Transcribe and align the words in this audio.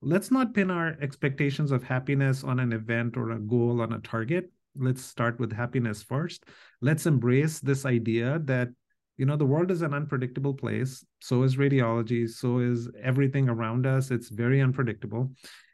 let's 0.00 0.30
not 0.30 0.54
pin 0.54 0.70
our 0.70 0.96
expectations 1.00 1.72
of 1.72 1.82
happiness 1.82 2.44
on 2.44 2.60
an 2.60 2.72
event 2.72 3.16
or 3.16 3.32
a 3.32 3.38
goal 3.38 3.80
on 3.80 3.92
a 3.92 4.00
target. 4.00 4.50
Let's 4.76 5.02
start 5.04 5.40
with 5.40 5.52
happiness 5.52 6.02
first. 6.02 6.44
Let's 6.80 7.06
embrace 7.06 7.60
this 7.60 7.84
idea 7.84 8.40
that 8.44 8.68
you 9.16 9.26
know 9.26 9.36
the 9.36 9.46
world 9.46 9.70
is 9.70 9.82
an 9.82 9.94
unpredictable 9.94 10.54
place. 10.54 11.04
So 11.20 11.42
is 11.42 11.56
radiology. 11.56 12.28
So 12.28 12.58
is 12.58 12.88
everything 13.02 13.48
around 13.48 13.86
us. 13.86 14.10
It's 14.10 14.28
very 14.28 14.60
unpredictable. 14.60 15.32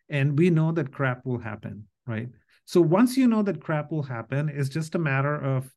And 0.08 0.38
we 0.38 0.48
know 0.48 0.72
that 0.72 0.92
crap 0.92 1.26
will 1.26 1.38
happen 1.38 1.86
right? 2.06 2.28
So 2.66 2.80
once 2.80 3.16
you 3.16 3.28
know 3.28 3.42
that 3.42 3.62
crap 3.62 3.90
will 3.90 4.02
happen 4.02 4.48
it's 4.48 4.68
just 4.68 4.94
a 4.94 4.98
matter 4.98 5.34
of 5.34 5.70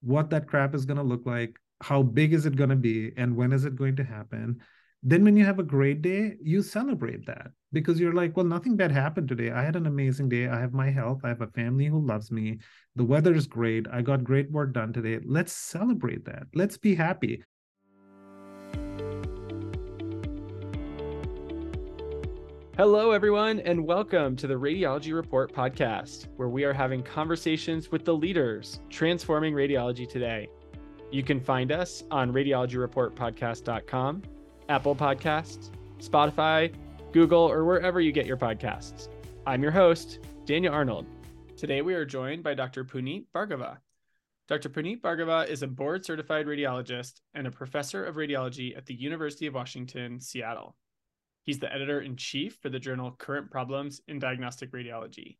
what 0.00 0.30
that 0.30 0.46
crap 0.46 0.74
is 0.74 0.86
going 0.86 0.96
to 0.96 1.02
look 1.02 1.26
like 1.26 1.58
how 1.82 2.02
big 2.02 2.32
is 2.32 2.46
it 2.46 2.56
going 2.56 2.70
to 2.70 2.76
be 2.76 3.12
and 3.16 3.36
when 3.36 3.52
is 3.52 3.64
it 3.64 3.76
going 3.76 3.96
to 3.96 4.04
happen 4.04 4.60
then 5.02 5.24
when 5.24 5.34
you 5.34 5.44
have 5.46 5.58
a 5.58 5.62
great 5.62 6.02
day 6.02 6.36
you 6.42 6.62
celebrate 6.62 7.24
that 7.24 7.50
because 7.72 7.98
you're 7.98 8.12
like 8.12 8.36
well 8.36 8.44
nothing 8.44 8.76
bad 8.76 8.92
happened 8.92 9.28
today. 9.28 9.50
I 9.50 9.62
had 9.62 9.76
an 9.76 9.86
amazing 9.86 10.28
day. 10.28 10.48
I 10.48 10.60
have 10.60 10.74
my 10.74 10.90
health. 10.90 11.20
I 11.24 11.28
have 11.28 11.40
a 11.40 11.46
family 11.46 11.86
who 11.86 12.04
loves 12.04 12.30
me. 12.30 12.58
The 12.96 13.04
weather 13.04 13.32
is 13.32 13.46
great. 13.46 13.86
I 13.90 14.02
got 14.02 14.24
great 14.24 14.50
work 14.50 14.74
done 14.74 14.92
today. 14.92 15.20
Let's 15.24 15.52
celebrate 15.52 16.26
that. 16.26 16.48
Let's 16.54 16.76
be 16.76 16.94
happy. 16.94 17.42
Hello, 22.76 23.12
everyone, 23.12 23.60
and 23.60 23.86
welcome 23.86 24.36
to 24.36 24.46
the 24.46 24.54
Radiology 24.54 25.14
Report 25.14 25.52
podcast, 25.52 26.28
where 26.36 26.48
we 26.48 26.64
are 26.64 26.72
having 26.72 27.02
conversations 27.02 27.90
with 27.90 28.04
the 28.04 28.14
leaders 28.14 28.80
transforming 28.88 29.54
radiology 29.54 30.08
today. 30.08 30.48
You 31.10 31.22
can 31.22 31.40
find 31.40 31.72
us 31.72 32.04
on 32.10 32.32
radiologyreportpodcast.com 32.32 34.22
Apple 34.70 34.94
Podcasts, 34.94 35.70
Spotify, 35.98 36.72
Google, 37.10 37.40
or 37.40 37.64
wherever 37.64 38.00
you 38.00 38.12
get 38.12 38.24
your 38.24 38.36
podcasts. 38.36 39.08
I'm 39.44 39.64
your 39.64 39.72
host, 39.72 40.20
Daniel 40.44 40.72
Arnold. 40.72 41.06
Today 41.56 41.82
we 41.82 41.92
are 41.94 42.04
joined 42.04 42.44
by 42.44 42.54
Dr. 42.54 42.84
Puneet 42.84 43.26
Bhargava. 43.34 43.78
Dr. 44.46 44.68
Puneet 44.68 45.02
Bhargava 45.02 45.48
is 45.48 45.64
a 45.64 45.66
board 45.66 46.04
certified 46.04 46.46
radiologist 46.46 47.14
and 47.34 47.48
a 47.48 47.50
professor 47.50 48.04
of 48.04 48.14
radiology 48.14 48.76
at 48.76 48.86
the 48.86 48.94
University 48.94 49.48
of 49.48 49.54
Washington, 49.54 50.20
Seattle. 50.20 50.76
He's 51.42 51.58
the 51.58 51.74
editor 51.74 52.00
in 52.00 52.14
chief 52.14 52.56
for 52.62 52.68
the 52.68 52.78
journal 52.78 53.10
Current 53.10 53.50
Problems 53.50 54.00
in 54.06 54.20
Diagnostic 54.20 54.70
Radiology. 54.70 55.38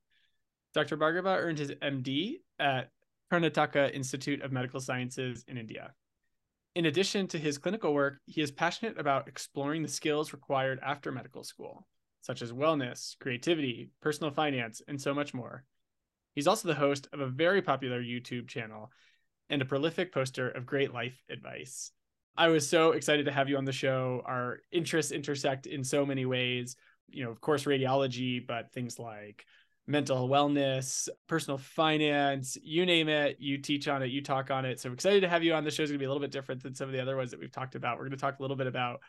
Dr. 0.74 0.96
Bhargava 0.96 1.38
earned 1.38 1.58
his 1.58 1.70
MD 1.70 2.40
at 2.58 2.90
Karnataka 3.32 3.94
Institute 3.94 4.42
of 4.42 4.50
Medical 4.50 4.80
Sciences 4.80 5.44
in 5.46 5.56
India. 5.56 5.92
In 6.76 6.86
addition 6.86 7.26
to 7.28 7.38
his 7.38 7.58
clinical 7.58 7.92
work, 7.92 8.20
he 8.26 8.40
is 8.40 8.52
passionate 8.52 8.98
about 8.98 9.26
exploring 9.26 9.82
the 9.82 9.88
skills 9.88 10.32
required 10.32 10.78
after 10.82 11.10
medical 11.10 11.42
school, 11.42 11.86
such 12.20 12.42
as 12.42 12.52
wellness, 12.52 13.18
creativity, 13.18 13.90
personal 14.00 14.30
finance, 14.30 14.80
and 14.86 15.00
so 15.00 15.12
much 15.12 15.34
more. 15.34 15.64
He's 16.34 16.46
also 16.46 16.68
the 16.68 16.74
host 16.74 17.08
of 17.12 17.20
a 17.20 17.26
very 17.26 17.60
popular 17.60 18.00
YouTube 18.00 18.46
channel 18.48 18.92
and 19.48 19.60
a 19.60 19.64
prolific 19.64 20.12
poster 20.12 20.48
of 20.48 20.64
great 20.64 20.94
life 20.94 21.20
advice. 21.28 21.90
I 22.36 22.48
was 22.48 22.68
so 22.68 22.92
excited 22.92 23.26
to 23.26 23.32
have 23.32 23.48
you 23.48 23.56
on 23.56 23.64
the 23.64 23.72
show. 23.72 24.22
Our 24.24 24.60
interests 24.70 25.10
intersect 25.10 25.66
in 25.66 25.82
so 25.82 26.06
many 26.06 26.24
ways. 26.24 26.76
You 27.08 27.24
know, 27.24 27.30
of 27.32 27.40
course, 27.40 27.64
radiology, 27.64 28.46
but 28.46 28.72
things 28.72 28.96
like 28.96 29.44
mental 29.90 30.28
wellness, 30.28 31.08
personal 31.26 31.58
finance, 31.58 32.56
you 32.62 32.86
name 32.86 33.08
it, 33.08 33.36
you 33.40 33.58
teach 33.58 33.88
on 33.88 34.02
it, 34.02 34.10
you 34.10 34.22
talk 34.22 34.50
on 34.50 34.64
it. 34.64 34.78
So 34.78 34.88
I'm 34.88 34.94
excited 34.94 35.20
to 35.22 35.28
have 35.28 35.42
you 35.42 35.52
on. 35.52 35.64
The 35.64 35.70
show 35.70 35.82
is 35.82 35.90
going 35.90 35.98
to 35.98 36.02
be 36.02 36.04
a 36.04 36.08
little 36.08 36.20
bit 36.20 36.30
different 36.30 36.62
than 36.62 36.74
some 36.74 36.88
of 36.88 36.92
the 36.92 37.00
other 37.00 37.16
ones 37.16 37.32
that 37.32 37.40
we've 37.40 37.50
talked 37.50 37.74
about. 37.74 37.96
We're 37.96 38.04
going 38.04 38.12
to 38.12 38.16
talk 38.16 38.38
a 38.38 38.42
little 38.42 38.56
bit 38.56 38.68
about 38.68 39.00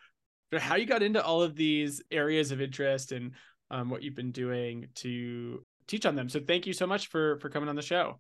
how 0.58 0.76
you 0.76 0.86
got 0.86 1.04
into 1.04 1.24
all 1.24 1.44
of 1.44 1.56
these 1.56 2.02
areas 2.10 2.52
of 2.52 2.62
interest 2.62 3.12
and 3.12 3.32
um, 3.70 3.90
what 3.90 4.02
you've 4.02 4.16
been 4.16 4.32
doing 4.32 4.88
to 4.96 5.64
teach 5.88 6.06
on 6.06 6.16
them. 6.16 6.30
So 6.30 6.40
thank 6.40 6.66
you 6.66 6.74
so 6.74 6.88
much 6.88 7.08
for 7.08 7.38
for 7.40 7.50
coming 7.50 7.70
on 7.70 7.76
the 7.76 7.82
show. 7.82 8.20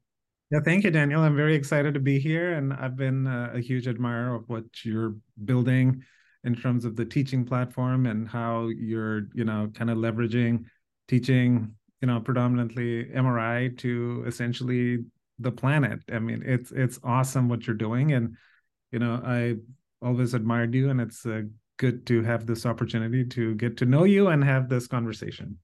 Yeah, 0.51 0.59
thank 0.63 0.83
you, 0.83 0.91
Daniel. 0.91 1.21
I'm 1.21 1.35
very 1.35 1.55
excited 1.55 1.93
to 1.93 1.99
be 1.99 2.19
here, 2.19 2.53
and 2.53 2.73
I've 2.73 2.95
been 2.95 3.25
uh, 3.25 3.51
a 3.53 3.59
huge 3.59 3.87
admirer 3.87 4.35
of 4.35 4.47
what 4.49 4.65
you're 4.83 5.15
building 5.45 6.03
in 6.43 6.55
terms 6.55 6.85
of 6.85 6.95
the 6.95 7.05
teaching 7.05 7.45
platform 7.45 8.05
and 8.05 8.27
how 8.27 8.67
you're, 8.67 9.29
you 9.33 9.45
know, 9.45 9.71
kind 9.73 9.89
of 9.89 9.97
leveraging 9.97 10.65
teaching 11.07 11.73
you 12.01 12.07
know 12.07 12.19
predominantly 12.19 13.05
mri 13.05 13.77
to 13.77 14.23
essentially 14.27 14.99
the 15.39 15.51
planet 15.51 15.99
i 16.11 16.19
mean 16.19 16.43
it's 16.45 16.71
it's 16.71 16.99
awesome 17.03 17.47
what 17.47 17.65
you're 17.65 17.75
doing 17.75 18.13
and 18.13 18.35
you 18.91 18.99
know 18.99 19.21
i 19.25 19.55
always 20.03 20.33
admired 20.33 20.73
you 20.73 20.89
and 20.89 20.99
it's 20.99 21.25
uh, 21.25 21.41
good 21.77 22.05
to 22.05 22.21
have 22.21 22.45
this 22.45 22.65
opportunity 22.65 23.23
to 23.23 23.55
get 23.55 23.77
to 23.77 23.85
know 23.85 24.03
you 24.03 24.27
and 24.27 24.43
have 24.43 24.67
this 24.67 24.87
conversation 24.87 25.57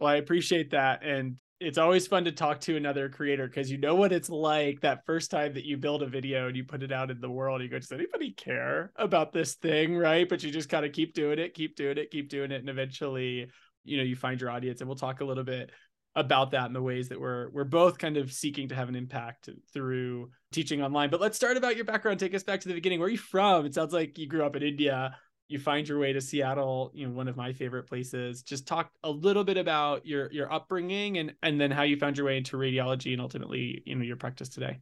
well 0.00 0.10
i 0.10 0.16
appreciate 0.16 0.70
that 0.70 1.02
and 1.02 1.36
it's 1.60 1.78
always 1.78 2.06
fun 2.06 2.24
to 2.24 2.32
talk 2.32 2.60
to 2.60 2.76
another 2.76 3.08
creator 3.08 3.46
because 3.46 3.70
you 3.70 3.78
know 3.78 3.94
what 3.94 4.12
it's 4.12 4.28
like 4.28 4.80
that 4.80 5.06
first 5.06 5.30
time 5.30 5.54
that 5.54 5.64
you 5.64 5.76
build 5.76 6.02
a 6.02 6.06
video 6.06 6.48
and 6.48 6.56
you 6.56 6.64
put 6.64 6.82
it 6.82 6.92
out 6.92 7.10
in 7.10 7.20
the 7.20 7.30
world. 7.30 7.62
You 7.62 7.68
go, 7.68 7.78
does 7.78 7.92
anybody 7.92 8.32
care 8.32 8.92
about 8.96 9.32
this 9.32 9.54
thing? 9.54 9.96
Right. 9.96 10.28
But 10.28 10.42
you 10.42 10.50
just 10.50 10.68
kind 10.68 10.84
of 10.84 10.92
keep 10.92 11.14
doing 11.14 11.38
it, 11.38 11.54
keep 11.54 11.76
doing 11.76 11.96
it, 11.96 12.10
keep 12.10 12.28
doing 12.28 12.50
it. 12.50 12.60
And 12.60 12.68
eventually 12.68 13.48
you 13.84 13.96
know 13.96 14.02
you 14.02 14.16
find 14.16 14.40
your 14.40 14.50
audience 14.50 14.80
and 14.80 14.88
we'll 14.88 14.96
talk 14.96 15.20
a 15.20 15.24
little 15.24 15.44
bit 15.44 15.70
about 16.16 16.52
that 16.52 16.66
and 16.66 16.76
the 16.76 16.82
ways 16.82 17.08
that 17.08 17.20
we're 17.20 17.50
we're 17.50 17.64
both 17.64 17.98
kind 17.98 18.16
of 18.16 18.32
seeking 18.32 18.68
to 18.68 18.74
have 18.74 18.88
an 18.88 18.94
impact 18.94 19.48
through 19.72 20.30
teaching 20.52 20.82
online. 20.82 21.10
But 21.10 21.20
let's 21.20 21.36
start 21.36 21.56
about 21.56 21.76
your 21.76 21.84
background. 21.84 22.20
Take 22.20 22.34
us 22.34 22.44
back 22.44 22.60
to 22.60 22.68
the 22.68 22.74
beginning. 22.74 23.00
Where 23.00 23.08
are 23.08 23.10
you 23.10 23.18
from? 23.18 23.66
It 23.66 23.74
sounds 23.74 23.92
like 23.92 24.18
you 24.18 24.28
grew 24.28 24.44
up 24.44 24.56
in 24.56 24.62
india. 24.62 25.16
You 25.48 25.58
find 25.58 25.86
your 25.86 25.98
way 25.98 26.12
to 26.12 26.20
seattle 26.20 26.90
you 26.94 27.06
know 27.06 27.12
one 27.12 27.28
of 27.28 27.36
my 27.36 27.52
favorite 27.52 27.88
places. 27.88 28.42
Just 28.42 28.66
talk 28.66 28.90
a 29.02 29.10
little 29.10 29.44
bit 29.44 29.56
about 29.56 30.06
your 30.06 30.30
your 30.32 30.52
upbringing 30.52 31.18
and 31.18 31.34
and 31.42 31.60
then 31.60 31.70
how 31.70 31.82
you 31.82 31.96
found 31.96 32.16
your 32.16 32.26
way 32.26 32.36
into 32.36 32.56
radiology 32.56 33.12
and 33.12 33.20
ultimately 33.20 33.82
you 33.84 33.94
know 33.94 34.04
your 34.04 34.16
practice 34.16 34.48
today 34.48 34.78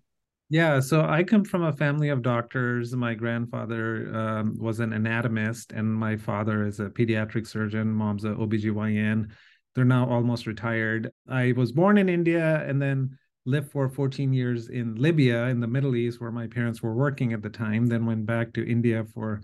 yeah, 0.53 0.81
so 0.81 1.01
I 1.01 1.25
come 1.25 1.47
from 1.47 1.63
a 1.63 1.73
family 1.73 2.11
of 2.11 2.21
doctors. 2.21 2.95
My 2.95 3.15
grandfather 3.15 4.15
um, 4.15 4.55
was 4.59 4.81
an 4.81 4.93
anatomist, 4.93 5.73
and 5.73 5.91
my 5.91 6.15
father 6.19 6.67
is 6.67 6.79
a 6.79 6.91
pediatric 6.91 7.47
surgeon. 7.47 7.91
Mom's 7.91 8.25
a 8.25 8.35
OBGYN. 8.35 9.31
They're 9.75 9.87
now 9.87 10.07
almost 10.07 10.47
retired. 10.47 11.11
I 11.27 11.53
was 11.53 11.73
born 11.73 11.97
in 11.97 12.11
India 12.11 12.63
and 12.69 12.83
then 12.83 13.17
lived 13.47 13.73
for 13.73 13.89
14 13.89 14.35
years 14.35 14.69
in 14.69 14.95
Libya 14.97 15.47
in 15.47 15.59
the 15.59 15.67
Middle 15.67 15.97
East, 15.97 16.21
where 16.21 16.31
my 16.31 16.49
parents 16.49 16.83
were 16.83 16.95
working 16.95 17.33
at 17.33 17.41
the 17.41 17.49
time. 17.49 17.87
Then 17.87 18.05
went 18.05 18.27
back 18.27 18.53
to 18.53 18.71
India 18.71 19.07
for 19.15 19.41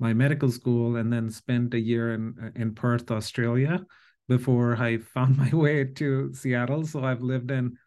my 0.00 0.12
medical 0.12 0.50
school, 0.50 0.96
and 0.96 1.12
then 1.12 1.30
spent 1.30 1.72
a 1.74 1.78
year 1.78 2.14
in 2.14 2.52
in 2.56 2.74
Perth, 2.74 3.12
Australia, 3.12 3.86
before 4.26 4.76
I 4.76 4.98
found 5.14 5.36
my 5.36 5.54
way 5.54 5.84
to 5.84 6.34
Seattle. 6.34 6.84
So 6.84 7.04
I've 7.04 7.22
lived 7.22 7.52
in 7.52 7.78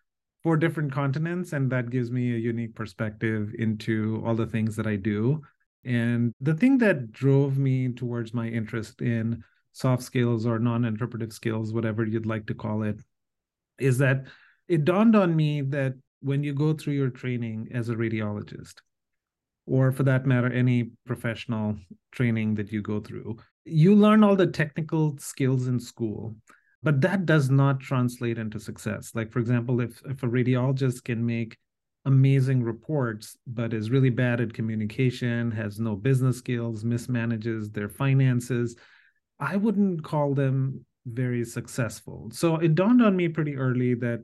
four 0.44 0.58
different 0.58 0.92
continents 0.92 1.54
and 1.54 1.72
that 1.72 1.90
gives 1.90 2.12
me 2.12 2.34
a 2.34 2.38
unique 2.38 2.76
perspective 2.76 3.54
into 3.60 4.22
all 4.26 4.36
the 4.36 4.48
things 4.48 4.76
that 4.76 4.88
i 4.88 4.96
do. 4.96 5.42
And 5.84 6.34
the 6.40 6.54
thing 6.54 6.78
that 6.80 7.12
drove 7.12 7.58
me 7.58 7.92
towards 7.92 8.34
my 8.34 8.48
interest 8.48 9.02
in 9.02 9.44
soft 9.72 10.04
skills 10.04 10.46
or 10.46 10.60
non-interpretive 10.60 11.32
skills 11.32 11.74
whatever 11.74 12.06
you'd 12.06 12.26
like 12.26 12.46
to 12.48 12.54
call 12.54 12.84
it 12.84 13.00
is 13.80 13.98
that 14.00 14.26
it 14.68 14.86
dawned 14.86 15.16
on 15.16 15.36
me 15.36 15.62
that 15.62 15.94
when 16.22 16.44
you 16.44 16.54
go 16.54 16.74
through 16.74 16.94
your 16.94 17.10
training 17.10 17.70
as 17.74 17.90
a 17.90 17.96
radiologist 17.96 18.76
or 19.66 19.92
for 19.92 20.04
that 20.04 20.26
matter 20.26 20.52
any 20.52 20.92
professional 21.06 21.76
training 22.12 22.54
that 22.56 22.72
you 22.72 22.82
go 22.82 23.00
through 23.00 23.38
you 23.64 23.96
learn 23.96 24.24
all 24.24 24.36
the 24.36 24.48
technical 24.48 25.18
skills 25.18 25.68
in 25.68 25.80
school 25.80 26.36
but 26.84 27.02
that 27.02 27.26
does 27.26 27.50
not 27.50 27.80
translate 27.80 28.38
into 28.38 28.60
success. 28.60 29.12
Like 29.14 29.32
for 29.32 29.40
example 29.40 29.82
if 29.82 30.02
if 30.06 30.24
a 30.24 30.28
radiologist 30.28 31.04
can 31.04 31.26
make 31.26 31.58
amazing 32.06 32.64
reports 32.64 33.38
but 33.46 33.74
is 33.74 33.92
really 33.92 34.10
bad 34.10 34.42
at 34.42 34.54
communication 34.56 35.52
has 35.52 35.80
no 35.80 35.96
business 35.96 36.40
skills 36.40 36.84
mismanages 36.84 37.72
their 37.72 37.88
finances 37.88 38.76
i 39.40 39.56
wouldn't 39.56 40.04
call 40.04 40.34
them 40.34 40.84
very 41.06 41.44
successful. 41.44 42.30
So 42.32 42.56
it 42.58 42.76
dawned 42.76 43.02
on 43.02 43.16
me 43.16 43.28
pretty 43.28 43.56
early 43.56 43.94
that 43.96 44.24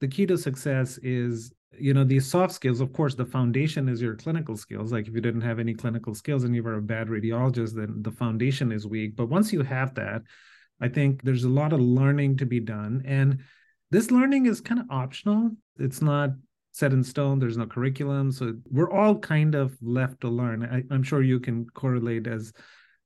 the 0.00 0.08
key 0.08 0.26
to 0.26 0.38
success 0.38 0.98
is 1.02 1.52
you 1.78 1.94
know 1.94 2.04
these 2.04 2.26
soft 2.26 2.54
skills. 2.54 2.80
Of 2.80 2.92
course 2.92 3.14
the 3.14 3.26
foundation 3.26 3.88
is 3.88 4.00
your 4.00 4.16
clinical 4.16 4.56
skills. 4.56 4.92
Like 4.92 5.06
if 5.06 5.14
you 5.14 5.20
didn't 5.20 5.42
have 5.42 5.58
any 5.58 5.74
clinical 5.74 6.14
skills 6.14 6.44
and 6.44 6.54
you 6.54 6.62
were 6.62 6.76
a 6.76 6.82
bad 6.82 7.08
radiologist 7.08 7.74
then 7.74 8.02
the 8.02 8.12
foundation 8.12 8.72
is 8.72 8.86
weak. 8.86 9.16
But 9.16 9.28
once 9.28 9.52
you 9.52 9.62
have 9.62 9.94
that 9.94 10.22
I 10.80 10.88
think 10.88 11.22
there's 11.22 11.44
a 11.44 11.48
lot 11.48 11.72
of 11.72 11.80
learning 11.80 12.36
to 12.38 12.46
be 12.46 12.60
done. 12.60 13.02
And 13.04 13.40
this 13.90 14.10
learning 14.10 14.46
is 14.46 14.60
kind 14.60 14.80
of 14.80 14.86
optional. 14.90 15.50
It's 15.78 16.02
not 16.02 16.30
set 16.72 16.92
in 16.92 17.02
stone. 17.02 17.38
There's 17.38 17.56
no 17.56 17.66
curriculum. 17.66 18.30
So 18.30 18.54
we're 18.70 18.90
all 18.90 19.18
kind 19.18 19.54
of 19.54 19.76
left 19.80 20.20
to 20.20 20.28
learn. 20.28 20.64
I, 20.64 20.94
am 20.94 21.02
sure 21.02 21.22
you 21.22 21.40
can 21.40 21.66
correlate 21.70 22.26
as 22.26 22.52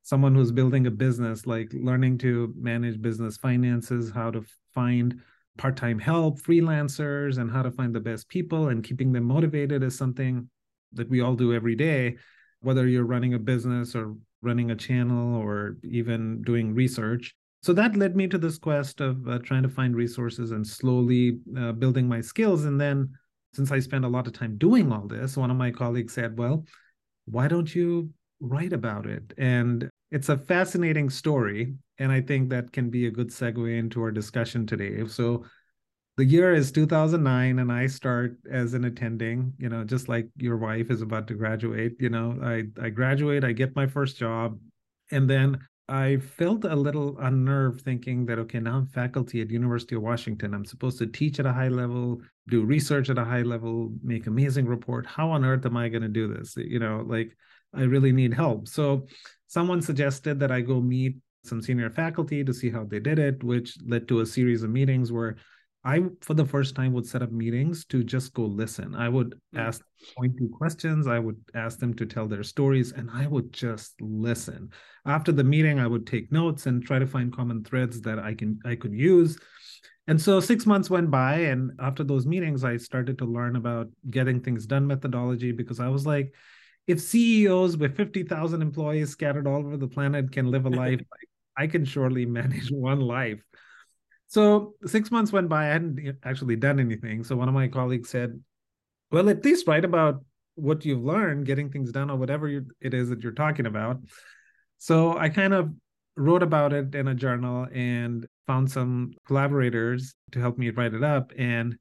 someone 0.03 0.35
who's 0.35 0.53
building 0.53 0.87
a 0.87 0.91
business, 0.91 1.47
like 1.47 1.71
learning 1.73 2.19
to 2.19 2.53
manage 2.57 3.01
business 3.01 3.37
finances, 3.37 4.11
how 4.11 4.31
to 4.33 4.45
find 4.75 5.21
part 5.57 5.77
time 5.77 5.99
help, 5.99 6.41
freelancers, 6.41 7.39
and 7.39 7.51
how 7.51 7.63
to 7.63 7.71
find 7.71 7.95
the 7.95 8.01
best 8.01 8.29
people 8.29 8.69
and 8.69 8.85
keeping 8.85 9.13
them 9.13 9.25
motivated 9.25 9.83
is 9.83 9.97
something 9.97 10.49
that 10.93 11.09
we 11.09 11.21
all 11.21 11.35
do 11.35 11.55
every 11.55 11.77
day, 11.77 12.17
whether 12.61 12.87
you're 12.87 13.05
running 13.05 13.35
a 13.35 13.39
business 13.39 13.95
or 13.95 14.15
running 14.43 14.73
a 14.73 14.77
channel 14.77 15.37
or 15.37 15.77
even 15.83 16.43
doing 16.43 16.75
research 16.75 17.35
so 17.63 17.73
that 17.73 17.97
led 17.97 18.17
me 18.17 18.27
to 18.29 18.39
this 18.39 18.59
quest 18.59 19.01
of 19.01 19.27
uh, 19.29 19.39
trying 19.39 19.63
to 19.63 19.69
find 19.69 19.95
resources 19.95 20.51
and 20.51 20.67
slowly 20.67 21.39
uh, 21.57 21.73
building 21.73 22.09
my 22.09 22.21
skills. 22.21 22.65
And 22.65 22.81
then 22.81 23.11
since 23.55 23.71
i 23.71 23.79
spent 23.79 24.05
a 24.05 24.09
lot 24.09 24.27
of 24.27 24.33
time 24.33 24.57
doing 24.57 24.91
all 24.91 25.07
this 25.07 25.37
one 25.37 25.51
of 25.51 25.57
my 25.57 25.71
colleagues 25.71 26.15
said 26.15 26.39
well 26.39 26.65
why 27.27 27.47
don't 27.47 27.75
you 27.75 28.11
write 28.41 28.73
about 28.73 29.07
it? 29.07 29.33
And 29.39 29.89
it's 30.11 30.29
a 30.29 30.37
fascinating 30.37 31.09
story 31.09 31.75
and 31.99 32.11
i 32.11 32.21
think 32.21 32.51
that 32.51 32.73
can 32.73 32.91
be 32.91 33.07
a 33.07 33.11
good 33.11 33.29
segue 33.29 33.79
into 33.79 34.03
our 34.03 34.11
discussion 34.11 34.67
today. 34.67 35.07
So 35.07 35.45
the 36.17 36.25
year 36.25 36.53
is 36.53 36.73
2009 36.73 37.59
and 37.59 37.73
i 37.73 37.87
start 37.87 38.37
as 38.51 38.75
an 38.75 38.85
attending 38.85 39.55
you 39.59 39.71
know 39.71 39.83
just 39.83 40.09
like 40.11 40.29
your 40.37 40.59
wife 40.59 40.91
is 40.91 41.01
about 41.01 41.27
to 41.29 41.35
graduate 41.35 41.95
you 42.01 42.11
know. 42.11 42.39
I 42.43 42.65
i 42.83 42.91
graduate 42.91 43.45
i 43.45 43.53
get 43.53 43.77
my 43.77 43.87
first 43.87 44.19
job 44.19 44.59
and 45.11 45.31
then 45.31 45.59
I 45.89 46.19
felt 46.19 46.65
a 46.65 46.75
little 46.75 47.19
unnerved 47.19 47.83
thinking 47.83 48.25
that, 48.27 48.39
okay, 48.39 48.61
now 48.61 48.77
I'm 48.77 48.87
faculty 48.87 49.41
at 49.41 49.51
University 49.51 49.97
of 49.97 50.03
Washington. 50.03 50.55
I'm 50.55 50.65
supposed 50.65 50.99
to 50.99 51.07
teach 51.07 51.41
at 51.41 51.47
a 51.47 51.53
high 51.53 51.69
level, 51.69 52.21
do 52.49 52.65
research 52.65 53.11
at 53.11 53.19
a 53.19 53.25
high 53.25 53.43
level, 53.43 53.93
make 54.03 54.27
amazing 54.27 54.67
report. 54.67 55.07
How 55.07 55.31
on 55.31 55.45
earth 55.45 55.67
am 55.67 55.77
I 55.77 55.89
going 55.89 56.03
to 56.03 56.09
do 56.09 56.33
this? 56.33 56.55
You 56.57 56.79
know, 56.79 57.05
like 57.07 57.37
I 57.75 57.83
really 57.83 58.13
need 58.13 58.33
help. 58.33 58.69
So 58.69 59.07
someone 59.49 59.83
suggested 59.83 60.39
that 60.41 60.53
I 60.53 60.61
go 60.61 60.81
meet 60.81 61.17
some 61.45 61.61
senior 61.61 61.91
faculty 61.91 62.45
to 62.45 62.55
see 62.55 62.71
how 62.71 62.85
they 62.85 63.01
did 63.01 63.19
it, 63.19 63.43
which 63.43 63.77
led 63.85 64.07
to 64.09 64.21
a 64.21 64.27
series 64.27 64.63
of 64.63 64.71
meetings 64.71 65.11
where 65.11 65.37
I, 65.85 66.01
for 66.21 66.35
the 66.35 66.45
first 66.45 66.77
time, 66.77 66.93
would 66.93 67.07
set 67.07 67.23
up 67.23 67.33
meetings 67.33 67.85
to 67.87 68.05
just 68.05 68.33
go 68.35 68.45
listen. 68.45 68.95
I 68.95 69.09
would 69.09 69.35
mm. 69.55 69.59
ask 69.59 69.83
pointy 70.17 70.49
questions. 70.57 71.09
I 71.09 71.19
would 71.19 71.41
ask 71.55 71.79
them 71.79 71.95
to 71.95 72.07
tell 72.07 72.29
their 72.29 72.45
stories, 72.45 72.93
and 72.93 73.11
I 73.11 73.27
would 73.27 73.53
just 73.53 74.01
listen. 74.01 74.71
After 75.07 75.33
the 75.33 75.43
meeting, 75.43 75.81
I 75.81 75.89
would 75.89 76.07
take 76.07 76.31
notes 76.31 76.67
and 76.67 76.85
try 76.85 77.01
to 77.01 77.07
find 77.07 77.35
common 77.35 77.65
threads 77.65 78.01
that 78.03 78.21
I 78.21 78.35
can 78.35 78.61
I 78.65 78.77
could 78.77 78.93
use. 78.93 79.39
And 80.07 80.21
so 80.21 80.41
six 80.41 80.67
months 80.67 80.89
went 80.89 81.11
by, 81.11 81.35
and 81.35 81.73
after 81.81 82.05
those 82.05 82.27
meetings, 82.27 82.65
I 82.65 82.77
started 82.77 83.19
to 83.19 83.25
learn 83.25 83.57
about 83.57 83.89
getting 84.11 84.41
things 84.41 84.67
done 84.67 84.87
methodology 84.87 85.53
because 85.53 85.81
I 85.81 85.89
was 85.89 86.07
like, 86.07 86.33
if 86.87 87.01
CEOs 87.01 87.77
with 87.77 87.97
fifty 87.97 88.23
thousand 88.23 88.63
employees 88.63 89.11
scattered 89.11 89.49
all 89.49 89.67
over 89.67 89.77
the 89.77 89.89
planet 89.89 90.31
can 90.31 90.47
live 90.51 90.67
a 90.67 90.71
life, 90.85 90.99
like, 90.99 91.29
I 91.57 91.67
can 91.67 91.85
surely 91.85 92.25
manage 92.41 92.71
one 92.71 93.01
life. 93.01 93.43
So 94.33 94.77
six 94.87 95.11
months 95.11 95.31
went 95.31 95.51
by. 95.51 95.67
I 95.67 95.73
hadn't 95.73 96.17
actually 96.25 96.57
done 96.57 96.81
anything. 96.81 97.23
So 97.23 97.37
one 97.37 97.49
of 97.49 97.55
my 97.55 97.69
colleagues 97.69 98.09
said, 98.09 98.41
"Well, 99.11 99.29
at 99.29 99.45
least 99.45 99.69
write 99.69 99.85
about 99.85 100.25
what 100.55 100.87
you've 100.87 101.05
learned, 101.05 101.45
getting 101.45 101.69
things 101.69 101.93
done, 101.93 102.09
or 102.11 102.17
whatever 102.17 102.49
it 102.49 102.95
is 102.95 103.11
that 103.11 103.23
you're 103.23 103.33
talking 103.33 103.67
about." 103.67 104.01
So 104.79 105.19
I 105.19 105.29
kind 105.29 105.53
of 105.53 105.75
wrote 106.17 106.43
about 106.43 106.73
it 106.73 106.95
in 106.95 107.09
a 107.09 107.15
journal 107.15 107.67
and 107.75 108.27
found 108.47 108.71
some 108.71 109.13
collaborators 109.27 110.15
to 110.31 110.41
help 110.41 110.57
me 110.57 110.71
write 110.71 110.95
it 110.95 111.05
up. 111.05 111.33
And 111.37 111.77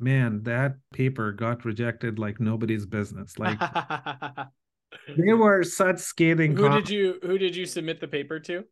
man, 0.00 0.42
that 0.42 0.74
paper 0.92 1.30
got 1.30 1.64
rejected 1.64 2.18
like 2.18 2.40
nobody's 2.40 2.84
business. 2.84 3.38
Like 3.38 3.60
there 5.16 5.36
were 5.36 5.62
such 5.62 6.00
scathing. 6.00 6.56
Who 6.56 6.68
did 6.68 6.90
you 6.90 7.20
who 7.22 7.38
did 7.38 7.54
you 7.54 7.64
submit 7.64 8.00
the 8.00 8.08
paper 8.08 8.40
to? 8.40 8.64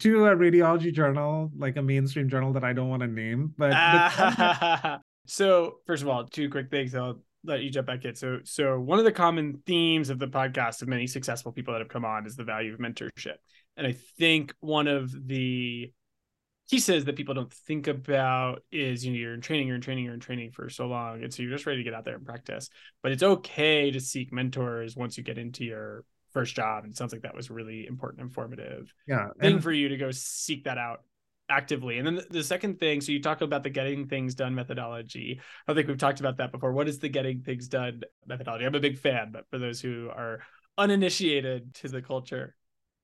To 0.00 0.26
a 0.26 0.36
radiology 0.36 0.92
journal, 0.92 1.50
like 1.56 1.76
a 1.76 1.82
mainstream 1.82 2.28
journal 2.28 2.52
that 2.54 2.64
I 2.64 2.72
don't 2.72 2.88
want 2.88 3.02
to 3.02 3.08
name. 3.08 3.54
But 3.56 5.00
so, 5.26 5.76
first 5.86 6.02
of 6.02 6.08
all, 6.08 6.24
two 6.24 6.50
quick 6.50 6.70
things. 6.70 6.94
I'll 6.94 7.20
let 7.44 7.62
you 7.62 7.70
jump 7.70 7.86
back 7.86 8.04
in. 8.04 8.14
So, 8.14 8.40
so 8.44 8.78
one 8.80 8.98
of 8.98 9.04
the 9.04 9.12
common 9.12 9.62
themes 9.66 10.10
of 10.10 10.18
the 10.18 10.26
podcast 10.26 10.82
of 10.82 10.88
many 10.88 11.06
successful 11.06 11.52
people 11.52 11.74
that 11.74 11.80
have 11.80 11.88
come 11.88 12.04
on 12.04 12.26
is 12.26 12.36
the 12.36 12.44
value 12.44 12.72
of 12.72 12.80
mentorship, 12.80 13.36
and 13.76 13.86
I 13.86 13.96
think 14.18 14.54
one 14.60 14.88
of 14.88 15.12
the 15.26 15.92
pieces 16.70 17.04
that 17.04 17.16
people 17.16 17.34
don't 17.34 17.52
think 17.52 17.88
about 17.88 18.62
is 18.72 19.04
you 19.04 19.12
know 19.12 19.18
you're 19.18 19.34
in 19.34 19.40
training, 19.40 19.66
you're 19.66 19.76
in 19.76 19.82
training, 19.82 20.04
you're 20.04 20.14
in 20.14 20.20
training 20.20 20.50
for 20.50 20.68
so 20.68 20.86
long, 20.86 21.22
and 21.22 21.32
so 21.32 21.42
you're 21.42 21.52
just 21.52 21.66
ready 21.66 21.78
to 21.78 21.84
get 21.84 21.94
out 21.94 22.04
there 22.04 22.16
and 22.16 22.24
practice. 22.24 22.68
But 23.02 23.12
it's 23.12 23.22
okay 23.22 23.90
to 23.90 24.00
seek 24.00 24.32
mentors 24.32 24.96
once 24.96 25.16
you 25.16 25.24
get 25.24 25.38
into 25.38 25.64
your 25.64 26.04
first 26.34 26.54
job. 26.54 26.84
And 26.84 26.92
it 26.92 26.96
sounds 26.96 27.12
like 27.12 27.22
that 27.22 27.34
was 27.34 27.50
really 27.50 27.86
important, 27.86 28.20
informative 28.20 28.92
yeah, 29.08 29.28
thing 29.40 29.54
and- 29.54 29.62
for 29.62 29.72
you 29.72 29.88
to 29.88 29.96
go 29.96 30.10
seek 30.10 30.64
that 30.64 30.76
out 30.76 31.00
actively. 31.48 31.98
And 31.98 32.06
then 32.06 32.14
the, 32.16 32.26
the, 32.30 32.44
second 32.44 32.78
thing, 32.78 33.00
so 33.00 33.12
you 33.12 33.22
talk 33.22 33.40
about 33.40 33.62
the 33.62 33.70
getting 33.70 34.06
things 34.06 34.34
done 34.34 34.54
methodology. 34.54 35.40
I 35.68 35.74
think 35.74 35.88
we've 35.88 35.98
talked 35.98 36.20
about 36.20 36.38
that 36.38 36.52
before. 36.52 36.72
What 36.72 36.88
is 36.88 36.98
the 36.98 37.08
getting 37.08 37.42
things 37.42 37.68
done 37.68 38.02
methodology? 38.26 38.64
I'm 38.64 38.74
a 38.74 38.80
big 38.80 38.98
fan, 38.98 39.30
but 39.32 39.44
for 39.50 39.58
those 39.58 39.80
who 39.80 40.08
are 40.10 40.40
uninitiated 40.76 41.74
to 41.74 41.88
the 41.88 42.02
culture. 42.02 42.54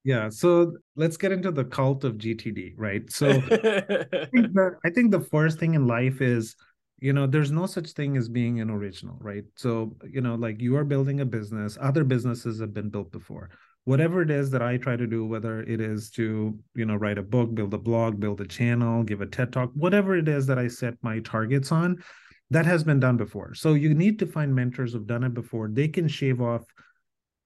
Yeah, 0.02 0.30
so 0.30 0.72
let's 0.96 1.18
get 1.18 1.32
into 1.32 1.50
the 1.50 1.64
cult 1.64 2.04
of 2.04 2.16
GTD, 2.16 2.72
right? 2.76 3.10
So 3.12 3.28
I, 3.30 4.26
think 4.32 4.54
the, 4.54 4.78
I 4.84 4.90
think 4.90 5.10
the 5.10 5.20
first 5.20 5.58
thing 5.58 5.74
in 5.74 5.86
life 5.86 6.22
is 6.22 6.56
you 7.00 7.12
know 7.12 7.26
there's 7.26 7.50
no 7.50 7.66
such 7.66 7.92
thing 7.92 8.16
as 8.16 8.28
being 8.28 8.60
an 8.60 8.70
original 8.70 9.16
right? 9.20 9.44
So 9.56 9.96
you 10.08 10.20
know 10.20 10.34
like 10.34 10.60
you 10.60 10.76
are 10.76 10.84
building 10.84 11.20
a 11.20 11.24
business 11.26 11.78
other 11.80 12.04
businesses 12.04 12.60
have 12.60 12.74
been 12.74 12.90
built 12.90 13.10
before. 13.12 13.50
Whatever 13.84 14.20
it 14.20 14.30
is 14.30 14.50
that 14.50 14.62
i 14.62 14.76
try 14.76 14.94
to 14.94 15.06
do 15.06 15.24
whether 15.24 15.62
it 15.62 15.80
is 15.80 16.10
to 16.10 16.56
you 16.74 16.84
know 16.84 16.96
write 16.96 17.16
a 17.16 17.22
book 17.22 17.54
build 17.54 17.72
a 17.72 17.78
blog 17.78 18.20
build 18.20 18.40
a 18.42 18.46
channel 18.46 19.02
give 19.02 19.22
a 19.22 19.26
ted 19.26 19.52
talk 19.52 19.70
whatever 19.74 20.14
it 20.14 20.28
is 20.28 20.46
that 20.46 20.58
i 20.58 20.68
set 20.68 20.94
my 21.02 21.18
targets 21.20 21.72
on 21.72 21.96
that 22.50 22.66
has 22.66 22.84
been 22.84 23.00
done 23.00 23.16
before. 23.16 23.54
So 23.54 23.74
you 23.74 23.94
need 23.94 24.18
to 24.18 24.26
find 24.26 24.54
mentors 24.54 24.92
who've 24.92 25.06
done 25.06 25.24
it 25.24 25.34
before. 25.34 25.68
They 25.68 25.88
can 25.88 26.08
shave 26.08 26.40
off 26.40 26.64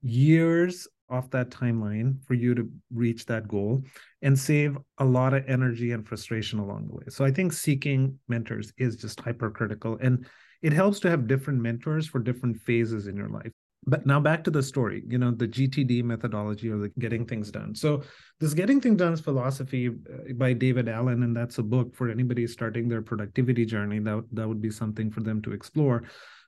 years 0.03 0.89
off 1.15 1.31
that 1.31 1.51
timeline 1.51 2.23
for 2.27 2.35
you 2.35 2.55
to 2.55 2.69
reach 2.93 3.25
that 3.27 3.47
goal 3.47 3.85
and 4.23 4.39
save 4.39 4.77
a 4.99 5.05
lot 5.05 5.33
of 5.33 5.45
energy 5.49 5.93
and 5.93 6.07
frustration 6.07 6.59
along 6.59 6.89
the 6.89 6.95
way. 6.95 7.05
So 7.09 7.25
I 7.25 7.31
think 7.31 7.53
seeking 7.53 8.19
mentors 8.29 8.73
is 8.77 8.97
just 8.97 9.21
hypercritical 9.21 9.99
and 10.03 10.27
it 10.63 10.73
helps 10.73 10.99
to 11.01 11.11
have 11.11 11.29
different 11.29 11.61
mentors 11.61 12.07
for 12.07 12.19
different 12.19 12.57
phases 12.61 13.07
in 13.07 13.17
your 13.17 13.29
life. 13.29 13.53
But 13.87 14.07
now 14.07 14.19
back 14.19 14.43
to 14.45 14.51
the 14.51 14.63
story, 14.63 15.03
you 15.07 15.19
know, 15.19 15.31
the 15.31 15.47
GTD 15.47 16.03
methodology 16.03 16.71
or 16.71 16.79
the 16.79 16.89
getting 16.99 17.27
things 17.27 17.51
done. 17.51 17.75
So 17.75 18.03
this 18.41 18.55
getting 18.55 18.81
things 18.81 18.97
done 18.97 19.15
philosophy 19.17 19.89
uh, 19.89 20.33
by 20.35 20.55
David 20.55 20.89
Allen, 20.89 21.23
and 21.23 21.37
that's 21.37 21.59
a 21.59 21.63
book 21.63 21.95
for 21.95 22.09
anybody 22.09 22.47
starting 22.47 22.89
their 22.89 23.03
productivity 23.03 23.67
journey. 23.67 23.99
That, 23.99 24.25
that 24.33 24.49
would 24.49 24.63
be 24.63 24.71
something 24.71 25.11
for 25.11 25.21
them 25.21 25.43
to 25.43 25.53
explore. 25.53 26.05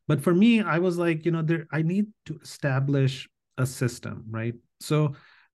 But 0.08 0.22
for 0.22 0.34
me, 0.34 0.62
I 0.62 0.78
was 0.78 0.96
like, 0.96 1.26
you 1.26 1.30
know, 1.30 1.42
there 1.42 1.66
I 1.70 1.82
need 1.82 2.06
to 2.26 2.38
establish 2.42 3.28
a 3.58 3.67
system, 3.67 4.25
right? 4.31 4.55
So 4.81 5.14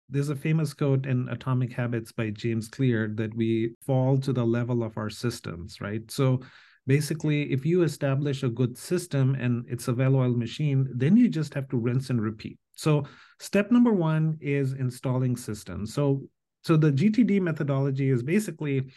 there's 0.09 0.29
a 0.29 0.35
famous 0.35 0.73
quote 0.73 1.05
in 1.05 1.27
Atomic 1.29 1.73
Habits 1.73 2.11
by 2.11 2.29
James 2.29 2.67
Clear 2.67 3.11
that 3.15 3.33
we 3.35 3.75
fall 3.85 4.17
to 4.19 4.31
the 4.31 4.45
level 4.45 4.83
of 4.83 4.97
our 4.97 5.09
systems, 5.09 5.81
right? 5.81 6.09
So 6.09 6.41
basically, 6.85 7.51
if 7.51 7.65
you 7.65 7.83
establish 7.83 8.43
a 8.43 8.49
good 8.49 8.77
system 8.77 9.35
and 9.35 9.65
it's 9.67 9.87
a 9.89 9.93
well-oiled 9.93 10.37
machine, 10.37 10.87
then 10.95 11.17
you 11.17 11.27
just 11.27 11.53
have 11.53 11.67
to 11.69 11.77
rinse 11.77 12.09
and 12.09 12.21
repeat. 12.21 12.57
So 12.75 13.03
step 13.39 13.71
number 13.71 13.91
one 13.91 14.37
is 14.39 14.73
installing 14.73 15.35
systems. 15.35 15.93
So 15.93 16.23
so 16.63 16.75
the 16.75 16.91
GTD 16.91 17.41
methodology 17.41 18.09
is 18.09 18.23
basically 18.23 18.87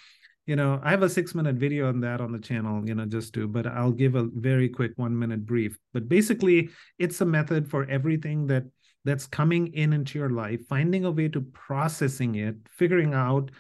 you 0.47 0.57
know 0.57 0.81
i 0.83 0.91
have 0.91 1.03
a 1.03 1.09
six 1.09 1.35
minute 1.35 1.55
video 1.57 1.89
on 1.89 2.01
that 2.01 2.21
on 2.21 2.33
the 2.33 2.39
channel 2.39 2.85
you 2.89 2.95
know 2.95 3.05
just 3.05 3.33
to 3.35 3.47
but 3.47 3.67
i'll 3.67 3.93
give 3.93 4.17
a 4.17 4.29
very 4.35 4.69
quick 4.69 4.93
one 4.97 5.17
minute 5.17 5.45
brief 5.47 5.79
but 5.93 6.09
basically 6.09 6.71
it's 6.99 7.21
a 7.21 7.25
method 7.25 7.69
for 7.71 7.89
everything 7.89 8.47
that 8.47 8.65
that's 9.05 9.27
coming 9.27 9.69
in 9.69 9.93
into 9.93 10.19
your 10.19 10.31
life, 10.31 10.61
finding 10.69 11.05
a 11.05 11.11
way 11.11 11.29
to 11.29 11.41
processing 11.41 12.35
it, 12.35 12.57
figuring 12.71 13.15
out 13.15 13.51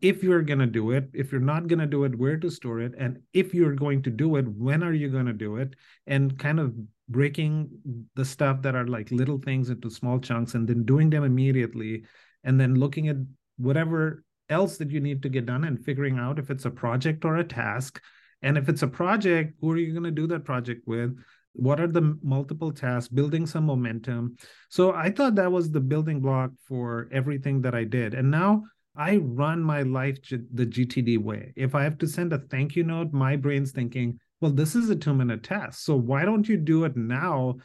if 0.00 0.22
you're 0.22 0.42
going 0.42 0.58
to 0.60 0.66
do 0.66 0.92
it, 0.92 1.08
if 1.12 1.32
you're 1.32 1.40
not 1.40 1.66
going 1.66 1.78
to 1.78 1.86
do 1.86 2.04
it, 2.04 2.16
where 2.16 2.36
to 2.36 2.50
store 2.50 2.80
it, 2.80 2.94
and 2.98 3.18
if 3.32 3.52
you're 3.52 3.74
going 3.74 4.02
to 4.02 4.10
do 4.10 4.36
it, 4.36 4.46
when 4.46 4.82
are 4.82 4.92
you 4.92 5.08
going 5.08 5.26
to 5.26 5.32
do 5.32 5.56
it, 5.56 5.74
and 6.06 6.38
kind 6.38 6.60
of 6.60 6.72
breaking 7.08 7.68
the 8.14 8.24
stuff 8.24 8.62
that 8.62 8.74
are 8.74 8.86
like 8.86 9.10
little 9.10 9.38
things 9.38 9.70
into 9.70 9.90
small 9.90 10.18
chunks 10.18 10.54
and 10.54 10.68
then 10.68 10.84
doing 10.84 11.10
them 11.10 11.24
immediately, 11.24 12.04
and 12.44 12.60
then 12.60 12.76
looking 12.76 13.08
at 13.08 13.16
whatever 13.56 14.24
else 14.48 14.78
that 14.78 14.90
you 14.90 15.00
need 15.00 15.22
to 15.22 15.28
get 15.28 15.46
done 15.46 15.64
and 15.64 15.84
figuring 15.84 16.18
out 16.18 16.38
if 16.38 16.50
it's 16.50 16.64
a 16.64 16.70
project 16.70 17.24
or 17.24 17.36
a 17.36 17.44
task. 17.44 18.00
And 18.40 18.56
if 18.56 18.68
it's 18.68 18.82
a 18.82 18.88
project, 18.88 19.54
who 19.60 19.72
are 19.72 19.76
you 19.76 19.92
going 19.92 20.04
to 20.04 20.10
do 20.10 20.28
that 20.28 20.44
project 20.44 20.86
with? 20.86 21.18
What 21.58 21.80
are 21.80 21.88
the 21.88 22.16
multiple 22.22 22.72
tasks 22.72 23.08
building 23.08 23.44
some 23.44 23.66
momentum. 23.66 24.36
So 24.68 24.92
i 24.92 25.10
thought 25.10 25.34
that 25.34 25.50
was 25.50 25.70
the 25.70 25.80
building 25.80 26.20
block 26.20 26.50
for 26.66 27.08
everything 27.12 27.60
that 27.62 27.74
i 27.74 27.84
did. 27.84 28.14
And 28.14 28.30
now 28.30 28.62
i 28.96 29.16
run 29.16 29.62
my 29.62 29.82
life 29.82 30.18
the 30.30 30.66
gtd 30.66 31.18
way. 31.18 31.52
If 31.56 31.74
i 31.74 31.82
have 31.82 31.98
to 31.98 32.06
send 32.06 32.32
a 32.32 32.38
thank 32.38 32.76
you 32.76 32.84
note 32.84 33.12
my 33.12 33.36
brain's 33.36 33.72
thinking 33.72 34.18
well 34.40 34.52
this 34.52 34.76
is 34.76 34.88
a 34.88 34.96
two 34.96 35.14
minute 35.14 35.42
task. 35.42 35.80
So 35.80 35.96
why 35.96 36.24
don't 36.24 36.48
you 36.48 36.56
do 36.56 36.84
it 36.84 36.96
now 36.96 37.56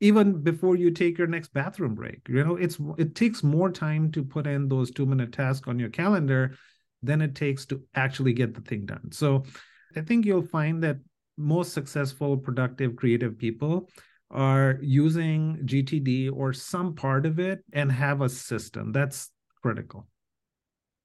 even 0.00 0.42
before 0.42 0.74
you 0.74 0.90
take 0.90 1.18
your 1.18 1.28
next 1.28 1.52
bathroom 1.52 1.94
break? 1.94 2.20
You 2.28 2.44
know 2.44 2.56
it's 2.56 2.78
it 2.96 3.14
takes 3.14 3.42
more 3.42 3.70
time 3.70 4.10
to 4.12 4.24
put 4.24 4.46
in 4.46 4.68
those 4.68 4.90
two 4.90 5.04
minute 5.06 5.32
tasks 5.32 5.68
on 5.68 5.78
your 5.78 5.90
calendar 5.90 6.56
than 7.02 7.20
it 7.20 7.34
takes 7.34 7.66
to 7.66 7.82
actually 7.94 8.32
get 8.32 8.54
the 8.54 8.62
thing 8.62 8.86
done. 8.86 9.12
So 9.12 9.44
i 9.94 10.00
think 10.00 10.24
you'll 10.24 10.40
find 10.58 10.82
that 10.82 10.96
most 11.42 11.72
successful, 11.72 12.36
productive, 12.36 12.96
creative 12.96 13.38
people 13.38 13.88
are 14.30 14.78
using 14.80 15.58
GTD 15.64 16.30
or 16.32 16.52
some 16.52 16.94
part 16.94 17.26
of 17.26 17.38
it 17.38 17.64
and 17.72 17.92
have 17.92 18.22
a 18.22 18.28
system. 18.28 18.92
That's 18.92 19.30
critical. 19.62 20.08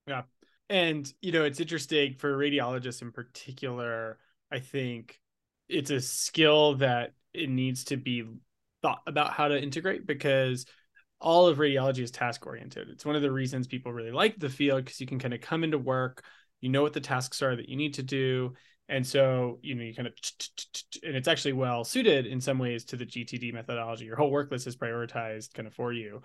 Yeah. 0.08 0.24
And, 0.70 1.12
you 1.22 1.32
know, 1.32 1.44
it's 1.44 1.60
interesting 1.60 2.15
for 2.17 2.38
radiologists 2.38 3.01
in 3.01 3.12
particular. 3.12 4.17
I 4.51 4.60
think 4.60 5.20
it's 5.67 5.91
a 5.91 6.00
skill 6.00 6.75
that 6.75 7.13
it 7.34 7.50
needs 7.50 7.86
to 7.86 7.98
be 7.98 8.24
thought 8.82 9.01
about 9.08 9.34
how 9.34 9.50
to 9.50 9.62
integrate 9.62 10.06
because 10.08 10.65
all 11.20 11.48
of 11.48 11.58
radiology 11.58 12.00
is 12.00 12.12
task 12.12 12.46
oriented. 12.46 12.89
It's 12.89 13.06
one 13.06 13.15
of 13.15 13.22
the 13.22 13.32
reasons 13.32 13.67
people 13.67 13.91
really 13.91 14.12
like 14.12 14.39
the 14.39 14.50
field 14.50 14.86
because 14.86 15.01
you 15.01 15.08
can 15.08 15.20
kind 15.20 15.34
of 15.34 15.41
come 15.41 15.63
into 15.63 15.77
work, 15.77 16.24
you 16.62 16.70
know 16.70 16.82
what 16.82 16.94
the 16.94 17.01
tasks 17.01 17.41
are 17.41 17.56
that 17.56 17.70
you 17.70 17.75
need 17.75 17.96
to 17.96 18.03
do. 18.03 18.53
And 18.89 19.06
so, 19.06 19.60
you 19.62 19.75
know, 19.75 19.84
you 19.84 19.94
kind 19.94 20.08
of, 20.08 20.13
and 21.03 21.15
it's 21.15 21.27
actually 21.27 21.53
well 21.53 21.84
suited 21.84 22.25
in 22.25 22.39
some 22.39 22.58
ways 22.58 22.86
to 22.86 22.96
the 22.96 23.06
GTD 23.06 23.53
methodology. 23.53 24.06
Your 24.06 24.15
whole 24.15 24.32
work 24.32 24.50
list 24.50 24.67
is 24.67 24.77
prioritized 24.77 25.53
kind 25.53 25.67
of 25.67 25.74
for 25.74 25.91
you. 25.91 26.22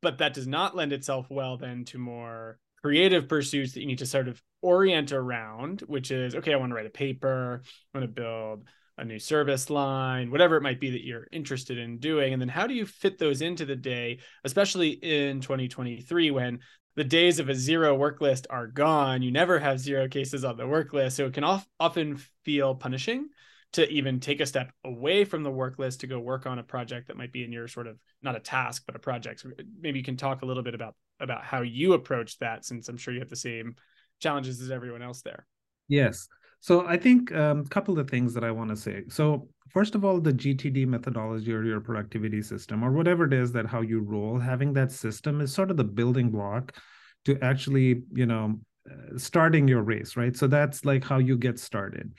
But 0.00 0.18
that 0.18 0.34
does 0.34 0.46
not 0.46 0.74
lend 0.74 0.92
itself 0.92 1.26
well 1.30 1.58
then 1.58 1.84
to 1.86 1.98
more 1.98 2.58
creative 2.82 3.28
pursuits 3.28 3.74
that 3.74 3.80
you 3.80 3.86
need 3.86 3.98
to 3.98 4.06
sort 4.06 4.28
of 4.28 4.42
orient 4.62 5.12
around, 5.12 5.82
which 5.82 6.10
is 6.10 6.34
okay, 6.34 6.52
I 6.52 6.56
want 6.56 6.70
to 6.70 6.76
write 6.76 6.86
a 6.86 6.90
paper, 6.90 7.62
I 7.94 7.98
want 7.98 8.08
to 8.08 8.22
build 8.22 8.64
a 8.98 9.04
new 9.04 9.18
service 9.18 9.68
line, 9.68 10.30
whatever 10.30 10.56
it 10.56 10.62
might 10.62 10.80
be 10.80 10.90
that 10.90 11.04
you're 11.04 11.26
interested 11.30 11.78
in 11.78 11.98
doing. 11.98 12.32
And 12.32 12.40
then 12.40 12.48
how 12.48 12.66
do 12.66 12.74
you 12.74 12.86
fit 12.86 13.18
those 13.18 13.42
into 13.42 13.66
the 13.66 13.76
day, 13.76 14.20
especially 14.44 14.90
in 14.90 15.40
2023 15.40 16.30
when 16.30 16.60
the 16.96 17.04
days 17.04 17.38
of 17.38 17.48
a 17.48 17.54
zero 17.54 17.94
work 17.94 18.20
list 18.20 18.46
are 18.50 18.66
gone? 18.66 19.22
You 19.22 19.30
never 19.30 19.58
have 19.58 19.78
zero 19.78 20.08
cases 20.08 20.44
on 20.44 20.56
the 20.56 20.66
work 20.66 20.92
list. 20.92 21.16
So 21.16 21.26
it 21.26 21.34
can 21.34 21.44
often 21.44 22.16
feel 22.44 22.74
punishing 22.74 23.28
to 23.72 23.88
even 23.90 24.20
take 24.20 24.40
a 24.40 24.46
step 24.46 24.72
away 24.84 25.24
from 25.24 25.42
the 25.42 25.50
work 25.50 25.78
list 25.78 26.00
to 26.00 26.06
go 26.06 26.18
work 26.18 26.46
on 26.46 26.58
a 26.58 26.62
project 26.62 27.08
that 27.08 27.16
might 27.16 27.32
be 27.32 27.44
in 27.44 27.52
your 27.52 27.68
sort 27.68 27.86
of 27.86 27.98
not 28.22 28.36
a 28.36 28.40
task 28.40 28.84
but 28.86 28.94
a 28.94 28.98
project 28.98 29.40
so 29.40 29.50
maybe 29.80 29.98
you 29.98 30.04
can 30.04 30.16
talk 30.16 30.42
a 30.42 30.46
little 30.46 30.62
bit 30.62 30.74
about 30.74 30.94
about 31.20 31.44
how 31.44 31.62
you 31.62 31.92
approach 31.92 32.38
that 32.38 32.64
since 32.64 32.88
i'm 32.88 32.96
sure 32.96 33.12
you 33.12 33.18
have 33.18 33.28
the 33.28 33.34
same 33.34 33.74
challenges 34.20 34.62
as 34.62 34.70
everyone 34.70 35.02
else 35.02 35.20
there 35.22 35.46
yes 35.88 36.28
so 36.60 36.84
I 36.86 36.96
think 36.96 37.30
a 37.30 37.50
um, 37.50 37.66
couple 37.66 37.96
of 37.98 38.10
things 38.10 38.34
that 38.34 38.42
I 38.42 38.50
want 38.50 38.70
to 38.70 38.76
say. 38.76 39.04
So 39.08 39.48
first 39.68 39.94
of 39.94 40.04
all, 40.04 40.20
the 40.20 40.32
GTD 40.32 40.86
methodology 40.86 41.52
or 41.52 41.64
your 41.64 41.80
productivity 41.80 42.42
system 42.42 42.84
or 42.84 42.92
whatever 42.92 43.24
it 43.24 43.32
is 43.32 43.52
that 43.52 43.66
how 43.66 43.80
you 43.80 44.00
roll, 44.00 44.38
having 44.38 44.72
that 44.74 44.92
system 44.92 45.40
is 45.40 45.52
sort 45.52 45.70
of 45.70 45.76
the 45.76 45.84
building 45.84 46.30
block 46.30 46.76
to 47.24 47.38
actually, 47.42 48.02
you 48.12 48.26
know, 48.26 48.58
uh, 48.90 49.18
starting 49.18 49.66
your 49.66 49.82
race, 49.82 50.16
right? 50.16 50.36
So 50.36 50.46
that's 50.46 50.84
like 50.84 51.04
how 51.04 51.18
you 51.18 51.36
get 51.36 51.58
started. 51.58 52.12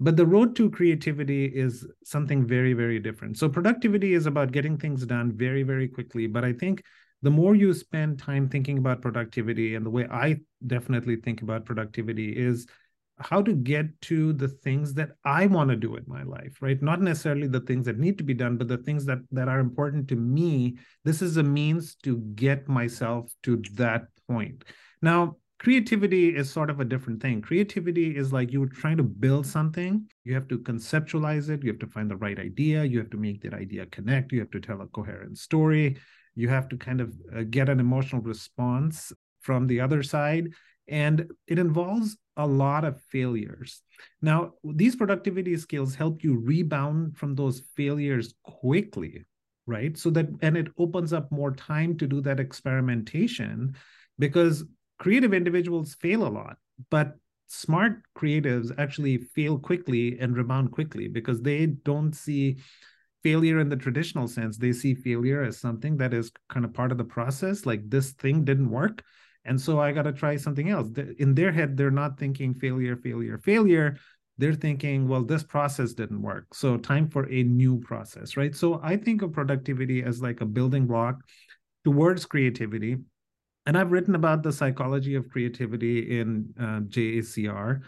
But 0.00 0.16
the 0.16 0.26
road 0.26 0.56
to 0.56 0.70
creativity 0.70 1.46
is 1.46 1.86
something 2.04 2.46
very, 2.46 2.72
very 2.72 2.98
different. 2.98 3.38
So 3.38 3.48
productivity 3.48 4.14
is 4.14 4.26
about 4.26 4.52
getting 4.52 4.76
things 4.76 5.06
done 5.06 5.32
very, 5.32 5.62
very 5.62 5.88
quickly. 5.88 6.26
But 6.26 6.44
I 6.44 6.52
think 6.52 6.82
the 7.22 7.30
more 7.30 7.54
you 7.54 7.72
spend 7.72 8.18
time 8.18 8.48
thinking 8.48 8.78
about 8.78 9.00
productivity 9.00 9.76
and 9.76 9.86
the 9.86 9.90
way 9.90 10.06
I 10.10 10.40
definitely 10.66 11.16
think 11.16 11.42
about 11.42 11.64
productivity 11.64 12.30
is 12.36 12.66
how 13.18 13.40
to 13.42 13.52
get 13.52 14.00
to 14.02 14.32
the 14.32 14.48
things 14.48 14.92
that 14.94 15.10
I 15.24 15.46
want 15.46 15.70
to 15.70 15.76
do 15.76 15.96
in 15.96 16.04
my 16.06 16.24
life, 16.24 16.58
right? 16.60 16.80
Not 16.82 17.00
necessarily 17.00 17.46
the 17.46 17.60
things 17.60 17.86
that 17.86 17.98
need 17.98 18.18
to 18.18 18.24
be 18.24 18.34
done, 18.34 18.56
but 18.56 18.68
the 18.68 18.78
things 18.78 19.04
that 19.06 19.18
that 19.30 19.48
are 19.48 19.60
important 19.60 20.08
to 20.08 20.16
me. 20.16 20.78
This 21.04 21.22
is 21.22 21.36
a 21.36 21.42
means 21.42 21.94
to 22.02 22.18
get 22.34 22.68
myself 22.68 23.32
to 23.44 23.62
that 23.74 24.06
point. 24.28 24.64
Now, 25.00 25.36
creativity 25.60 26.34
is 26.34 26.50
sort 26.50 26.70
of 26.70 26.80
a 26.80 26.84
different 26.84 27.22
thing. 27.22 27.40
Creativity 27.40 28.16
is 28.16 28.32
like 28.32 28.52
you're 28.52 28.66
trying 28.66 28.96
to 28.96 29.04
build 29.04 29.46
something. 29.46 30.06
You 30.24 30.34
have 30.34 30.48
to 30.48 30.58
conceptualize 30.58 31.48
it. 31.48 31.62
You 31.62 31.70
have 31.70 31.80
to 31.80 31.86
find 31.86 32.10
the 32.10 32.16
right 32.16 32.38
idea. 32.38 32.84
You 32.84 32.98
have 32.98 33.10
to 33.10 33.16
make 33.16 33.42
that 33.42 33.54
idea 33.54 33.86
connect. 33.86 34.32
You 34.32 34.40
have 34.40 34.50
to 34.50 34.60
tell 34.60 34.80
a 34.80 34.86
coherent 34.86 35.38
story. 35.38 35.98
You 36.34 36.48
have 36.48 36.68
to 36.70 36.76
kind 36.76 37.00
of 37.00 37.14
uh, 37.34 37.42
get 37.48 37.68
an 37.68 37.78
emotional 37.78 38.22
response 38.22 39.12
from 39.40 39.66
the 39.66 39.80
other 39.80 40.02
side 40.02 40.48
and 40.88 41.30
it 41.46 41.58
involves 41.58 42.16
a 42.36 42.46
lot 42.46 42.84
of 42.84 43.00
failures. 43.10 43.82
Now, 44.20 44.52
these 44.64 44.96
productivity 44.96 45.56
skills 45.56 45.94
help 45.94 46.22
you 46.22 46.38
rebound 46.38 47.16
from 47.16 47.34
those 47.34 47.62
failures 47.76 48.34
quickly, 48.42 49.24
right? 49.66 49.96
So 49.96 50.10
that, 50.10 50.26
and 50.42 50.56
it 50.56 50.68
opens 50.78 51.12
up 51.12 51.30
more 51.30 51.52
time 51.52 51.96
to 51.98 52.06
do 52.06 52.20
that 52.22 52.40
experimentation 52.40 53.76
because 54.18 54.64
creative 54.98 55.32
individuals 55.32 55.94
fail 55.94 56.26
a 56.26 56.28
lot, 56.28 56.56
but 56.90 57.14
smart 57.46 58.02
creatives 58.16 58.72
actually 58.78 59.18
fail 59.18 59.58
quickly 59.58 60.18
and 60.18 60.36
rebound 60.36 60.72
quickly 60.72 61.08
because 61.08 61.40
they 61.40 61.66
don't 61.66 62.14
see 62.14 62.56
failure 63.22 63.58
in 63.58 63.68
the 63.68 63.76
traditional 63.76 64.28
sense. 64.28 64.58
They 64.58 64.72
see 64.72 64.94
failure 64.94 65.42
as 65.42 65.58
something 65.58 65.96
that 65.98 66.12
is 66.12 66.30
kind 66.48 66.64
of 66.64 66.74
part 66.74 66.92
of 66.92 66.98
the 66.98 67.04
process, 67.04 67.64
like 67.64 67.88
this 67.88 68.12
thing 68.12 68.44
didn't 68.44 68.70
work 68.70 69.02
and 69.44 69.60
so 69.60 69.80
I 69.80 69.92
got 69.92 70.02
to 70.02 70.12
try 70.12 70.36
something 70.36 70.70
else. 70.70 70.88
In 71.18 71.34
their 71.34 71.52
head, 71.52 71.76
they're 71.76 71.90
not 71.90 72.18
thinking 72.18 72.54
failure, 72.54 72.96
failure, 72.96 73.38
failure. 73.38 73.96
They're 74.38 74.54
thinking, 74.54 75.06
well, 75.06 75.22
this 75.22 75.42
process 75.42 75.92
didn't 75.92 76.22
work. 76.22 76.54
So 76.54 76.76
time 76.76 77.08
for 77.08 77.30
a 77.30 77.42
new 77.42 77.78
process, 77.80 78.36
right? 78.36 78.54
So 78.54 78.80
I 78.82 78.96
think 78.96 79.22
of 79.22 79.32
productivity 79.32 80.02
as 80.02 80.22
like 80.22 80.40
a 80.40 80.46
building 80.46 80.86
block 80.86 81.20
towards 81.84 82.24
creativity. 82.26 82.96
And 83.66 83.78
I've 83.78 83.92
written 83.92 84.14
about 84.14 84.42
the 84.42 84.52
psychology 84.52 85.14
of 85.14 85.28
creativity 85.28 86.18
in 86.18 86.52
uh, 86.58 86.80
JACR. 86.80 87.80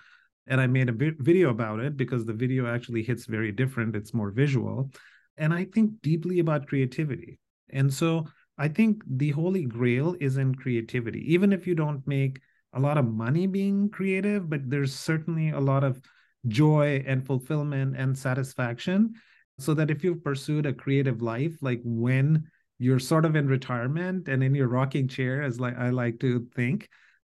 And 0.46 0.60
I 0.60 0.66
made 0.66 0.88
a 0.88 0.92
vi- 0.92 1.16
video 1.18 1.50
about 1.50 1.80
it 1.80 1.96
because 1.96 2.24
the 2.24 2.32
video 2.32 2.72
actually 2.72 3.02
hits 3.02 3.26
very 3.26 3.50
different. 3.50 3.96
It's 3.96 4.14
more 4.14 4.30
visual. 4.30 4.90
And 5.36 5.52
I 5.52 5.64
think 5.64 6.00
deeply 6.02 6.38
about 6.38 6.66
creativity. 6.66 7.40
And 7.70 7.92
so 7.92 8.26
I 8.58 8.68
think 8.68 9.02
the 9.06 9.30
holy 9.30 9.64
grail 9.64 10.16
is 10.20 10.38
in 10.38 10.54
creativity. 10.54 11.32
Even 11.32 11.52
if 11.52 11.66
you 11.66 11.74
don't 11.74 12.06
make 12.06 12.40
a 12.72 12.80
lot 12.80 12.98
of 12.98 13.06
money 13.06 13.46
being 13.46 13.90
creative, 13.90 14.48
but 14.48 14.68
there's 14.68 14.94
certainly 14.94 15.50
a 15.50 15.60
lot 15.60 15.84
of 15.84 16.00
joy 16.48 17.02
and 17.06 17.26
fulfillment 17.26 17.96
and 17.96 18.16
satisfaction. 18.16 19.14
So 19.58 19.72
that 19.74 19.90
if 19.90 20.04
you've 20.04 20.22
pursued 20.22 20.66
a 20.66 20.72
creative 20.72 21.22
life, 21.22 21.56
like 21.62 21.80
when 21.82 22.44
you're 22.78 22.98
sort 22.98 23.24
of 23.24 23.36
in 23.36 23.48
retirement 23.48 24.28
and 24.28 24.44
in 24.44 24.54
your 24.54 24.68
rocking 24.68 25.08
chair, 25.08 25.42
as 25.42 25.58
like 25.58 25.78
I 25.78 25.90
like 25.90 26.20
to 26.20 26.46
think, 26.54 26.88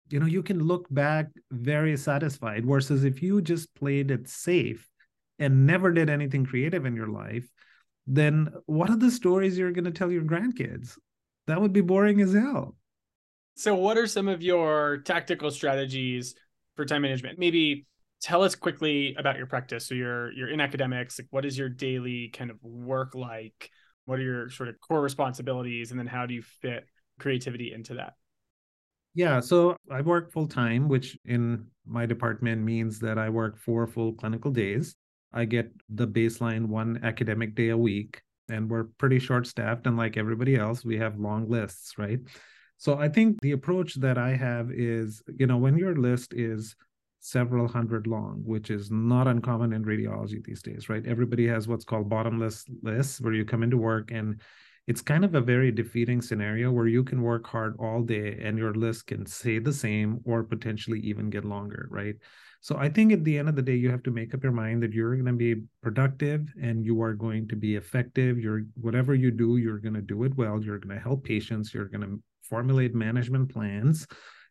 you 0.09 0.19
know, 0.19 0.25
you 0.25 0.41
can 0.41 0.59
look 0.59 0.87
back 0.89 1.27
very 1.51 1.97
satisfied. 1.97 2.65
Versus 2.65 3.03
if 3.03 3.21
you 3.21 3.41
just 3.41 3.73
played 3.75 4.09
it 4.09 4.27
safe 4.27 4.87
and 5.37 5.67
never 5.67 5.91
did 5.91 6.09
anything 6.09 6.45
creative 6.45 6.85
in 6.85 6.95
your 6.95 7.07
life, 7.07 7.47
then 8.07 8.49
what 8.65 8.89
are 8.89 8.97
the 8.97 9.11
stories 9.11 9.57
you're 9.57 9.71
going 9.71 9.85
to 9.85 9.91
tell 9.91 10.11
your 10.11 10.23
grandkids? 10.23 10.97
That 11.47 11.61
would 11.61 11.73
be 11.73 11.81
boring 11.81 12.21
as 12.21 12.33
hell. 12.33 12.75
So, 13.55 13.75
what 13.75 13.97
are 13.97 14.07
some 14.07 14.27
of 14.27 14.43
your 14.43 14.97
tactical 14.97 15.51
strategies 15.51 16.35
for 16.75 16.85
time 16.85 17.03
management? 17.03 17.39
Maybe 17.39 17.85
tell 18.21 18.43
us 18.43 18.55
quickly 18.55 19.15
about 19.17 19.37
your 19.37 19.47
practice. 19.47 19.87
So, 19.87 19.95
you're 19.95 20.31
you're 20.33 20.49
in 20.49 20.59
academics. 20.59 21.19
Like, 21.19 21.27
what 21.31 21.45
is 21.45 21.57
your 21.57 21.69
daily 21.69 22.29
kind 22.29 22.51
of 22.51 22.61
work 22.61 23.15
like? 23.15 23.69
What 24.05 24.19
are 24.19 24.23
your 24.23 24.49
sort 24.49 24.69
of 24.69 24.79
core 24.81 25.01
responsibilities, 25.01 25.91
and 25.91 25.99
then 25.99 26.07
how 26.07 26.25
do 26.25 26.33
you 26.33 26.41
fit 26.41 26.85
creativity 27.19 27.73
into 27.73 27.95
that? 27.95 28.13
Yeah, 29.15 29.39
so 29.39 29.77
I 29.89 30.01
work 30.01 30.33
full 30.33 30.47
time, 30.47 30.89
which 30.89 31.17
in 31.23 31.67
my 31.85 32.05
department 32.05 32.61
means 32.61 32.99
that 32.99 33.17
I 33.17 33.29
work 33.29 33.57
four 33.57 33.87
full 33.87 34.13
clinical 34.13 34.51
days. 34.51 34.95
I 35.31 35.45
get 35.45 35.71
the 35.89 36.05
baseline 36.05 36.67
one 36.67 36.99
academic 37.01 37.55
day 37.55 37.69
a 37.69 37.77
week 37.77 38.21
and 38.49 38.69
we're 38.69 38.85
pretty 38.97 39.19
short 39.19 39.47
staffed 39.47 39.87
and 39.87 39.97
like 39.97 40.17
everybody 40.17 40.55
else 40.55 40.85
we 40.85 40.97
have 40.97 41.19
long 41.19 41.49
lists 41.49 41.97
right? 41.97 42.19
So 42.77 42.97
i 42.97 43.07
think 43.07 43.39
the 43.41 43.53
approach 43.53 43.95
that 43.95 44.17
i 44.17 44.35
have 44.35 44.69
is 44.71 45.23
you 45.39 45.47
know 45.47 45.57
when 45.57 45.77
your 45.77 45.95
list 45.95 46.33
is 46.33 46.75
several 47.21 47.67
hundred 47.67 48.05
long 48.05 48.41
which 48.45 48.69
is 48.69 48.91
not 48.91 49.27
uncommon 49.27 49.73
in 49.73 49.83
radiology 49.83 50.43
these 50.43 50.61
days 50.61 50.89
right? 50.89 51.05
Everybody 51.07 51.47
has 51.47 51.67
what's 51.67 51.85
called 51.85 52.07
bottomless 52.07 52.65
lists 52.83 53.19
where 53.19 53.33
you 53.33 53.45
come 53.45 53.63
into 53.63 53.77
work 53.77 54.11
and 54.11 54.41
it's 54.87 55.01
kind 55.01 55.25
of 55.25 55.33
a 55.33 55.41
very 55.41 55.71
defeating 55.71 56.21
scenario 56.21 56.71
where 56.71 56.87
you 56.87 57.03
can 57.03 57.23
work 57.23 57.47
hard 57.47 57.75
all 57.79 58.03
day 58.03 58.39
and 58.43 58.57
your 58.59 58.75
list 58.75 59.07
can 59.07 59.25
stay 59.25 59.57
the 59.57 59.73
same 59.73 60.19
or 60.25 60.43
potentially 60.43 60.99
even 60.99 61.31
get 61.31 61.45
longer 61.45 61.87
right 61.89 62.15
so 62.65 62.77
I 62.77 62.89
think 62.89 63.13
at 63.13 63.23
the 63.23 63.37
end 63.37 63.47
of 63.47 63.55
the 63.55 63.61
day, 63.61 63.75
you 63.75 63.91
have 63.91 64.01
to 64.01 64.09
make 64.11 64.33
up 64.33 64.41
your 64.41 64.51
mind 64.51 64.81
that 64.81 64.91
you're 64.91 65.13
going 65.13 65.27
to 65.27 65.33
be 65.33 65.61
productive 65.83 66.51
and 66.59 66.83
you 66.83 66.99
are 67.03 67.13
going 67.13 67.47
to 67.49 67.55
be 67.55 67.75
effective. 67.75 68.39
You're 68.39 68.63
whatever 68.81 69.13
you 69.13 69.29
do, 69.29 69.57
you're 69.57 69.77
going 69.77 69.93
to 69.93 70.01
do 70.01 70.23
it 70.23 70.35
well. 70.35 70.59
You're 70.59 70.79
going 70.79 70.97
to 70.97 70.99
help 70.99 71.23
patients. 71.23 71.75
You're 71.75 71.85
going 71.85 72.01
to 72.01 72.19
formulate 72.41 72.95
management 72.95 73.53
plans 73.53 74.07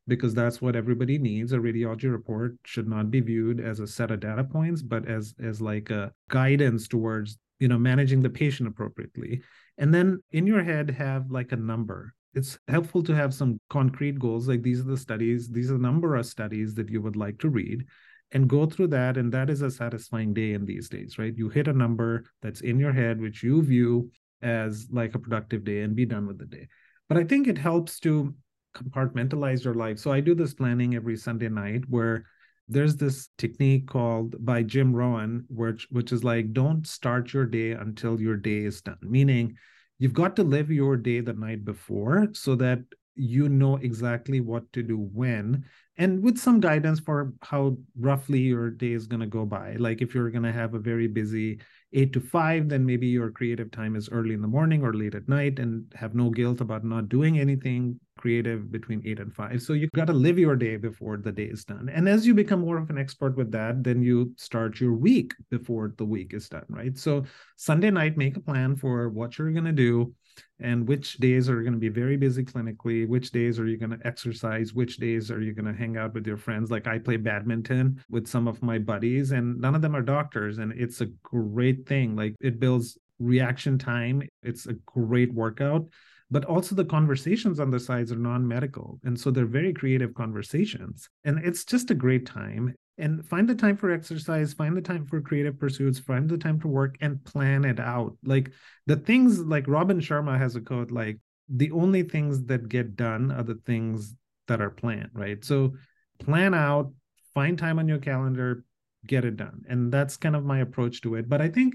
because 0.06 0.32
that's 0.32 0.62
what 0.62 0.76
everybody 0.76 1.18
needs. 1.18 1.50
A 1.50 1.58
radiology 1.58 2.08
report 2.08 2.54
should 2.64 2.86
not 2.86 3.10
be 3.10 3.18
viewed 3.18 3.58
as 3.58 3.80
a 3.80 3.86
set 3.88 4.12
of 4.12 4.20
data 4.20 4.44
points, 4.44 4.80
but 4.80 5.08
as 5.08 5.34
as 5.42 5.60
like 5.60 5.90
a 5.90 6.12
guidance 6.30 6.86
towards 6.86 7.36
you 7.58 7.66
know 7.66 7.78
managing 7.78 8.22
the 8.22 8.30
patient 8.30 8.68
appropriately. 8.68 9.42
And 9.76 9.92
then 9.92 10.20
in 10.30 10.46
your 10.46 10.62
head 10.62 10.88
have 10.88 11.32
like 11.32 11.50
a 11.50 11.56
number 11.56 12.13
it's 12.34 12.58
helpful 12.68 13.02
to 13.02 13.14
have 13.14 13.32
some 13.32 13.60
concrete 13.70 14.18
goals 14.18 14.48
like 14.48 14.62
these 14.62 14.80
are 14.80 14.90
the 14.90 14.96
studies 14.96 15.48
these 15.48 15.70
are 15.70 15.74
the 15.74 15.82
number 15.82 16.16
of 16.16 16.26
studies 16.26 16.74
that 16.74 16.90
you 16.90 17.00
would 17.00 17.16
like 17.16 17.38
to 17.38 17.48
read 17.48 17.84
and 18.32 18.48
go 18.48 18.66
through 18.66 18.88
that 18.88 19.16
and 19.16 19.32
that 19.32 19.50
is 19.50 19.62
a 19.62 19.70
satisfying 19.70 20.34
day 20.34 20.52
in 20.52 20.64
these 20.64 20.88
days 20.88 21.18
right 21.18 21.34
you 21.36 21.48
hit 21.48 21.68
a 21.68 21.72
number 21.72 22.24
that's 22.42 22.60
in 22.62 22.78
your 22.78 22.92
head 22.92 23.20
which 23.20 23.42
you 23.42 23.62
view 23.62 24.10
as 24.42 24.88
like 24.90 25.14
a 25.14 25.18
productive 25.18 25.64
day 25.64 25.82
and 25.82 25.94
be 25.94 26.04
done 26.04 26.26
with 26.26 26.38
the 26.38 26.46
day 26.46 26.66
but 27.08 27.18
i 27.18 27.24
think 27.24 27.46
it 27.46 27.58
helps 27.58 27.98
to 28.00 28.34
compartmentalize 28.74 29.64
your 29.64 29.74
life. 29.74 29.98
So 29.98 30.12
I 30.12 30.20
do 30.20 30.34
this 30.34 30.54
planning 30.54 30.94
every 30.94 31.16
Sunday 31.16 31.48
night 31.48 31.84
where 31.88 32.24
there's 32.68 32.96
this 32.96 33.28
technique 33.38 33.86
called 33.86 34.34
by 34.44 34.62
Jim 34.62 34.94
Rohn, 34.94 35.44
which 35.48 35.86
which 35.90 36.12
is 36.12 36.24
like 36.24 36.52
don't 36.52 36.86
start 36.86 37.32
your 37.32 37.46
day 37.46 37.72
until 37.72 38.20
your 38.20 38.36
day 38.36 38.64
is 38.64 38.80
done. 38.80 38.98
Meaning 39.02 39.56
you've 39.98 40.14
got 40.14 40.36
to 40.36 40.42
live 40.42 40.70
your 40.70 40.96
day 40.96 41.20
the 41.20 41.32
night 41.32 41.64
before 41.64 42.28
so 42.32 42.54
that 42.56 42.80
you 43.16 43.48
know 43.48 43.76
exactly 43.76 44.40
what 44.40 44.72
to 44.72 44.82
do 44.82 45.08
when 45.12 45.64
and 45.96 46.22
with 46.22 46.36
some 46.36 46.58
guidance 46.58 46.98
for 46.98 47.32
how 47.42 47.76
roughly 47.98 48.40
your 48.40 48.70
day 48.70 48.92
is 48.92 49.06
going 49.06 49.20
to 49.20 49.26
go 49.26 49.44
by. 49.46 49.76
Like 49.78 50.02
if 50.02 50.14
you're 50.14 50.30
going 50.30 50.42
to 50.42 50.52
have 50.52 50.74
a 50.74 50.80
very 50.80 51.06
busy 51.06 51.60
8 51.92 52.12
to 52.12 52.20
5 52.20 52.68
then 52.68 52.84
maybe 52.84 53.06
your 53.06 53.30
creative 53.30 53.70
time 53.70 53.94
is 53.94 54.08
early 54.10 54.34
in 54.34 54.42
the 54.42 54.48
morning 54.48 54.82
or 54.82 54.92
late 54.92 55.14
at 55.14 55.28
night 55.28 55.60
and 55.60 55.84
have 55.94 56.14
no 56.14 56.30
guilt 56.30 56.60
about 56.60 56.84
not 56.84 57.08
doing 57.08 57.38
anything 57.38 58.00
creative 58.16 58.70
between 58.70 59.02
8 59.04 59.20
and 59.20 59.34
5 59.34 59.62
so 59.62 59.72
you've 59.72 59.90
got 59.92 60.06
to 60.06 60.12
live 60.12 60.38
your 60.38 60.56
day 60.56 60.76
before 60.76 61.16
the 61.16 61.32
day 61.32 61.44
is 61.44 61.64
done. 61.64 61.88
And 61.92 62.08
as 62.08 62.26
you 62.26 62.34
become 62.34 62.60
more 62.60 62.78
of 62.78 62.90
an 62.90 62.98
expert 62.98 63.36
with 63.36 63.50
that 63.52 63.82
then 63.82 64.02
you 64.02 64.32
start 64.36 64.80
your 64.80 64.94
week 64.94 65.32
before 65.50 65.94
the 65.96 66.04
week 66.04 66.34
is 66.34 66.48
done 66.48 66.64
right? 66.68 66.96
So 66.96 67.24
sunday 67.56 67.90
night 67.90 68.16
make 68.16 68.36
a 68.36 68.40
plan 68.40 68.76
for 68.76 69.08
what 69.08 69.38
you're 69.38 69.52
going 69.52 69.64
to 69.64 69.72
do 69.72 70.14
and 70.60 70.86
which 70.88 71.18
days 71.18 71.48
are 71.48 71.62
going 71.62 71.72
to 71.72 71.78
be 71.78 71.88
very 71.88 72.16
busy 72.16 72.44
clinically 72.44 73.06
which 73.06 73.30
days 73.30 73.58
are 73.58 73.66
you 73.66 73.76
going 73.76 73.90
to 73.90 74.06
exercise 74.06 74.74
which 74.74 74.96
days 74.98 75.30
are 75.30 75.40
you 75.40 75.52
going 75.52 75.72
to 75.72 75.78
hang 75.78 75.96
out 75.96 76.14
with 76.14 76.26
your 76.26 76.36
friends. 76.36 76.70
Like 76.70 76.86
i 76.86 76.98
play 76.98 77.16
badminton 77.16 78.02
with 78.10 78.26
some 78.26 78.48
of 78.48 78.62
my 78.62 78.78
buddies 78.78 79.32
and 79.32 79.60
none 79.60 79.74
of 79.74 79.82
them 79.82 79.96
are 79.96 80.02
doctors 80.02 80.58
and 80.58 80.72
it's 80.72 81.00
a 81.00 81.06
great 81.22 81.86
thing. 81.86 82.16
Like 82.16 82.34
it 82.40 82.60
builds 82.60 82.98
reaction 83.18 83.78
time. 83.78 84.22
It's 84.42 84.66
a 84.66 84.74
great 84.86 85.32
workout 85.32 85.86
but 86.30 86.44
also 86.44 86.74
the 86.74 86.84
conversations 86.84 87.60
on 87.60 87.70
the 87.70 87.80
sides 87.80 88.10
are 88.10 88.16
non-medical 88.16 88.98
and 89.04 89.18
so 89.18 89.30
they're 89.30 89.46
very 89.46 89.72
creative 89.72 90.14
conversations 90.14 91.08
and 91.24 91.38
it's 91.44 91.64
just 91.64 91.90
a 91.90 91.94
great 91.94 92.26
time. 92.26 92.74
And 92.96 93.26
find 93.26 93.48
the 93.48 93.56
time 93.56 93.76
for 93.76 93.90
exercise 93.90 94.52
find 94.52 94.76
the 94.76 94.80
time 94.80 95.04
for 95.04 95.20
creative 95.20 95.58
pursuits 95.58 95.98
find 95.98 96.28
the 96.28 96.38
time 96.38 96.60
to 96.60 96.68
work 96.68 96.96
and 97.00 97.22
plan 97.24 97.64
it 97.64 97.80
out. 97.80 98.16
Like 98.24 98.52
the 98.86 98.96
things 98.96 99.40
like 99.40 99.66
robin 99.66 100.00
sharma 100.00 100.38
has 100.38 100.56
a 100.56 100.60
quote 100.60 100.90
like 100.90 101.18
the 101.48 101.70
only 101.72 102.02
things 102.02 102.44
that 102.44 102.68
get 102.68 102.96
done 102.96 103.30
are 103.30 103.42
the 103.42 103.60
things 103.66 104.14
that 104.46 104.60
are 104.60 104.70
planned 104.70 105.10
right? 105.12 105.44
So 105.44 105.74
plan 106.20 106.54
out 106.54 106.92
find 107.34 107.58
time 107.58 107.78
on 107.78 107.88
your 107.88 107.98
calendar 107.98 108.64
get 109.06 109.24
it 109.24 109.36
done 109.36 109.64
and 109.68 109.92
that's 109.92 110.16
kind 110.16 110.36
of 110.36 110.44
my 110.44 110.60
approach 110.60 111.00
to 111.02 111.16
it. 111.16 111.28
But 111.28 111.42
i 111.42 111.48
think 111.48 111.74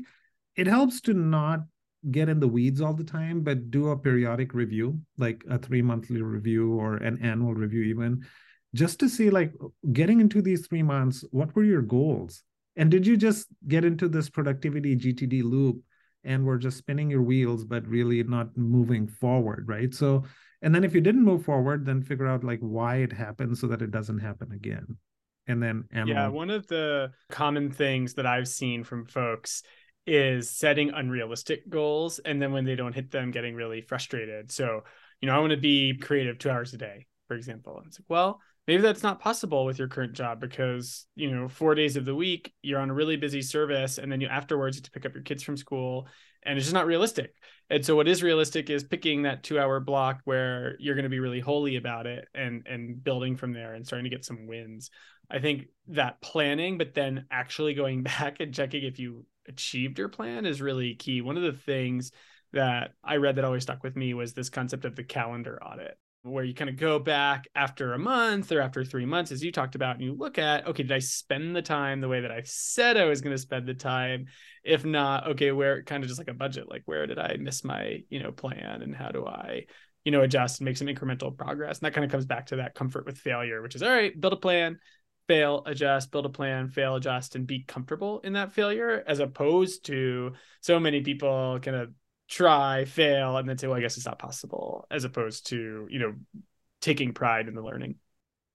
it 0.55 0.67
helps 0.67 1.01
to 1.01 1.13
not 1.13 1.61
get 2.11 2.29
in 2.29 2.39
the 2.39 2.47
weeds 2.47 2.81
all 2.81 2.93
the 2.93 3.03
time 3.03 3.41
but 3.41 3.71
do 3.71 3.89
a 3.89 3.97
periodic 3.97 4.53
review 4.53 4.99
like 5.17 5.43
a 5.49 5.57
three 5.57 5.81
monthly 5.81 6.21
review 6.21 6.73
or 6.73 6.95
an 6.97 7.17
annual 7.21 7.53
review 7.53 7.83
even 7.83 8.23
just 8.75 8.99
to 8.99 9.09
see 9.09 9.29
like 9.29 9.53
getting 9.93 10.19
into 10.19 10.41
these 10.41 10.67
three 10.67 10.83
months 10.83 11.23
what 11.31 11.55
were 11.55 11.63
your 11.63 11.81
goals? 11.81 12.43
And 12.75 12.89
did 12.89 13.05
you 13.05 13.17
just 13.17 13.47
get 13.67 13.83
into 13.83 14.07
this 14.07 14.29
productivity 14.29 14.95
gtd 14.95 15.43
loop 15.43 15.81
and 16.23 16.45
we're 16.45 16.57
just 16.57 16.77
spinning 16.77 17.09
your 17.09 17.21
wheels 17.21 17.65
but 17.65 17.87
really 17.87 18.23
not 18.23 18.55
moving 18.55 19.07
forward 19.07 19.67
right? 19.67 19.93
So 19.93 20.23
and 20.61 20.75
then 20.75 20.83
if 20.83 20.93
you 20.93 21.01
didn't 21.01 21.23
move 21.23 21.43
forward 21.43 21.85
then 21.85 22.01
figure 22.01 22.27
out 22.27 22.43
like 22.43 22.59
why 22.59 22.97
it 22.97 23.11
happened 23.11 23.57
so 23.57 23.67
that 23.67 23.81
it 23.81 23.91
doesn't 23.91 24.19
happen 24.19 24.51
again. 24.51 24.97
And 25.47 25.61
then 25.63 25.85
yeah 26.07 26.27
one 26.27 26.51
of 26.51 26.67
the 26.67 27.11
common 27.31 27.71
things 27.71 28.13
that 28.13 28.27
i've 28.27 28.47
seen 28.47 28.83
from 28.83 29.03
folks 29.07 29.63
is 30.09 30.49
setting 30.49 30.89
unrealistic 30.89 31.69
goals 31.69 32.19
and 32.19 32.41
then 32.41 32.51
when 32.51 32.65
they 32.65 32.75
don't 32.75 32.95
hit 32.95 33.11
them 33.11 33.31
getting 33.31 33.55
really 33.55 33.81
frustrated. 33.81 34.51
So 34.51 34.83
you 35.21 35.27
know 35.27 35.35
i 35.35 35.39
want 35.39 35.51
to 35.51 35.57
be 35.57 35.97
creative 35.97 36.37
two 36.37 36.49
hours 36.49 36.73
a 36.73 36.77
day 36.77 37.05
for 37.27 37.35
example. 37.35 37.81
It's 37.85 37.99
like 37.99 38.09
well 38.09 38.41
maybe 38.67 38.81
that's 38.81 39.03
not 39.03 39.19
possible 39.19 39.65
with 39.65 39.79
your 39.79 39.87
current 39.87 40.13
job 40.13 40.39
because 40.39 41.05
you 41.15 41.31
know 41.31 41.47
four 41.47 41.75
days 41.75 41.95
of 41.95 42.05
the 42.05 42.15
week 42.15 42.53
you're 42.61 42.79
on 42.79 42.89
a 42.89 42.93
really 42.93 43.17
busy 43.17 43.41
service 43.41 43.97
and 43.97 44.11
then 44.11 44.21
you 44.21 44.27
afterwards 44.27 44.77
have 44.77 44.83
to 44.83 44.91
pick 44.91 45.05
up 45.05 45.13
your 45.13 45.23
kids 45.23 45.43
from 45.43 45.57
school 45.57 46.07
and 46.43 46.57
it's 46.57 46.65
just 46.65 46.73
not 46.73 46.85
realistic. 46.85 47.33
And 47.69 47.85
so 47.85 47.95
what 47.95 48.07
is 48.07 48.23
realistic 48.23 48.69
is 48.69 48.83
picking 48.83 49.23
that 49.23 49.43
two 49.43 49.59
hour 49.59 49.79
block 49.79 50.21
where 50.23 50.75
you're 50.79 50.95
going 50.95 51.03
to 51.03 51.09
be 51.09 51.19
really 51.19 51.39
holy 51.39 51.75
about 51.75 52.07
it 52.07 52.27
and 52.33 52.65
and 52.67 53.03
building 53.03 53.35
from 53.35 53.53
there 53.53 53.73
and 53.73 53.85
starting 53.85 54.09
to 54.09 54.15
get 54.15 54.25
some 54.25 54.47
wins. 54.47 54.89
I 55.29 55.39
think 55.39 55.67
that 55.89 56.21
planning 56.21 56.77
but 56.77 56.93
then 56.93 57.25
actually 57.29 57.73
going 57.73 58.03
back 58.11 58.39
and 58.39 58.53
checking 58.53 58.83
if 58.83 58.99
you 58.99 59.25
achieved 59.49 59.99
your 59.99 60.09
plan 60.09 60.45
is 60.45 60.61
really 60.61 60.95
key 60.95 61.21
one 61.21 61.37
of 61.37 61.43
the 61.43 61.53
things 61.53 62.11
that 62.53 62.93
I 63.03 63.17
read 63.17 63.35
that 63.35 63.45
always 63.45 63.63
stuck 63.63 63.83
with 63.83 63.95
me 63.95 64.13
was 64.13 64.33
this 64.33 64.49
concept 64.49 64.85
of 64.85 64.95
the 64.95 65.03
calendar 65.03 65.61
audit 65.61 65.97
where 66.23 66.43
you 66.43 66.53
kind 66.53 66.69
of 66.69 66.75
go 66.75 66.99
back 66.99 67.47
after 67.55 67.93
a 67.93 67.99
month 67.99 68.51
or 68.51 68.61
after 68.61 68.83
three 68.83 69.05
months, 69.05 69.31
as 69.31 69.43
you 69.43 69.51
talked 69.51 69.75
about, 69.75 69.95
and 69.95 70.03
you 70.03 70.13
look 70.13 70.37
at, 70.37 70.67
okay, 70.67 70.83
did 70.83 70.91
I 70.91 70.99
spend 70.99 71.55
the 71.55 71.61
time 71.61 72.01
the 72.01 72.09
way 72.09 72.21
that 72.21 72.31
I 72.31 72.41
said 72.43 72.97
I 72.97 73.05
was 73.05 73.21
going 73.21 73.33
to 73.33 73.41
spend 73.41 73.65
the 73.65 73.73
time? 73.73 74.25
If 74.63 74.83
not, 74.83 75.27
okay, 75.29 75.51
where 75.51 75.81
kind 75.83 76.03
of 76.03 76.09
just 76.09 76.19
like 76.19 76.27
a 76.27 76.33
budget, 76.33 76.69
like 76.69 76.83
where 76.85 77.07
did 77.07 77.19
I 77.19 77.37
miss 77.39 77.63
my, 77.63 78.03
you 78.09 78.21
know, 78.21 78.31
plan 78.31 78.81
and 78.81 78.93
how 78.93 79.09
do 79.09 79.25
I, 79.25 79.65
you 80.03 80.11
know, 80.11 80.21
adjust 80.21 80.59
and 80.59 80.65
make 80.65 80.75
some 80.75 80.87
incremental 80.87 81.35
progress? 81.35 81.79
And 81.79 81.85
that 81.85 81.93
kind 81.93 82.03
of 82.03 82.11
comes 82.11 82.25
back 82.25 82.47
to 82.47 82.57
that 82.57 82.75
comfort 82.75 83.05
with 83.05 83.17
failure, 83.17 83.61
which 83.61 83.75
is 83.75 83.83
all 83.83 83.89
right, 83.89 84.19
build 84.19 84.33
a 84.33 84.37
plan, 84.37 84.79
fail, 85.29 85.61
adjust, 85.67 86.09
build 86.09 86.25
a 86.25 86.29
plan, 86.29 86.69
fail, 86.69 86.95
adjust, 86.95 87.35
and 87.35 87.45
be 87.45 87.59
comfortable 87.59 88.19
in 88.21 88.33
that 88.33 88.51
failure, 88.51 89.03
as 89.05 89.19
opposed 89.19 89.85
to 89.85 90.33
so 90.59 90.79
many 90.79 91.01
people 91.01 91.59
kind 91.61 91.77
of 91.77 91.91
try, 92.27 92.83
fail, 92.85 93.37
and 93.37 93.47
then 93.47 93.55
say, 93.55 93.67
well, 93.67 93.77
I 93.77 93.81
guess 93.81 93.95
it's 93.95 94.07
not 94.07 94.17
possible, 94.17 94.87
as 94.89 95.03
opposed 95.03 95.45
to, 95.47 95.87
you 95.87 95.99
know, 95.99 96.15
taking 96.81 97.13
pride 97.13 97.47
in 97.47 97.53
the 97.53 97.61
learning. 97.61 97.97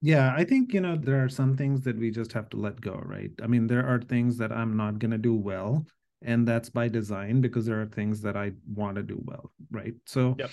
Yeah, 0.02 0.34
I 0.36 0.42
think, 0.42 0.74
you 0.74 0.80
know, 0.80 0.96
there 0.96 1.22
are 1.22 1.28
some 1.28 1.56
things 1.56 1.82
that 1.82 1.96
we 1.96 2.10
just 2.10 2.32
have 2.32 2.50
to 2.50 2.56
let 2.56 2.80
go, 2.80 3.00
right? 3.04 3.30
I 3.40 3.46
mean, 3.46 3.68
there 3.68 3.86
are 3.86 4.00
things 4.00 4.36
that 4.38 4.50
I'm 4.50 4.76
not 4.76 4.98
going 4.98 5.12
to 5.12 5.18
do 5.18 5.34
well. 5.34 5.86
And 6.22 6.48
that's 6.48 6.70
by 6.70 6.88
design 6.88 7.40
because 7.40 7.66
there 7.66 7.80
are 7.80 7.86
things 7.86 8.20
that 8.22 8.36
I 8.36 8.52
want 8.66 8.96
to 8.96 9.02
do 9.02 9.22
well, 9.26 9.52
right? 9.70 9.94
So 10.06 10.34
yep 10.38 10.50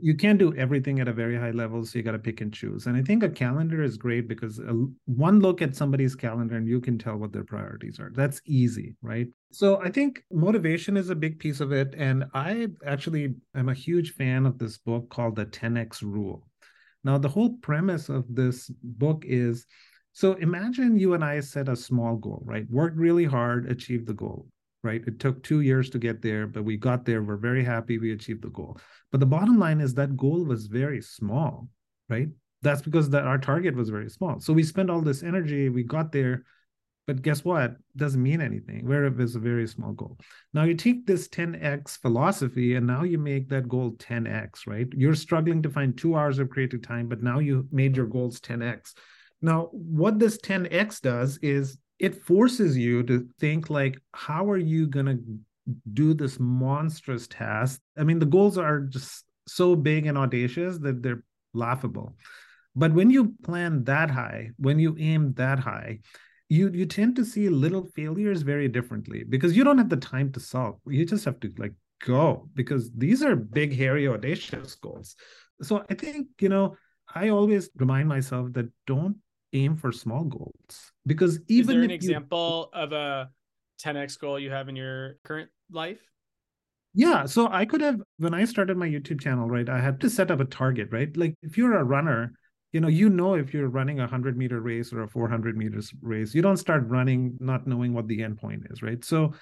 you 0.00 0.14
can't 0.14 0.38
do 0.38 0.54
everything 0.56 1.00
at 1.00 1.08
a 1.08 1.12
very 1.12 1.36
high 1.36 1.50
level 1.50 1.84
so 1.84 1.98
you 1.98 2.02
got 2.02 2.12
to 2.12 2.18
pick 2.18 2.40
and 2.40 2.52
choose. 2.52 2.86
And 2.86 2.96
i 2.96 3.02
think 3.02 3.22
a 3.22 3.28
calendar 3.28 3.82
is 3.82 3.96
great 3.96 4.28
because 4.28 4.58
a, 4.58 4.86
one 5.06 5.40
look 5.40 5.62
at 5.62 5.76
somebody's 5.76 6.14
calendar 6.14 6.56
and 6.56 6.68
you 6.68 6.80
can 6.80 6.98
tell 6.98 7.16
what 7.16 7.32
their 7.32 7.44
priorities 7.44 7.98
are. 8.00 8.10
That's 8.14 8.40
easy 8.46 8.96
right? 9.02 9.28
So 9.52 9.80
i 9.82 9.90
think 9.90 10.22
motivation 10.32 10.96
is 10.96 11.10
a 11.10 11.14
big 11.14 11.38
piece 11.38 11.60
of 11.60 11.72
it 11.72 11.94
and 11.96 12.24
i 12.34 12.68
actually 12.86 13.34
am 13.54 13.68
a 13.68 13.74
huge 13.74 14.14
fan 14.14 14.46
of 14.46 14.58
this 14.58 14.78
book 14.78 15.10
called 15.10 15.36
the 15.36 15.46
10x 15.46 16.02
rule. 16.02 16.46
Now 17.04 17.18
the 17.18 17.28
whole 17.28 17.56
premise 17.58 18.08
of 18.08 18.24
this 18.28 18.70
book 18.82 19.24
is 19.26 19.66
so 20.12 20.34
imagine 20.34 20.96
you 20.96 21.14
and 21.14 21.24
i 21.24 21.40
set 21.40 21.68
a 21.68 21.76
small 21.76 22.16
goal 22.16 22.42
right? 22.44 22.68
Work 22.70 22.94
really 22.96 23.24
hard 23.24 23.70
achieve 23.70 24.06
the 24.06 24.14
goal 24.14 24.48
right? 24.84 25.02
It 25.06 25.18
took 25.18 25.42
two 25.42 25.62
years 25.62 25.90
to 25.90 25.98
get 25.98 26.22
there, 26.22 26.46
but 26.46 26.64
we 26.64 26.76
got 26.76 27.04
there. 27.04 27.22
We're 27.22 27.36
very 27.36 27.64
happy 27.64 27.98
we 27.98 28.12
achieved 28.12 28.42
the 28.42 28.50
goal. 28.50 28.78
But 29.10 29.20
the 29.20 29.26
bottom 29.26 29.58
line 29.58 29.80
is 29.80 29.94
that 29.94 30.16
goal 30.16 30.44
was 30.44 30.66
very 30.66 31.00
small, 31.00 31.68
right? 32.08 32.28
That's 32.62 32.82
because 32.82 33.10
that 33.10 33.26
our 33.26 33.38
target 33.38 33.74
was 33.74 33.88
very 33.88 34.10
small. 34.10 34.40
So 34.40 34.52
we 34.52 34.62
spent 34.62 34.90
all 34.90 35.00
this 35.00 35.22
energy, 35.22 35.68
we 35.68 35.82
got 35.82 36.12
there, 36.12 36.44
but 37.06 37.22
guess 37.22 37.44
what? 37.44 37.76
Doesn't 37.96 38.22
mean 38.22 38.40
anything. 38.40 38.86
Where 38.86 39.04
it 39.04 39.16
was 39.16 39.36
a 39.36 39.40
very 39.40 39.66
small 39.66 39.92
goal. 39.92 40.18
Now 40.52 40.64
you 40.64 40.74
take 40.74 41.06
this 41.06 41.28
10x 41.28 41.98
philosophy 41.98 42.76
and 42.76 42.86
now 42.86 43.02
you 43.02 43.18
make 43.18 43.48
that 43.48 43.68
goal 43.68 43.92
10x, 43.92 44.66
right? 44.66 44.86
You're 44.96 45.14
struggling 45.14 45.62
to 45.62 45.70
find 45.70 45.96
two 45.96 46.16
hours 46.16 46.38
of 46.38 46.50
creative 46.50 46.82
time, 46.82 47.08
but 47.08 47.22
now 47.22 47.40
you 47.40 47.68
made 47.72 47.96
your 47.96 48.06
goals 48.06 48.40
10x. 48.40 48.94
Now, 49.42 49.68
what 49.72 50.18
this 50.18 50.38
10x 50.38 51.02
does 51.02 51.38
is 51.42 51.76
it 51.98 52.22
forces 52.24 52.76
you 52.76 53.02
to 53.04 53.28
think 53.38 53.70
like 53.70 53.98
how 54.12 54.48
are 54.50 54.58
you 54.58 54.86
going 54.86 55.06
to 55.06 55.18
do 55.92 56.14
this 56.14 56.38
monstrous 56.38 57.26
task? 57.26 57.80
I 57.96 58.04
mean 58.04 58.18
the 58.18 58.26
goals 58.26 58.58
are 58.58 58.80
just 58.80 59.24
so 59.46 59.76
big 59.76 60.06
and 60.06 60.18
audacious 60.18 60.78
that 60.78 61.02
they're 61.02 61.22
laughable. 61.52 62.16
But 62.76 62.92
when 62.92 63.10
you 63.10 63.34
plan 63.44 63.84
that 63.84 64.10
high 64.10 64.50
when 64.58 64.78
you 64.78 64.96
aim 64.98 65.34
that 65.34 65.58
high 65.60 66.00
you 66.48 66.70
you 66.70 66.86
tend 66.86 67.16
to 67.16 67.24
see 67.24 67.48
little 67.48 67.86
failures 67.94 68.42
very 68.42 68.68
differently 68.68 69.24
because 69.24 69.56
you 69.56 69.64
don't 69.64 69.78
have 69.78 69.88
the 69.88 69.96
time 69.96 70.30
to 70.32 70.40
solve. 70.40 70.76
You 70.86 71.06
just 71.06 71.24
have 71.24 71.40
to 71.40 71.52
like 71.58 71.74
go 72.04 72.48
because 72.54 72.90
these 72.92 73.22
are 73.22 73.34
big 73.36 73.74
hairy 73.74 74.08
audacious 74.08 74.74
goals. 74.74 75.16
So 75.62 75.84
i 75.88 75.94
think 75.94 76.26
you 76.40 76.48
know 76.48 76.76
i 77.14 77.28
always 77.28 77.70
remind 77.76 78.08
myself 78.08 78.52
that 78.54 78.66
don't 78.86 79.16
aim 79.54 79.76
for 79.76 79.92
small 79.92 80.24
goals. 80.24 80.92
Because 81.06 81.40
even 81.48 81.70
is 81.70 81.74
there 81.76 81.84
an 81.84 81.90
example 81.90 82.70
you... 82.74 82.80
of 82.80 82.92
a 82.92 83.30
10x 83.82 84.18
goal 84.18 84.38
you 84.38 84.50
have 84.50 84.68
in 84.68 84.76
your 84.76 85.16
current 85.24 85.50
life? 85.70 86.00
Yeah 86.96 87.26
so 87.26 87.48
i 87.48 87.64
could 87.64 87.80
have 87.80 88.00
when 88.18 88.34
i 88.34 88.44
started 88.44 88.76
my 88.76 88.88
youtube 88.88 89.20
channel 89.20 89.48
right 89.48 89.68
i 89.68 89.80
had 89.80 90.00
to 90.00 90.08
set 90.08 90.30
up 90.30 90.38
a 90.38 90.44
target 90.44 90.88
right? 90.92 91.14
Like 91.16 91.34
if 91.42 91.58
you're 91.58 91.76
a 91.76 91.82
runner 91.82 92.32
you 92.72 92.80
know 92.80 92.88
you 92.88 93.08
know 93.08 93.34
if 93.34 93.52
you're 93.52 93.68
running 93.68 93.98
a 93.98 94.02
100 94.02 94.36
meter 94.36 94.60
race 94.60 94.92
or 94.92 95.02
a 95.02 95.08
400 95.08 95.56
meters 95.56 95.92
race 96.02 96.34
you 96.34 96.42
don't 96.42 96.56
start 96.56 96.84
running 96.86 97.36
not 97.40 97.66
knowing 97.66 97.94
what 97.94 98.06
the 98.06 98.22
end 98.22 98.38
point 98.38 98.62
is 98.70 98.80
right? 98.80 99.04
So 99.04 99.34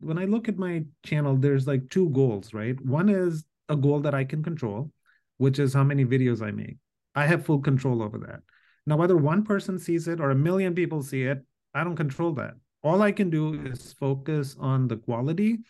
when 0.00 0.18
i 0.18 0.24
look 0.24 0.48
at 0.48 0.56
my 0.56 0.84
channel 1.04 1.36
there's 1.36 1.66
like 1.66 1.90
two 1.90 2.08
goals 2.10 2.54
right? 2.54 2.80
One 2.80 3.10
is 3.10 3.44
a 3.68 3.76
goal 3.76 4.00
that 4.00 4.14
i 4.14 4.24
can 4.24 4.42
control 4.42 4.90
which 5.36 5.58
is 5.58 5.74
how 5.74 5.84
many 5.84 6.06
videos 6.06 6.40
i 6.40 6.50
make. 6.50 6.78
I 7.14 7.26
have 7.26 7.44
full 7.44 7.60
control 7.60 8.02
over 8.02 8.18
that. 8.18 8.40
Now, 8.86 8.96
whether 8.96 9.16
one 9.16 9.44
person 9.44 9.78
sees 9.78 10.08
it 10.08 10.20
or 10.20 10.30
a 10.30 10.34
million 10.36 10.74
people 10.74 11.02
see 11.02 11.22
it, 11.22 11.44
I 11.74 11.84
don't 11.84 11.96
control 11.96 12.32
that. 12.34 12.54
All 12.82 13.02
I 13.02 13.12
can 13.12 13.30
do 13.30 13.54
is 13.66 13.94
focus 13.94 14.56
on 14.58 14.88
the 14.88 14.96
quality 14.96 15.60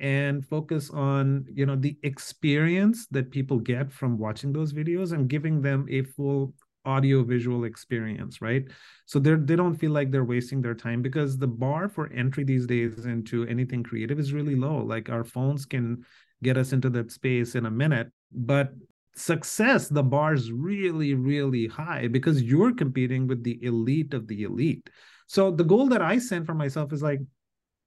and 0.00 0.46
focus 0.46 0.90
on 0.90 1.44
you 1.52 1.66
know 1.66 1.76
the 1.76 1.96
experience 2.02 3.06
that 3.10 3.30
people 3.30 3.58
get 3.58 3.92
from 3.92 4.18
watching 4.18 4.52
those 4.52 4.72
videos 4.72 5.12
and 5.12 5.28
giving 5.28 5.60
them 5.60 5.86
a 5.90 6.02
full 6.02 6.54
audio 6.84 7.22
visual 7.22 7.64
experience 7.64 8.40
right 8.40 8.64
so 9.06 9.18
they're 9.18 9.36
they 9.36 9.56
don't 9.56 9.74
feel 9.74 9.90
like 9.90 10.10
they're 10.10 10.24
wasting 10.24 10.62
their 10.62 10.74
time 10.74 11.02
because 11.02 11.36
the 11.36 11.46
bar 11.46 11.88
for 11.88 12.10
entry 12.12 12.44
these 12.44 12.66
days 12.66 13.04
into 13.04 13.44
anything 13.46 13.82
creative 13.82 14.18
is 14.18 14.32
really 14.32 14.54
low 14.54 14.78
like 14.78 15.10
our 15.10 15.24
phones 15.24 15.66
can 15.66 16.02
get 16.42 16.56
us 16.56 16.72
into 16.72 16.88
that 16.88 17.10
space 17.10 17.56
in 17.56 17.66
a 17.66 17.70
minute 17.70 18.10
but 18.32 18.72
success 19.18 19.88
the 19.88 20.02
bar 20.02 20.34
is 20.34 20.52
really 20.52 21.14
really 21.14 21.66
high 21.66 22.08
because 22.08 22.42
you're 22.42 22.74
competing 22.74 23.26
with 23.26 23.42
the 23.42 23.58
elite 23.64 24.14
of 24.14 24.26
the 24.26 24.44
elite. 24.44 24.88
So 25.26 25.50
the 25.50 25.64
goal 25.64 25.88
that 25.88 26.02
i 26.02 26.18
set 26.18 26.46
for 26.46 26.54
myself 26.54 26.92
is 26.92 27.02
like 27.02 27.20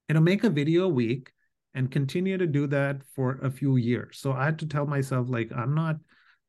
you 0.09 0.15
know 0.15 0.21
make 0.21 0.43
a 0.43 0.49
video 0.49 0.85
a 0.85 0.89
week 0.89 1.31
and 1.73 1.89
continue 1.89 2.37
to 2.37 2.47
do 2.47 2.67
that 2.67 3.01
for 3.15 3.39
a 3.41 3.49
few 3.49 3.77
years. 3.77 4.19
So 4.19 4.33
i 4.33 4.45
had 4.45 4.59
to 4.59 4.67
tell 4.67 4.85
myself 4.85 5.27
like 5.29 5.51
i'm 5.55 5.73
not 5.73 5.95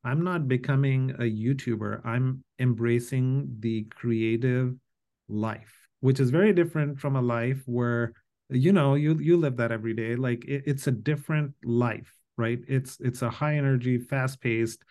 i'm 0.04 0.24
not 0.24 0.48
becoming 0.48 1.10
a 1.12 1.22
youtuber. 1.22 2.04
I'm 2.04 2.44
embracing 2.58 3.56
the 3.60 3.84
creative 3.84 4.74
life 5.28 5.82
which 6.00 6.18
is 6.18 6.30
very 6.30 6.52
different 6.52 6.98
from 6.98 7.14
a 7.16 7.22
life 7.22 7.62
where 7.66 8.12
you 8.50 8.72
know 8.72 8.94
you 8.94 9.16
you 9.18 9.36
live 9.36 9.56
that 9.56 9.72
every 9.72 9.94
day. 9.94 10.16
Like 10.16 10.44
it, 10.44 10.64
it's 10.66 10.86
a 10.86 10.92
different 10.92 11.54
life 11.64 12.12
right? 12.42 12.58
It's 12.66 12.98
it's 13.00 13.22
a 13.22 13.30
high 13.30 13.56
energy 13.56 13.98
fast 13.98 14.40
paced 14.40 14.84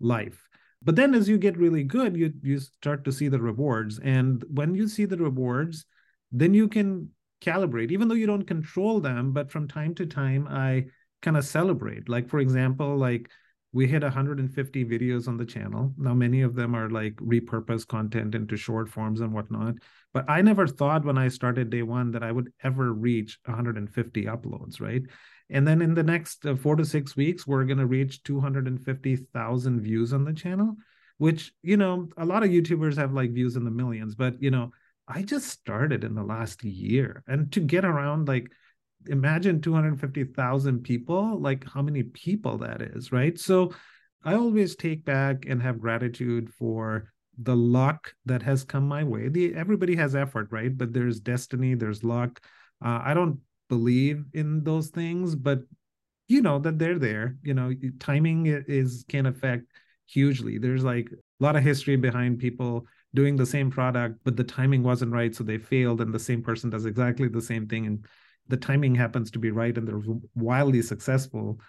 life. 0.00 0.48
But 0.82 0.96
then 0.96 1.14
as 1.14 1.28
you 1.28 1.38
get 1.38 1.56
really 1.58 1.84
good 1.84 2.16
you 2.16 2.32
you 2.42 2.58
start 2.58 3.04
to 3.04 3.12
see 3.12 3.28
the 3.28 3.40
rewards. 3.40 3.98
And 3.98 4.44
when 4.48 4.74
you 4.74 4.88
see 4.88 5.04
the 5.04 5.16
rewards 5.28 5.84
then 6.32 6.54
you 6.54 6.68
can 6.68 7.10
calibrate 7.40 7.92
even 7.92 8.08
though 8.08 8.20
you 8.22 8.26
don't 8.26 8.46
control 8.54 8.98
them 8.98 9.32
but 9.32 9.50
from 9.52 9.68
time 9.68 9.94
to 9.94 10.06
time 10.06 10.48
i 10.50 10.86
kind 11.22 11.36
of 11.36 11.44
celebrate. 11.44 12.08
Like 12.08 12.28
for 12.28 12.40
example 12.40 12.96
like 12.96 13.30
we 13.72 13.86
hit 13.86 14.02
150 14.02 14.84
videos 14.86 15.28
on 15.28 15.36
the 15.36 15.44
channel. 15.44 15.92
Now 15.98 16.14
many 16.14 16.40
of 16.40 16.54
them 16.54 16.74
are 16.74 16.88
like 16.88 17.14
repurposed 17.16 17.88
content 17.88 18.34
into 18.34 18.56
short 18.56 18.88
forms 18.88 19.20
and 19.20 19.32
whatnot. 19.34 19.74
But 20.14 20.24
i 20.30 20.40
never 20.40 20.66
thought 20.66 21.04
when 21.04 21.18
i 21.18 21.28
started 21.28 21.70
day 21.70 21.82
one 21.82 22.10
that 22.12 22.22
i 22.22 22.32
would 22.32 22.50
ever 22.62 22.92
reach 22.92 23.38
150 23.44 24.24
uploads 24.24 24.80
right 24.80 25.02
and 25.50 25.66
then 25.66 25.80
in 25.80 25.94
the 25.94 26.02
next 26.02 26.44
uh, 26.46 26.56
four 26.56 26.76
to 26.76 26.84
six 26.84 27.16
weeks 27.16 27.46
we're 27.46 27.64
going 27.64 27.78
to 27.78 27.86
reach 27.86 28.22
250000 28.24 29.80
views 29.80 30.12
on 30.12 30.24
the 30.24 30.32
channel 30.32 30.74
which 31.18 31.52
you 31.62 31.76
know 31.76 32.08
a 32.16 32.24
lot 32.24 32.42
of 32.42 32.50
youtubers 32.50 32.96
have 32.96 33.12
like 33.12 33.32
views 33.32 33.56
in 33.56 33.64
the 33.64 33.70
millions 33.70 34.14
but 34.14 34.40
you 34.42 34.50
know 34.50 34.70
I 35.08 35.22
just 35.22 35.48
started 35.48 36.04
in 36.04 36.14
the 36.14 36.22
last 36.22 36.64
year. 36.64 37.22
And 37.26 37.52
to 37.52 37.60
get 37.60 37.84
around, 37.84 38.26
like, 38.28 38.50
imagine 39.06 39.60
250,000 39.60 40.82
people, 40.82 41.40
like, 41.40 41.64
how 41.64 41.82
many 41.82 42.02
people 42.02 42.58
that 42.58 42.82
is, 42.82 43.12
right? 43.12 43.38
So 43.38 43.72
I 44.24 44.34
always 44.34 44.74
take 44.74 45.04
back 45.04 45.44
and 45.46 45.62
have 45.62 45.80
gratitude 45.80 46.52
for 46.52 47.12
the 47.38 47.54
luck 47.54 48.14
that 48.24 48.42
has 48.42 48.64
come 48.64 48.88
my 48.88 49.04
way. 49.04 49.28
The 49.28 49.54
everybody 49.54 49.94
has 49.96 50.16
effort, 50.16 50.48
right? 50.50 50.76
But 50.76 50.92
there's 50.92 51.20
destiny, 51.20 51.74
there's 51.74 52.02
luck. 52.02 52.40
Uh, 52.84 53.00
I 53.04 53.14
don't 53.14 53.40
believe 53.68 54.24
in 54.32 54.64
those 54.64 54.88
things, 54.88 55.34
but 55.34 55.60
you 56.28 56.42
know 56.42 56.58
that 56.58 56.78
they're 56.78 56.98
there. 56.98 57.36
You 57.42 57.54
know, 57.54 57.72
timing 57.98 58.46
is 58.46 59.04
can 59.08 59.26
affect 59.26 59.66
hugely. 60.06 60.58
There's 60.58 60.84
like 60.84 61.10
a 61.12 61.44
lot 61.44 61.56
of 61.56 61.62
history 61.62 61.96
behind 61.96 62.38
people 62.38 62.86
doing 63.14 63.36
the 63.36 63.46
same 63.46 63.70
product, 63.70 64.20
but 64.24 64.36
the 64.36 64.44
timing 64.44 64.82
wasn't 64.82 65.12
right, 65.12 65.34
so 65.34 65.44
they 65.44 65.58
failed, 65.58 66.00
and 66.00 66.12
the 66.12 66.18
same 66.18 66.42
person 66.42 66.70
does 66.70 66.84
exactly 66.84 67.28
the 67.28 67.40
same 67.40 67.66
thing, 67.66 67.86
and 67.86 68.04
the 68.48 68.56
timing 68.56 68.94
happens 68.94 69.30
to 69.30 69.38
be 69.38 69.50
right, 69.50 69.76
and 69.76 69.86
they're 69.88 70.02
wildly 70.34 70.82
successful. 70.82 71.60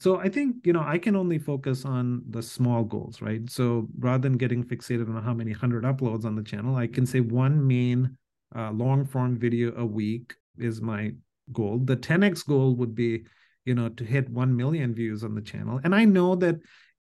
So 0.00 0.18
I 0.18 0.28
think 0.28 0.64
you 0.64 0.72
know 0.72 0.82
I 0.84 0.98
can 0.98 1.14
only 1.14 1.38
focus 1.38 1.84
on 1.84 2.22
the 2.28 2.42
small 2.42 2.84
goals, 2.84 3.20
right? 3.20 3.48
So 3.50 3.88
rather 3.98 4.22
than 4.22 4.38
getting 4.38 4.64
fixated 4.64 5.14
on 5.14 5.22
how 5.22 5.34
many 5.34 5.52
hundred 5.52 5.84
uploads 5.84 6.24
on 6.24 6.34
the 6.34 6.42
channel, 6.42 6.76
I 6.76 6.86
can 6.86 7.06
say 7.06 7.20
one 7.20 7.66
main 7.66 8.16
uh, 8.56 8.70
long 8.72 9.04
form 9.04 9.38
video 9.38 9.74
a 9.76 9.84
week 9.84 10.34
is 10.58 10.80
my 10.80 11.12
goal. 11.52 11.78
The 11.78 11.96
10x 11.96 12.46
goal 12.46 12.74
would 12.76 12.94
be, 12.94 13.24
you 13.64 13.74
know, 13.74 13.88
to 13.90 14.04
hit 14.04 14.28
1 14.28 14.56
million 14.56 14.94
views 14.94 15.24
on 15.24 15.34
the 15.34 15.42
channel. 15.42 15.80
And 15.84 15.94
I 15.94 16.04
know 16.04 16.34
that 16.36 16.56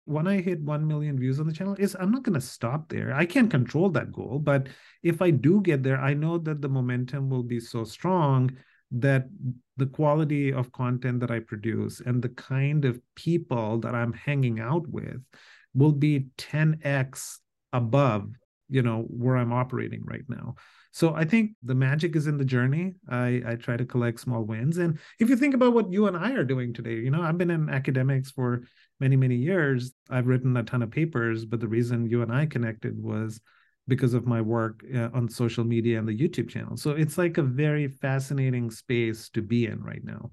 when 0.06 0.28
I 0.28 0.40
hit 0.40 0.62
1 0.62 0.88
million 0.88 1.20
views 1.20 1.40
on 1.40 1.48
the 1.48 1.54
channel 1.54 1.76
is 1.80 1.96
I'm 2.00 2.12
not 2.12 2.24
going 2.24 2.40
to 2.40 2.42
stop 2.42 2.90
there. 2.90 3.14
I 3.14 3.26
can't 3.26 3.50
control 3.50 3.90
that 3.92 4.12
goal, 4.12 4.40
but 4.40 4.68
if 5.04 5.22
I 5.22 5.32
do 5.32 5.62
get 5.62 5.84
there, 5.84 6.00
I 6.00 6.14
know 6.14 6.38
that 6.38 6.62
the 6.62 6.70
momentum 6.70 7.30
will 7.30 7.44
be 7.44 7.60
so 7.60 7.84
strong 7.84 8.56
that 8.92 9.26
the 9.78 9.88
quality 9.88 10.54
of 10.54 10.72
content 10.72 11.20
that 11.20 11.32
I 11.32 11.40
produce 11.40 12.00
and 12.00 12.22
the 12.22 12.30
kind 12.30 12.86
of 12.86 13.02
people 13.16 13.80
that 13.80 13.96
I'm 13.96 14.14
hanging 14.14 14.60
out 14.60 14.88
with 14.88 15.22
will 15.74 15.92
be 15.92 16.28
10x 16.38 17.40
above, 17.74 18.30
you 18.70 18.84
know, 18.84 19.02
where 19.10 19.38
I'm 19.38 19.52
operating 19.52 20.04
right 20.06 20.24
now. 20.30 20.56
So 20.96 21.14
I 21.14 21.26
think 21.26 21.52
the 21.62 21.76
magic 21.76 22.16
is 22.16 22.26
in 22.26 22.38
the 22.38 22.46
journey. 22.46 22.94
I, 23.10 23.42
I 23.46 23.56
try 23.56 23.76
to 23.76 23.84
collect 23.84 24.18
small 24.22 24.44
wins. 24.44 24.78
And 24.78 24.98
if 25.20 25.30
you 25.30 25.36
think 25.36 25.54
about 25.54 25.74
what 25.74 25.92
you 25.92 26.08
and 26.08 26.16
I 26.16 26.32
are 26.32 26.46
doing 26.46 26.72
today, 26.72 26.94
you 26.94 27.12
know, 27.12 27.22
I've 27.22 27.38
been 27.38 27.52
in 27.52 27.70
academics 27.70 28.32
for 28.32 28.64
many, 29.02 29.18
many 29.18 29.36
years. 29.36 29.92
I've 30.10 30.28
written 30.28 30.56
a 30.56 30.64
ton 30.64 30.82
of 30.82 30.92
papers, 30.92 31.44
but 31.44 31.60
the 31.60 31.68
reason 31.68 32.10
you 32.10 32.22
and 32.22 32.32
I 32.32 32.46
connected 32.46 32.98
was 32.98 33.42
because 33.90 34.14
of 34.14 34.26
my 34.26 34.40
work 34.40 34.86
uh, 34.96 35.10
on 35.14 35.28
social 35.28 35.66
media 35.66 36.00
and 36.00 36.08
the 36.08 36.18
YouTube 36.18 36.48
channel. 36.48 36.78
So 36.78 36.92
it's 36.92 37.18
like 37.18 37.38
a 37.38 37.44
very 37.44 37.90
fascinating 37.90 38.72
space 38.72 39.28
to 39.32 39.42
be 39.42 39.66
in 39.66 39.84
right 39.84 40.02
now. 40.02 40.32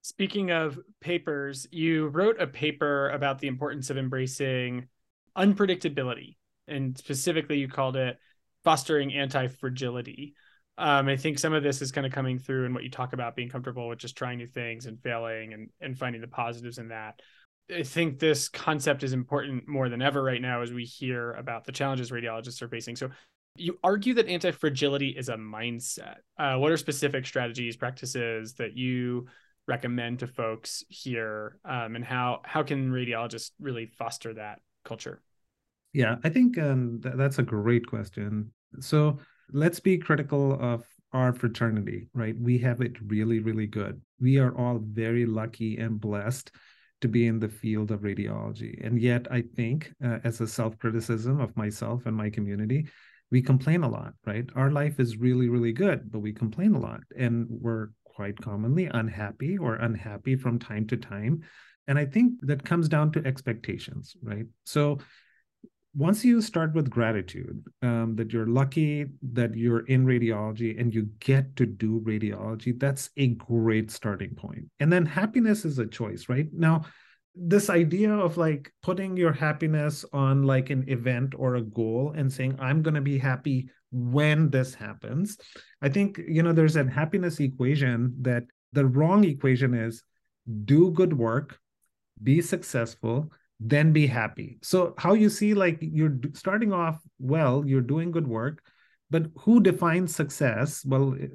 Speaking 0.00 0.50
of 0.50 0.78
papers, 1.02 1.66
you 1.70 2.08
wrote 2.08 2.40
a 2.40 2.46
paper 2.46 3.10
about 3.10 3.38
the 3.38 3.48
importance 3.48 3.90
of 3.90 3.98
embracing 3.98 4.88
unpredictability. 5.36 6.36
And 6.66 6.96
specifically, 6.96 7.58
you 7.58 7.68
called 7.68 7.96
it 7.96 8.18
fostering 8.64 9.12
anti-fragility. 9.12 10.34
Um, 10.76 11.08
I 11.08 11.16
think 11.16 11.38
some 11.38 11.52
of 11.52 11.62
this 11.62 11.82
is 11.82 11.90
kind 11.90 12.06
of 12.06 12.12
coming 12.12 12.38
through 12.38 12.64
in 12.64 12.74
what 12.74 12.84
you 12.84 12.90
talk 12.90 13.12
about 13.12 13.34
being 13.34 13.48
comfortable 13.48 13.88
with 13.88 13.98
just 13.98 14.16
trying 14.16 14.38
new 14.38 14.46
things 14.46 14.86
and 14.86 15.00
failing 15.00 15.52
and, 15.52 15.70
and 15.80 15.98
finding 15.98 16.20
the 16.20 16.28
positives 16.28 16.78
in 16.78 16.88
that. 16.88 17.20
I 17.74 17.82
think 17.82 18.18
this 18.18 18.48
concept 18.48 19.02
is 19.02 19.12
important 19.12 19.68
more 19.68 19.88
than 19.88 20.00
ever 20.00 20.22
right 20.22 20.40
now 20.40 20.62
as 20.62 20.72
we 20.72 20.84
hear 20.84 21.32
about 21.32 21.64
the 21.64 21.72
challenges 21.72 22.10
radiologists 22.10 22.62
are 22.62 22.68
facing. 22.68 22.96
So 22.96 23.10
you 23.56 23.78
argue 23.82 24.14
that 24.14 24.28
anti-fragility 24.28 25.08
is 25.08 25.28
a 25.28 25.34
mindset. 25.34 26.18
Uh, 26.38 26.56
what 26.56 26.70
are 26.70 26.76
specific 26.76 27.26
strategies, 27.26 27.76
practices 27.76 28.54
that 28.54 28.76
you 28.76 29.26
recommend 29.66 30.20
to 30.20 30.26
folks 30.26 30.84
here, 30.88 31.58
um, 31.64 31.96
and 31.96 32.04
how 32.04 32.40
how 32.44 32.62
can 32.62 32.90
radiologists 32.90 33.50
really 33.60 33.86
foster 33.86 34.34
that 34.34 34.60
culture? 34.84 35.20
Yeah, 35.92 36.16
I 36.22 36.28
think 36.28 36.58
um, 36.58 37.00
th- 37.02 37.16
that's 37.16 37.38
a 37.38 37.42
great 37.42 37.86
question. 37.86 38.52
So 38.80 39.18
let's 39.52 39.80
be 39.80 39.98
critical 39.98 40.58
of 40.60 40.84
our 41.12 41.32
fraternity, 41.32 42.08
right? 42.12 42.38
We 42.38 42.58
have 42.58 42.80
it 42.80 42.96
really, 43.06 43.40
really 43.40 43.66
good. 43.66 44.00
We 44.20 44.38
are 44.38 44.56
all 44.56 44.78
very 44.82 45.24
lucky 45.24 45.78
and 45.78 46.00
blessed 46.00 46.50
to 47.00 47.08
be 47.08 47.26
in 47.26 47.38
the 47.38 47.48
field 47.48 47.90
of 47.90 48.00
radiology. 48.00 48.84
And 48.84 49.00
yet, 49.00 49.26
I 49.30 49.42
think, 49.42 49.92
uh, 50.04 50.18
as 50.24 50.40
a 50.40 50.46
self 50.46 50.78
criticism 50.78 51.40
of 51.40 51.56
myself 51.56 52.06
and 52.06 52.16
my 52.16 52.28
community, 52.28 52.88
we 53.30 53.40
complain 53.40 53.82
a 53.82 53.88
lot, 53.88 54.14
right? 54.26 54.48
Our 54.56 54.70
life 54.70 54.98
is 55.00 55.16
really, 55.16 55.48
really 55.48 55.72
good, 55.72 56.10
but 56.10 56.20
we 56.20 56.32
complain 56.32 56.74
a 56.74 56.80
lot. 56.80 57.00
And 57.16 57.46
we're 57.48 57.88
quite 58.04 58.36
commonly 58.40 58.86
unhappy 58.86 59.56
or 59.56 59.76
unhappy 59.76 60.36
from 60.36 60.58
time 60.58 60.86
to 60.88 60.96
time. 60.96 61.42
And 61.86 61.98
I 61.98 62.04
think 62.04 62.34
that 62.42 62.64
comes 62.64 62.88
down 62.88 63.12
to 63.12 63.24
expectations, 63.24 64.16
right? 64.22 64.46
So 64.64 64.98
once 65.94 66.24
you 66.24 66.40
start 66.40 66.74
with 66.74 66.90
gratitude 66.90 67.64
um, 67.82 68.14
that 68.16 68.32
you're 68.32 68.46
lucky 68.46 69.06
that 69.32 69.54
you're 69.54 69.86
in 69.86 70.04
radiology 70.04 70.78
and 70.78 70.94
you 70.94 71.08
get 71.20 71.56
to 71.56 71.66
do 71.66 72.00
radiology 72.00 72.78
that's 72.78 73.10
a 73.16 73.28
great 73.28 73.90
starting 73.90 74.34
point. 74.34 74.64
And 74.80 74.92
then 74.92 75.06
happiness 75.06 75.64
is 75.64 75.78
a 75.78 75.86
choice 75.86 76.28
right? 76.28 76.46
Now 76.52 76.84
this 77.40 77.70
idea 77.70 78.12
of 78.12 78.36
like 78.36 78.72
putting 78.82 79.16
your 79.16 79.32
happiness 79.32 80.04
on 80.12 80.42
like 80.42 80.70
an 80.70 80.84
event 80.88 81.34
or 81.36 81.54
a 81.54 81.62
goal 81.62 82.12
and 82.16 82.32
saying 82.32 82.56
i'm 82.58 82.82
going 82.82 82.94
to 82.94 83.00
be 83.00 83.16
happy 83.16 83.68
when 83.92 84.50
this 84.50 84.74
happens 84.74 85.38
i 85.80 85.88
think 85.88 86.20
you 86.26 86.42
know 86.42 86.52
there's 86.52 86.76
a 86.76 86.90
happiness 86.90 87.38
equation 87.38 88.12
that 88.20 88.42
the 88.72 88.84
wrong 88.84 89.22
equation 89.24 89.72
is 89.72 90.02
do 90.64 90.90
good 90.90 91.12
work 91.12 91.60
be 92.22 92.40
successful 92.40 93.30
then 93.60 93.92
be 93.92 94.06
happy. 94.06 94.58
So 94.62 94.94
how 94.98 95.14
you 95.14 95.28
see 95.28 95.54
like 95.54 95.78
you're 95.80 96.18
starting 96.34 96.72
off 96.72 97.00
well 97.18 97.64
you're 97.66 97.80
doing 97.80 98.10
good 98.10 98.26
work 98.26 98.62
but 99.10 99.26
who 99.38 99.60
defines 99.60 100.14
success? 100.14 100.84
Well 100.84 101.16
eh, 101.20 101.26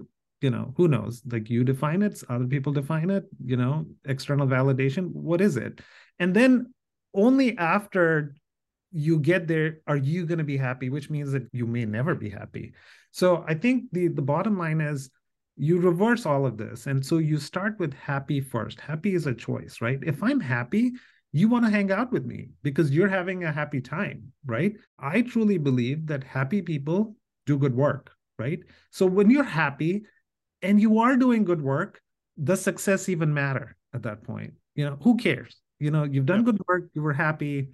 you 0.41 0.49
know 0.49 0.73
who 0.77 0.87
knows? 0.87 1.21
Like 1.29 1.49
you 1.49 1.63
define 1.63 2.01
it 2.01 2.21
other 2.29 2.45
people 2.45 2.71
define 2.71 3.09
it 3.09 3.25
you 3.43 3.57
know 3.57 3.85
external 4.05 4.47
validation 4.47 5.11
what 5.11 5.41
is 5.41 5.57
it? 5.57 5.81
And 6.19 6.33
then 6.33 6.73
only 7.13 7.57
after 7.57 8.35
you 8.91 9.19
get 9.19 9.47
there 9.47 9.79
are 9.87 9.97
you 9.97 10.25
going 10.25 10.37
to 10.37 10.43
be 10.43 10.57
happy 10.57 10.89
which 10.89 11.09
means 11.09 11.31
that 11.31 11.43
you 11.51 11.65
may 11.65 11.85
never 11.85 12.15
be 12.15 12.29
happy. 12.29 12.73
So 13.11 13.43
i 13.47 13.53
think 13.53 13.85
the 13.91 14.07
the 14.07 14.21
bottom 14.21 14.57
line 14.57 14.79
is 14.79 15.09
you 15.55 15.79
reverse 15.79 16.25
all 16.25 16.47
of 16.47 16.57
this. 16.57 16.87
And 16.87 17.05
so 17.05 17.19
you 17.19 17.37
start 17.37 17.77
with 17.77 17.93
happy 17.93 18.41
first. 18.41 18.79
Happy 18.81 19.13
is 19.13 19.27
a 19.27 19.33
choice 19.33 19.81
right? 19.81 19.99
If 20.03 20.23
i'm 20.23 20.39
happy 20.39 20.93
you 21.33 21.49
want 21.49 21.65
to 21.65 21.71
hang 21.71 21.91
out 21.91 22.11
with 22.11 22.25
me 22.25 22.49
because 22.61 22.91
you're 22.91 23.09
having 23.09 23.43
a 23.43 23.51
happy 23.51 23.81
time 23.81 24.31
right? 24.45 24.75
I 24.99 25.23
truly 25.23 25.57
believe 25.57 26.07
that 26.07 26.23
happy 26.23 26.61
people 26.61 27.15
do 27.45 27.57
good 27.57 27.75
work 27.75 28.11
right? 28.39 28.59
So 28.91 29.05
when 29.05 29.29
you're 29.29 29.43
happy 29.43 30.05
and 30.61 30.79
you 30.79 30.99
are 30.99 31.17
doing 31.17 31.43
good 31.43 31.61
work 31.61 32.01
does 32.41 32.61
success 32.61 33.09
even 33.09 33.33
matter 33.33 33.75
at 33.93 34.03
that 34.03 34.23
point? 34.23 34.53
You 34.75 34.85
know 34.85 34.97
who 35.01 35.17
cares? 35.17 35.57
You 35.79 35.91
know 35.91 36.03
you've 36.03 36.25
done 36.25 36.43
good 36.43 36.61
work 36.67 36.89
you 36.93 37.01
were 37.01 37.13
happy. 37.13 37.69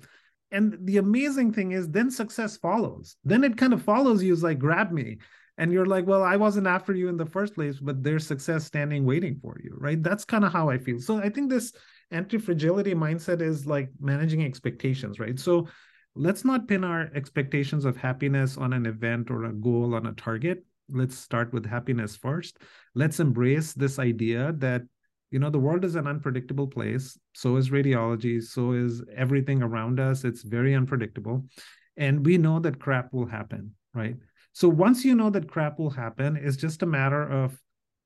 And 0.51 0.77
the 0.81 0.97
amazing 0.97 1.53
thing 1.53 1.73
is 1.73 1.87
then 1.89 2.09
success 2.09 2.57
follows. 2.57 3.17
Then 3.23 3.43
it 3.43 3.55
kind 3.55 3.71
of 3.71 3.83
follows 3.83 4.23
you 4.23 4.33
as 4.33 4.41
like 4.41 4.57
grab 4.57 4.91
me. 4.91 5.17
And 5.57 5.73
you're 5.73 5.85
like 5.85 6.07
well 6.07 6.23
i 6.23 6.37
wasn't 6.37 6.67
after 6.67 6.93
you 6.93 7.09
in 7.09 7.17
the 7.17 7.25
first 7.25 7.53
place 7.53 7.79
but 7.79 8.01
there's 8.01 8.25
success 8.25 8.63
standing 8.63 9.05
waiting 9.05 9.37
for 9.41 9.57
you 9.61 9.75
right? 9.77 10.01
That's 10.01 10.23
kind 10.23 10.45
of 10.45 10.53
how 10.53 10.69
i 10.69 10.77
feel. 10.77 10.99
So 10.99 11.17
i 11.17 11.29
think 11.29 11.49
this 11.49 11.73
anti-fragility 12.11 12.93
mindset 12.93 13.41
is 13.41 13.65
like 13.65 13.89
managing 13.99 14.43
expectations 14.43 15.19
right? 15.19 15.39
So 15.39 15.67
let's 16.15 16.43
not 16.43 16.67
pin 16.67 16.83
our 16.83 17.09
expectations 17.13 17.85
of 17.85 17.97
happiness 17.97 18.57
on 18.57 18.73
an 18.73 18.85
event 18.85 19.29
or 19.29 19.45
a 19.45 19.53
goal 19.53 19.95
on 19.95 20.07
a 20.07 20.13
target. 20.13 20.65
Let's 20.89 21.17
start 21.17 21.53
with 21.53 21.65
happiness 21.65 22.15
first. 22.15 22.57
Let's 22.95 23.19
embrace 23.19 23.73
this 23.73 23.99
idea 23.99 24.53
that 24.57 24.81
you 25.31 25.37
know 25.37 25.51
the 25.51 25.59
world 25.59 25.85
is 25.85 25.95
an 25.95 26.07
unpredictable 26.07 26.67
place. 26.67 27.17
So 27.35 27.57
is 27.57 27.69
radiology. 27.69 28.41
So 28.41 28.71
is 28.71 29.03
everything 29.15 29.61
around 29.61 29.99
us. 29.99 30.23
It's 30.23 30.41
very 30.41 30.73
unpredictable. 30.73 31.45
And 31.97 32.25
we 32.25 32.37
know 32.37 32.59
that 32.59 32.79
crap 32.79 33.13
will 33.13 33.27
happen 33.27 33.75
right? 33.93 34.15
So 34.53 34.67
once 34.67 35.05
you 35.05 35.15
know 35.15 35.29
that 35.29 35.49
crap 35.49 35.79
will 35.79 35.89
happen 35.89 36.35
it's 36.35 36.57
just 36.57 36.83
a 36.83 36.85
matter 36.85 37.23
of 37.23 37.59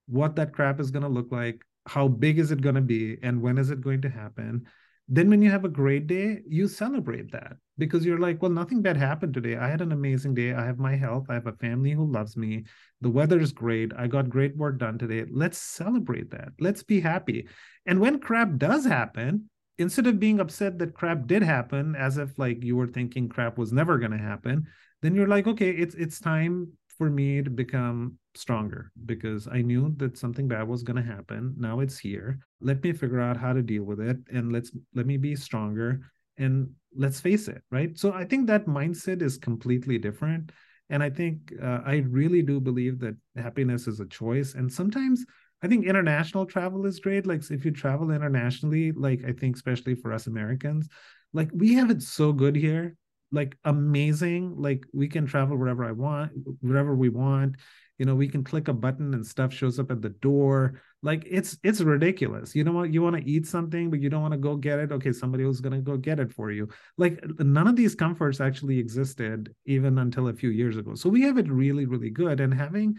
what 0.07 0.35
that 0.35 0.53
crap 0.53 0.79
is 0.79 0.91
going 0.91 1.03
to 1.03 1.09
look 1.09 1.31
like 1.31 1.63
how 1.85 2.07
big 2.07 2.39
is 2.39 2.51
it 2.51 2.61
going 2.61 2.75
to 2.75 2.81
be 2.81 3.17
and 3.23 3.41
when 3.41 3.57
is 3.57 3.69
it 3.69 3.81
going 3.81 4.01
to 4.01 4.09
happen 4.09 4.65
then 5.09 5.29
when 5.29 5.41
you 5.41 5.51
have 5.51 5.65
a 5.65 5.69
great 5.69 6.07
day 6.07 6.39
you 6.47 6.67
celebrate 6.67 7.31
that 7.31 7.57
because 7.77 8.05
you're 8.05 8.19
like 8.19 8.41
well 8.41 8.51
nothing 8.51 8.81
bad 8.81 8.97
happened 8.97 9.33
today. 9.33 9.57
I 9.57 9.67
had 9.67 9.81
an 9.81 9.91
amazing 9.91 10.33
day. 10.33 10.53
I 10.53 10.65
have 10.65 10.77
my 10.77 10.95
health. 10.95 11.25
I 11.29 11.33
have 11.33 11.47
a 11.47 11.53
family 11.53 11.91
who 11.91 12.11
loves 12.11 12.37
me. 12.37 12.65
The 13.01 13.09
weather 13.09 13.39
is 13.39 13.51
great. 13.51 13.91
I 13.97 14.07
got 14.07 14.29
great 14.29 14.55
work 14.55 14.77
done 14.77 14.97
today. 14.97 15.25
Let's 15.29 15.57
celebrate 15.57 16.31
that. 16.31 16.49
Let's 16.59 16.83
be 16.83 16.99
happy. 16.99 17.47
And 17.85 17.99
when 17.99 18.19
crap 18.19 18.57
does 18.57 18.85
happen 18.85 19.49
instead 19.77 20.07
of 20.07 20.19
being 20.19 20.39
upset 20.39 20.77
that 20.79 20.93
crap 20.93 21.25
did 21.25 21.41
happen 21.41 21.95
as 21.95 22.17
if 22.17 22.37
like 22.37 22.63
you 22.63 22.75
were 22.75 22.87
thinking 22.87 23.27
crap 23.27 23.57
was 23.57 23.73
never 23.73 23.97
going 23.97 24.11
to 24.11 24.17
happen 24.17 24.67
then 25.01 25.15
you're 25.15 25.27
like 25.27 25.47
okay 25.47 25.71
it's 25.71 25.95
it's 25.95 26.19
time 26.19 26.71
for 27.03 27.09
me 27.09 27.41
to 27.41 27.49
become 27.49 28.17
stronger 28.33 28.89
because 29.05 29.45
I 29.45 29.61
knew 29.61 29.93
that 29.97 30.17
something 30.17 30.47
bad 30.47 30.69
was 30.69 30.83
going 30.83 30.95
to 30.95 31.13
happen. 31.15 31.53
Now 31.57 31.81
it's 31.81 31.99
here. 31.99 32.39
Let 32.61 32.81
me 32.81 32.93
figure 32.93 33.19
out 33.19 33.35
how 33.35 33.51
to 33.51 33.61
deal 33.61 33.83
with 33.83 33.99
it 33.99 34.15
and 34.31 34.53
let's 34.53 34.71
let 34.95 35.05
me 35.05 35.17
be 35.17 35.35
stronger 35.35 35.99
and 36.37 36.69
let's 36.95 37.19
face 37.19 37.49
it, 37.49 37.61
right? 37.71 37.97
So 37.97 38.13
I 38.13 38.23
think 38.23 38.47
that 38.47 38.67
mindset 38.67 39.21
is 39.21 39.37
completely 39.37 39.97
different 39.97 40.53
and 40.89 41.03
I 41.03 41.09
think 41.09 41.51
uh, 41.61 41.81
I 41.85 42.05
really 42.07 42.41
do 42.41 42.61
believe 42.61 42.99
that 42.99 43.17
happiness 43.35 43.85
is 43.85 43.99
a 43.99 44.07
choice 44.07 44.53
and 44.53 44.71
sometimes 44.71 45.25
I 45.61 45.67
think 45.67 45.85
international 45.85 46.45
travel 46.45 46.85
is 46.85 47.01
great 47.01 47.25
like 47.25 47.41
if 47.51 47.65
you 47.65 47.71
travel 47.71 48.11
internationally 48.11 48.93
like 48.93 49.25
I 49.27 49.33
think 49.33 49.57
especially 49.57 49.95
for 49.95 50.13
us 50.13 50.27
Americans 50.27 50.87
like 51.33 51.49
we 51.53 51.73
have 51.73 51.89
it 51.89 52.01
so 52.01 52.31
good 52.31 52.55
here 52.55 52.95
like 53.33 53.57
amazing 53.65 54.55
like 54.55 54.85
we 54.93 55.07
can 55.09 55.25
travel 55.25 55.57
wherever 55.57 55.83
i 55.83 55.91
want 55.91 56.31
wherever 56.61 56.95
we 56.95 57.09
want. 57.09 57.55
You 57.99 58.05
know 58.05 58.15
we 58.15 58.27
can 58.27 58.43
click 58.43 58.67
a 58.67 58.73
button 58.73 59.13
and 59.13 59.25
stuff 59.25 59.53
shows 59.53 59.79
up 59.79 59.91
at 59.91 60.01
the 60.01 60.09
door. 60.09 60.81
Like 61.01 61.25
it's 61.29 61.57
it's 61.63 61.81
ridiculous. 61.81 62.55
You 62.55 62.63
know 62.63 62.71
what? 62.71 62.93
You 62.93 63.01
want 63.01 63.17
to 63.17 63.29
eat 63.29 63.45
something 63.45 63.89
but 63.89 64.01
you 64.01 64.09
don't 64.09 64.21
want 64.21 64.33
to 64.33 64.39
go 64.39 64.55
get 64.55 64.79
it? 64.79 64.91
Okay 64.91 65.11
somebody 65.11 65.43
else 65.43 65.59
going 65.59 65.73
to 65.73 65.79
go 65.79 65.97
get 65.97 66.19
it 66.19 66.33
for 66.33 66.51
you. 66.51 66.69
Like 66.97 67.23
none 67.39 67.67
of 67.67 67.75
these 67.75 67.95
comforts 67.95 68.41
actually 68.41 68.79
existed 68.79 69.53
even 69.65 69.99
until 69.99 70.27
a 70.27 70.33
few 70.33 70.49
years 70.49 70.77
ago. 70.77 70.95
So 70.95 71.09
we 71.09 71.21
have 71.23 71.37
it 71.37 71.49
really 71.49 71.85
really 71.85 72.09
good. 72.09 72.39
And 72.39 72.53
having 72.53 72.97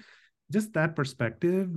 just 0.52 0.72
that 0.74 0.94
perspective 0.94 1.70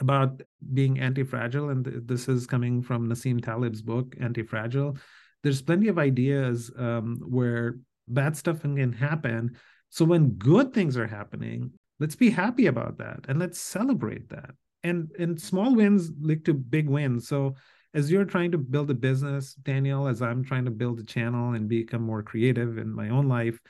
about 0.00 0.42
being 0.74 0.98
anti-fragile 0.98 1.68
and 1.70 1.84
this 2.06 2.28
is 2.28 2.46
coming 2.46 2.82
from 2.82 3.08
Nassim 3.08 3.40
Taleb's 3.40 3.82
book 3.82 4.16
anti-fragile 4.20 4.98
there's 5.42 5.62
plenty 5.62 5.88
of 5.88 5.98
ideas 5.98 6.70
um, 6.76 7.20
where 7.26 7.78
bad 8.08 8.36
stuff 8.36 8.62
can 8.62 8.92
happen. 8.92 9.56
So 9.90 10.04
when 10.04 10.30
good 10.30 10.72
things 10.72 10.96
are 10.96 11.06
happening, 11.06 11.72
let's 12.00 12.16
be 12.16 12.30
happy 12.30 12.66
about 12.66 12.98
that 12.98 13.20
and 13.28 13.38
let's 13.38 13.60
celebrate 13.60 14.28
that. 14.30 14.50
And 14.82 15.10
and 15.18 15.40
small 15.40 15.74
wins 15.74 16.10
lead 16.20 16.44
to 16.46 16.54
big 16.54 16.88
wins. 16.88 17.28
So 17.28 17.54
as 17.94 18.10
you're 18.10 18.24
trying 18.24 18.52
to 18.52 18.58
build 18.58 18.90
a 18.90 18.94
business, 18.94 19.54
Daniel, 19.54 20.08
as 20.08 20.22
I'm 20.22 20.42
trying 20.42 20.64
to 20.64 20.70
build 20.70 20.98
a 20.98 21.04
channel 21.04 21.54
and 21.54 21.68
become 21.68 22.02
more 22.02 22.22
creative 22.22 22.78
in 22.78 22.92
my 22.92 23.10
own 23.10 23.28
life, 23.28 23.60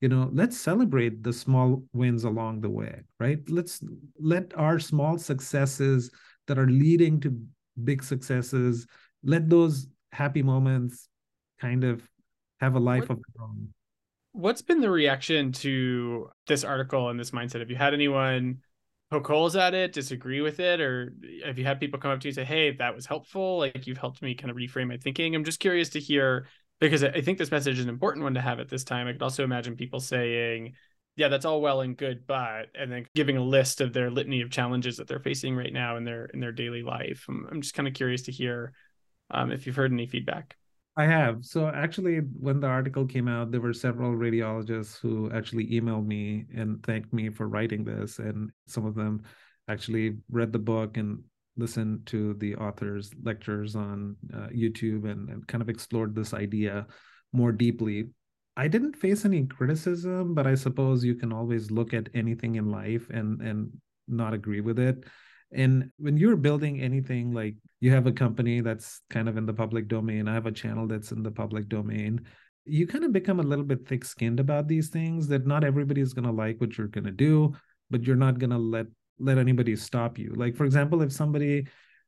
you 0.00 0.08
know, 0.08 0.30
let's 0.32 0.56
celebrate 0.56 1.22
the 1.22 1.32
small 1.32 1.84
wins 1.92 2.24
along 2.24 2.60
the 2.60 2.70
way, 2.70 3.02
right? 3.20 3.38
Let's 3.48 3.84
let 4.18 4.56
our 4.56 4.78
small 4.78 5.18
successes 5.18 6.10
that 6.46 6.58
are 6.58 6.68
leading 6.68 7.20
to 7.20 7.40
big 7.84 8.02
successes, 8.02 8.86
let 9.24 9.48
those 9.48 9.88
happy 10.12 10.42
moments 10.42 11.08
kind 11.62 11.84
of 11.84 12.02
have 12.60 12.74
a 12.74 12.80
life 12.80 13.08
what, 13.08 13.10
of 13.10 13.16
their 13.16 13.44
own. 13.44 13.68
What's 14.32 14.62
been 14.62 14.80
the 14.80 14.90
reaction 14.90 15.52
to 15.52 16.30
this 16.46 16.64
article 16.64 17.08
and 17.08 17.18
this 17.18 17.30
mindset? 17.30 17.60
Have 17.60 17.70
you 17.70 17.76
had 17.76 17.94
anyone 17.94 18.58
poke 19.10 19.26
holes 19.26 19.56
at 19.56 19.74
it, 19.74 19.92
disagree 19.92 20.40
with 20.40 20.58
it, 20.58 20.80
or 20.80 21.14
have 21.44 21.58
you 21.58 21.64
had 21.64 21.80
people 21.80 22.00
come 22.00 22.10
up 22.10 22.20
to 22.20 22.28
you 22.28 22.30
and 22.30 22.34
say, 22.36 22.44
"Hey, 22.44 22.72
that 22.76 22.94
was 22.94 23.06
helpful. 23.06 23.58
Like 23.58 23.86
you've 23.86 23.98
helped 23.98 24.22
me 24.22 24.34
kind 24.34 24.50
of 24.50 24.56
reframe 24.56 24.88
my 24.88 24.96
thinking." 24.96 25.34
I'm 25.34 25.44
just 25.44 25.60
curious 25.60 25.90
to 25.90 26.00
hear 26.00 26.46
because 26.80 27.04
I 27.04 27.20
think 27.20 27.38
this 27.38 27.50
message 27.50 27.78
is 27.78 27.84
an 27.84 27.90
important 27.90 28.24
one 28.24 28.34
to 28.34 28.40
have 28.40 28.58
at 28.58 28.68
this 28.68 28.82
time. 28.82 29.06
I 29.06 29.12
could 29.12 29.22
also 29.22 29.44
imagine 29.44 29.76
people 29.76 30.00
saying, 30.00 30.74
yeah, 31.14 31.28
that's 31.28 31.44
all 31.44 31.60
well 31.60 31.82
and 31.82 31.96
good, 31.96 32.26
but 32.26 32.70
and 32.74 32.90
then 32.90 33.06
giving 33.14 33.36
a 33.36 33.44
list 33.44 33.80
of 33.80 33.92
their 33.92 34.10
litany 34.10 34.40
of 34.40 34.50
challenges 34.50 34.96
that 34.96 35.06
they're 35.06 35.20
facing 35.20 35.54
right 35.54 35.72
now 35.72 35.96
in 35.96 36.04
their 36.04 36.24
in 36.26 36.40
their 36.40 36.52
daily 36.52 36.82
life. 36.82 37.26
I'm, 37.28 37.46
I'm 37.50 37.60
just 37.60 37.74
kind 37.74 37.86
of 37.86 37.94
curious 37.94 38.22
to 38.22 38.32
hear 38.32 38.72
um, 39.30 39.52
if 39.52 39.66
you've 39.66 39.76
heard 39.76 39.92
any 39.92 40.06
feedback. 40.06 40.56
I 40.96 41.04
have. 41.06 41.44
So 41.44 41.68
actually, 41.68 42.18
when 42.18 42.60
the 42.60 42.66
article 42.66 43.06
came 43.06 43.26
out, 43.26 43.50
there 43.50 43.62
were 43.62 43.72
several 43.72 44.12
radiologists 44.12 45.00
who 45.00 45.30
actually 45.30 45.70
emailed 45.70 46.06
me 46.06 46.44
and 46.54 46.82
thanked 46.82 47.12
me 47.14 47.30
for 47.30 47.48
writing 47.48 47.82
this. 47.82 48.18
And 48.18 48.50
some 48.66 48.84
of 48.84 48.94
them 48.94 49.22
actually 49.68 50.18
read 50.30 50.52
the 50.52 50.58
book 50.58 50.98
and 50.98 51.22
listened 51.56 52.04
to 52.06 52.34
the 52.34 52.56
author's 52.56 53.10
lectures 53.22 53.74
on 53.74 54.16
uh, 54.34 54.48
YouTube 54.48 55.10
and, 55.10 55.30
and 55.30 55.46
kind 55.46 55.62
of 55.62 55.70
explored 55.70 56.14
this 56.14 56.34
idea 56.34 56.86
more 57.32 57.52
deeply. 57.52 58.10
I 58.58 58.68
didn't 58.68 58.96
face 58.96 59.24
any 59.24 59.46
criticism, 59.46 60.34
but 60.34 60.46
I 60.46 60.54
suppose 60.54 61.02
you 61.02 61.14
can 61.14 61.32
always 61.32 61.70
look 61.70 61.94
at 61.94 62.10
anything 62.12 62.56
in 62.56 62.70
life 62.70 63.08
and 63.08 63.40
and 63.40 63.70
not 64.08 64.34
agree 64.34 64.60
with 64.60 64.78
it. 64.78 65.04
And 65.54 65.90
when 65.98 66.16
you're 66.16 66.36
building 66.36 66.80
anything 66.80 67.32
like 67.32 67.54
you 67.80 67.90
have 67.90 68.06
a 68.06 68.12
company 68.12 68.60
that's 68.60 69.00
kind 69.10 69.28
of 69.28 69.36
in 69.36 69.46
the 69.46 69.52
public 69.52 69.88
domain, 69.88 70.28
I 70.28 70.34
have 70.34 70.46
a 70.46 70.52
channel 70.52 70.86
that's 70.86 71.12
in 71.12 71.22
the 71.22 71.30
public 71.30 71.68
domain, 71.68 72.22
you 72.64 72.86
kind 72.86 73.04
of 73.04 73.12
become 73.12 73.40
a 73.40 73.44
little 73.44 73.64
bit 73.64 73.86
thick 73.86 74.04
skinned 74.04 74.40
about 74.40 74.68
these 74.68 74.88
things 74.88 75.26
that 75.28 75.46
not 75.46 75.64
everybody 75.64 76.00
is 76.00 76.14
going 76.14 76.26
to 76.26 76.32
like 76.32 76.60
what 76.60 76.78
you're 76.78 76.86
going 76.86 77.04
to 77.04 77.10
do, 77.10 77.54
but 77.90 78.04
you're 78.04 78.16
not 78.16 78.38
going 78.38 78.50
to 78.50 78.58
let 78.58 78.86
let 79.18 79.38
anybody 79.38 79.76
stop 79.76 80.18
you. 80.18 80.32
Like 80.34 80.56
for 80.56 80.64
example, 80.64 81.02
if 81.02 81.12
somebody 81.12 81.66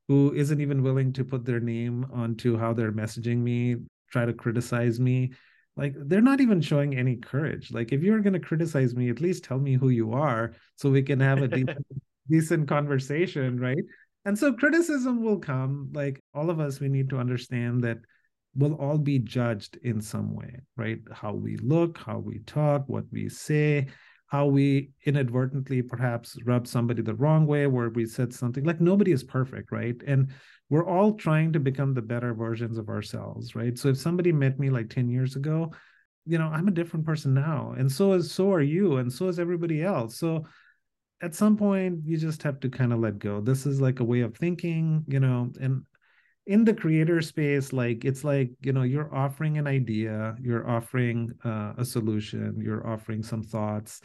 who 0.09 0.33
isn't 0.35 0.61
even 0.61 0.83
willing 0.83 1.13
to 1.15 1.25
put 1.25 1.45
their 1.45 1.61
name 1.61 2.07
onto 2.13 2.59
how 2.59 2.73
they're 2.73 2.93
messaging 2.93 3.39
me, 3.39 3.77
try 4.11 4.25
to 4.25 4.33
criticize 4.33 5.01
me, 5.01 5.33
like 5.77 5.95
they're 5.97 6.21
not 6.21 6.41
even 6.41 6.61
showing 6.61 6.97
any 6.97 7.17
courage. 7.17 7.73
Like 7.73 7.93
if 7.93 8.03
you're 8.03 8.21
going 8.21 8.35
to 8.35 8.41
criticize 8.41 8.95
me, 8.95 9.11
at 9.11 9.21
least 9.21 9.45
tell 9.45 9.59
me 9.59 9.75
who 9.75 9.89
you 9.89 10.13
are 10.13 10.53
so 10.77 10.91
we 10.91 11.03
can 11.03 11.21
have 11.21 11.43
a 11.43 11.49
deep 11.57 11.71
decent 12.29 12.69
conversation, 12.69 13.59
right? 13.59 13.85
And 14.25 14.39
so 14.39 14.53
criticism 14.53 15.23
will 15.23 15.39
come. 15.39 15.91
Like 15.93 16.21
all 16.35 16.51
of 16.51 16.61
us, 16.61 16.81
we 16.81 16.89
need 16.89 17.11
to 17.11 17.19
understand 17.19 17.85
that 17.85 17.99
we'll 18.55 18.75
all 18.75 18.99
be 18.99 19.19
judged 19.19 19.79
in 19.83 20.01
some 20.01 20.35
way, 20.35 20.61
right? 20.77 21.01
How 21.13 21.33
we 21.33 21.57
look, 21.57 21.99
how 21.99 22.19
we 22.19 22.39
talk, 22.41 22.85
what 22.89 23.05
we 23.11 23.29
say, 23.29 23.89
how 24.27 24.47
we 24.47 24.91
inadvertently 25.05 25.83
perhaps 25.83 26.37
rub 26.45 26.67
somebody 26.67 27.03
the 27.03 27.15
wrong 27.15 27.47
way, 27.47 27.67
where 27.67 27.91
we 27.91 28.07
said 28.07 28.33
something 28.33 28.65
like 28.65 28.81
nobody 28.81 29.13
is 29.13 29.23
perfect, 29.23 29.71
right? 29.71 29.97
And 30.07 30.31
we're 30.71 30.87
all 30.87 31.13
trying 31.13 31.53
to 31.53 31.61
become 31.61 31.95
the 31.95 32.03
better 32.03 32.33
versions 32.33 32.79
of 32.79 32.89
ourselves, 32.89 33.55
right? 33.55 33.79
So 33.79 33.89
if 33.89 33.99
somebody 33.99 34.33
met 34.33 34.59
me 34.59 34.71
like 34.71 34.89
10 34.89 35.09
years 35.09 35.37
ago, 35.37 35.73
you 36.27 36.39
know, 36.39 36.47
I'm 36.47 36.69
a 36.69 36.73
different 36.73 37.05
person 37.05 37.35
now. 37.35 37.75
And 37.77 37.91
so 37.91 38.15
is 38.15 38.33
so 38.33 38.51
are 38.53 38.63
you, 38.63 38.97
and 38.97 39.13
so 39.13 39.29
is 39.29 39.39
everybody 39.39 39.83
else. 39.83 40.17
So 40.17 40.47
at 41.25 41.35
some 41.35 41.57
point 41.57 42.01
you 42.05 42.19
just 42.19 42.43
have 42.43 42.61
to 42.61 42.69
kind 42.69 42.93
of 42.93 43.01
let 43.01 43.19
go. 43.19 43.41
This 43.41 43.65
is 43.65 43.81
like 43.81 44.01
a 44.01 44.05
way 44.05 44.21
of 44.21 44.37
thinking 44.37 45.05
you 45.09 45.21
know 45.21 45.51
and 45.61 45.83
in 46.47 46.65
the 46.65 46.75
creator 46.75 47.23
space 47.23 47.73
like 47.73 48.05
it's 48.05 48.23
like 48.23 48.51
you 48.61 48.73
know 48.75 48.83
you're 48.83 49.13
offering 49.15 49.57
an 49.57 49.67
idea 49.67 50.37
you're 50.39 50.69
offering 50.69 51.33
uh, 51.43 51.73
a 51.79 51.85
solution 51.85 52.61
you're 52.61 52.87
offering 52.87 53.23
some 53.23 53.43
thoughts. 53.43 54.03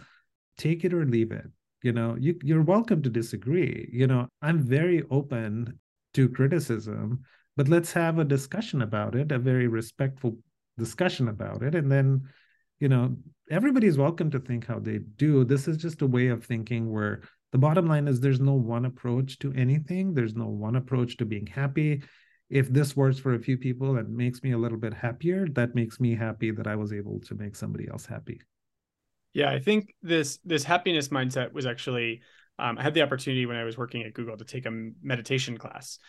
Take 0.58 0.86
it 0.86 0.94
or 0.94 1.06
leave 1.06 1.32
it 1.32 1.48
you 1.84 1.94
know? 1.94 2.16
You, 2.20 2.38
you're 2.44 2.64
welcome 2.64 3.02
to 3.04 3.10
disagree 3.10 3.90
you 3.92 4.08
know? 4.08 4.28
I'm 4.42 4.60
very 4.60 5.04
open 5.12 5.78
to 6.14 6.30
criticism 6.30 7.24
but 7.58 7.68
let's 7.68 7.92
have 7.92 8.20
a 8.20 8.26
discussion 8.26 8.82
about 8.82 9.16
it 9.16 9.34
a 9.34 9.40
very 9.40 9.68
respectful 9.68 10.38
discussion 10.78 11.28
about 11.28 11.64
it 11.64 11.76
and 11.76 11.92
then 11.92 12.22
you 12.80 12.88
know 12.88 13.18
everybody's 13.50 13.98
welcome 13.98 14.30
to 14.32 14.40
think 14.40 14.66
how 14.66 14.80
they 14.80 15.00
do. 15.18 15.44
This 15.44 15.68
is 15.68 15.78
just 15.78 16.02
a 16.02 16.08
way 16.08 16.28
of 16.28 16.44
thinking 16.44 16.92
where 16.92 17.22
the 17.52 17.58
bottom 17.58 17.88
line 17.88 18.08
is 18.08 18.20
there's 18.20 18.40
no 18.40 18.54
one 18.54 18.86
approach 18.86 19.40
to 19.40 19.52
anything. 19.54 20.14
There's 20.14 20.36
no 20.36 20.48
one 20.48 20.76
approach 20.76 21.18
to 21.18 21.26
being 21.26 21.48
happy. 21.48 22.04
If 22.50 22.70
this 22.70 22.96
works 22.96 23.20
for 23.20 23.34
a 23.34 23.40
few 23.40 23.58
people 23.58 23.98
and 23.98 24.16
makes 24.16 24.44
me 24.44 24.52
a 24.52 24.58
little 24.58 24.78
bit 24.78 24.94
happier. 24.94 25.48
That 25.54 25.76
makes 25.76 26.00
me 26.00 26.16
happy 26.16 26.52
that 26.52 26.68
i 26.68 26.76
was 26.76 26.94
able 26.94 27.20
to 27.22 27.36
make 27.36 27.56
somebody 27.56 27.88
else 27.90 28.06
happy. 28.06 28.40
Yeah 29.34 29.52
i 29.52 29.60
think 29.60 29.94
this 30.02 30.40
this 30.44 30.64
happiness 30.64 31.10
mindset 31.10 31.54
was 31.54 31.66
actually 31.66 32.22
um, 32.58 32.78
i 32.78 32.84
had 32.84 32.96
the 32.96 33.04
opportunity 33.04 33.46
when 33.46 33.58
i 33.58 33.64
was 33.64 33.78
working 33.78 34.02
at 34.02 34.14
google 34.14 34.36
to 34.36 34.44
take 34.44 34.66
a 34.66 34.72
meditation 35.04 35.56
class 35.56 36.00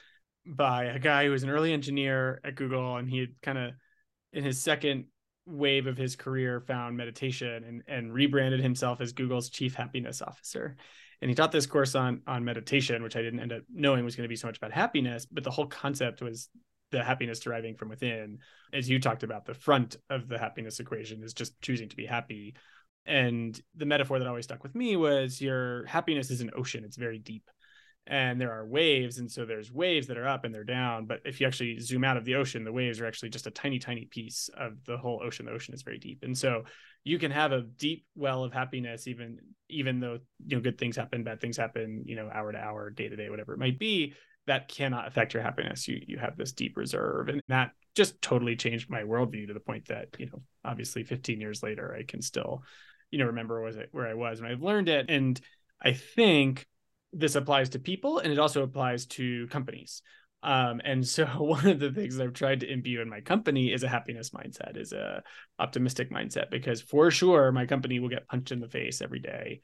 by 0.46 0.85
a 0.85 0.98
guy 0.98 1.26
who 1.26 1.31
was 1.31 1.42
an 1.42 1.50
early 1.50 1.72
engineer 1.72 2.40
at 2.44 2.55
google 2.55 2.96
and 2.96 3.11
he 3.11 3.18
had 3.18 3.29
kind 3.42 3.59
of 3.59 3.72
in 4.33 4.42
his 4.42 4.62
second 4.62 5.05
wave 5.50 5.86
of 5.86 5.96
his 5.96 6.16
career 6.16 6.60
found 6.60 6.96
meditation 6.96 7.64
and, 7.64 7.82
and 7.86 8.12
rebranded 8.12 8.60
himself 8.60 9.00
as 9.00 9.12
google's 9.12 9.50
chief 9.50 9.74
happiness 9.74 10.22
officer. 10.22 10.76
And 11.22 11.28
he 11.28 11.34
taught 11.34 11.52
this 11.52 11.66
course 11.66 11.94
on 11.94 12.22
on 12.26 12.44
meditation 12.44 13.02
which 13.02 13.16
i 13.16 13.22
didn't 13.22 13.40
end 13.40 13.52
up 13.52 13.62
knowing 13.72 14.04
was 14.04 14.16
going 14.16 14.24
to 14.24 14.28
be 14.28 14.36
so 14.36 14.46
much 14.46 14.56
about 14.56 14.72
happiness 14.72 15.26
but 15.26 15.44
the 15.44 15.50
whole 15.50 15.66
concept 15.66 16.22
was 16.22 16.48
the 16.90 17.02
happiness 17.02 17.40
deriving 17.40 17.76
from 17.76 17.88
within. 17.88 18.38
As 18.72 18.88
you 18.88 18.98
talked 18.98 19.22
about 19.22 19.46
the 19.46 19.54
front 19.54 19.96
of 20.08 20.28
the 20.28 20.38
happiness 20.38 20.80
equation 20.80 21.22
is 21.22 21.34
just 21.34 21.60
choosing 21.60 21.88
to 21.88 21.96
be 21.96 22.06
happy. 22.06 22.54
And 23.06 23.58
the 23.74 23.86
metaphor 23.86 24.18
that 24.18 24.28
always 24.28 24.44
stuck 24.44 24.62
with 24.62 24.74
me 24.74 24.96
was 24.96 25.40
your 25.40 25.86
happiness 25.86 26.30
is 26.30 26.40
an 26.40 26.50
ocean. 26.56 26.84
It's 26.84 26.96
very 26.96 27.18
deep 27.18 27.48
and 28.06 28.40
there 28.40 28.52
are 28.52 28.66
waves 28.66 29.18
and 29.18 29.30
so 29.30 29.44
there's 29.44 29.70
waves 29.70 30.06
that 30.06 30.18
are 30.18 30.26
up 30.26 30.44
and 30.44 30.54
they're 30.54 30.64
down 30.64 31.06
but 31.06 31.20
if 31.24 31.40
you 31.40 31.46
actually 31.46 31.78
zoom 31.78 32.02
out 32.02 32.16
of 32.16 32.24
the 32.24 32.34
ocean 32.34 32.64
the 32.64 32.72
waves 32.72 33.00
are 33.00 33.06
actually 33.06 33.28
just 33.28 33.46
a 33.46 33.50
tiny 33.50 33.78
tiny 33.78 34.06
piece 34.06 34.48
of 34.56 34.84
the 34.86 34.96
whole 34.96 35.20
ocean. 35.22 35.46
The 35.46 35.52
ocean 35.52 35.74
is 35.74 35.82
very 35.82 35.98
deep 35.98 36.20
and 36.22 36.36
so 36.36 36.64
you 37.04 37.18
can 37.18 37.30
have 37.30 37.52
a 37.52 37.62
deep 37.62 38.04
well 38.16 38.44
of 38.44 38.52
happiness 38.52 39.06
even 39.06 39.38
even 39.68 40.00
though 40.00 40.18
you 40.46 40.56
know 40.56 40.62
good 40.62 40.78
things 40.78 40.96
happen 40.96 41.24
bad 41.24 41.40
things 41.40 41.56
happen 41.56 42.02
you 42.06 42.16
know 42.16 42.28
hour 42.32 42.52
to 42.52 42.58
hour 42.58 42.90
day 42.90 43.08
to 43.08 43.16
day 43.16 43.30
whatever 43.30 43.52
it 43.52 43.58
might 43.58 43.78
be 43.78 44.14
that 44.46 44.68
cannot 44.68 45.06
affect 45.06 45.34
your 45.34 45.42
happiness. 45.42 45.86
You 45.86 46.00
you 46.06 46.18
have 46.18 46.36
this 46.36 46.52
deep 46.52 46.76
reserve 46.76 47.28
and 47.28 47.40
that 47.48 47.70
just 47.94 48.20
totally 48.22 48.56
changed 48.56 48.90
my 48.90 49.02
worldview 49.02 49.46
to 49.48 49.54
the 49.54 49.60
point 49.60 49.86
that 49.88 50.08
you 50.18 50.26
know 50.26 50.42
obviously 50.64 51.04
15 51.04 51.40
years 51.40 51.62
later 51.62 51.96
i 51.98 52.04
can 52.04 52.22
still 52.22 52.62
you 53.10 53.18
know 53.18 53.26
remember 53.26 53.60
was 53.60 53.76
it 53.76 53.88
where 53.92 54.06
i 54.06 54.14
was 54.14 54.40
when 54.40 54.50
i've 54.50 54.62
learned 54.62 54.88
it. 54.88 55.06
And 55.08 55.40
i 55.80 55.92
think 55.92 56.66
this 57.12 57.34
applies 57.34 57.70
to 57.70 57.78
people 57.78 58.18
and 58.18 58.32
it 58.32 58.38
also 58.38 58.62
applies 58.62 59.06
to 59.06 59.46
companies 59.48 60.02
um, 60.42 60.80
and 60.84 61.06
so 61.06 61.26
one 61.38 61.66
of 61.66 61.78
the 61.78 61.90
things 61.90 62.16
that 62.16 62.24
I've 62.24 62.32
tried 62.32 62.60
to 62.60 62.70
imbue 62.72 63.00
in 63.00 63.08
my 63.08 63.20
company 63.20 63.72
is 63.72 63.82
a 63.82 63.88
happiness 63.88 64.30
mindset, 64.30 64.76
is 64.76 64.92
a 64.92 65.22
optimistic 65.58 66.10
mindset, 66.10 66.50
because 66.50 66.80
for 66.80 67.10
sure 67.10 67.52
my 67.52 67.66
company 67.66 68.00
will 68.00 68.08
get 68.08 68.28
punched 68.28 68.52
in 68.52 68.60
the 68.60 68.68
face 68.68 69.02
every 69.02 69.20
day, 69.20 69.60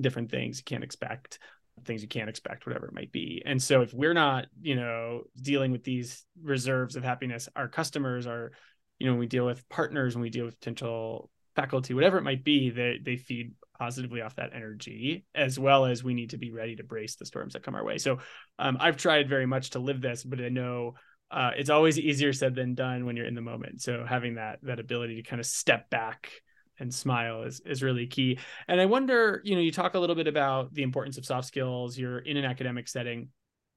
different 0.00 0.30
things 0.30 0.58
you 0.58 0.64
can't 0.64 0.84
expect, 0.84 1.38
things 1.84 2.02
you 2.02 2.08
can't 2.08 2.28
expect, 2.28 2.66
whatever 2.66 2.86
it 2.86 2.94
might 2.94 3.12
be. 3.12 3.42
And 3.44 3.62
so 3.62 3.82
if 3.82 3.92
we're 3.92 4.14
not, 4.14 4.46
you 4.60 4.76
know, 4.76 5.22
dealing 5.40 5.72
with 5.72 5.84
these 5.84 6.24
reserves 6.42 6.96
of 6.96 7.04
happiness, 7.04 7.48
our 7.56 7.68
customers 7.68 8.26
are, 8.26 8.52
you 8.98 9.06
know, 9.06 9.12
when 9.12 9.20
we 9.20 9.26
deal 9.26 9.46
with 9.46 9.68
partners, 9.68 10.14
when 10.14 10.22
we 10.22 10.30
deal 10.30 10.44
with 10.44 10.60
potential 10.60 11.30
faculty, 11.56 11.94
whatever 11.94 12.18
it 12.18 12.22
might 12.22 12.44
be, 12.44 12.70
they 12.70 12.98
they 13.02 13.16
feed 13.16 13.52
positively 13.80 14.20
off 14.20 14.36
that 14.36 14.50
energy, 14.54 15.24
as 15.34 15.58
well 15.58 15.86
as 15.86 16.04
we 16.04 16.12
need 16.12 16.30
to 16.30 16.38
be 16.38 16.52
ready 16.52 16.76
to 16.76 16.84
brace 16.84 17.16
the 17.16 17.24
storms 17.24 17.54
that 17.54 17.62
come 17.62 17.74
our 17.74 17.84
way. 17.84 17.96
So 17.96 18.18
um, 18.58 18.76
I've 18.78 18.98
tried 18.98 19.28
very 19.28 19.46
much 19.46 19.70
to 19.70 19.78
live 19.78 20.02
this, 20.02 20.22
but 20.22 20.38
I 20.38 20.50
know 20.50 20.94
uh, 21.30 21.52
it's 21.56 21.70
always 21.70 21.98
easier 21.98 22.34
said 22.34 22.54
than 22.54 22.74
done 22.74 23.06
when 23.06 23.16
you're 23.16 23.26
in 23.26 23.34
the 23.34 23.40
moment. 23.40 23.80
So 23.80 24.04
having 24.06 24.34
that 24.34 24.58
that 24.64 24.78
ability 24.78 25.16
to 25.16 25.22
kind 25.22 25.40
of 25.40 25.46
step 25.46 25.88
back 25.88 26.30
and 26.78 26.92
smile 26.92 27.44
is 27.44 27.60
is 27.64 27.82
really 27.82 28.06
key. 28.06 28.38
And 28.68 28.80
I 28.80 28.86
wonder, 28.86 29.40
you 29.44 29.54
know, 29.54 29.62
you 29.62 29.72
talk 29.72 29.94
a 29.94 29.98
little 29.98 30.16
bit 30.16 30.28
about 30.28 30.74
the 30.74 30.82
importance 30.82 31.16
of 31.18 31.24
soft 31.24 31.48
skills. 31.48 31.96
You're 31.96 32.18
in 32.18 32.36
an 32.36 32.44
academic 32.44 32.86
setting. 32.86 33.28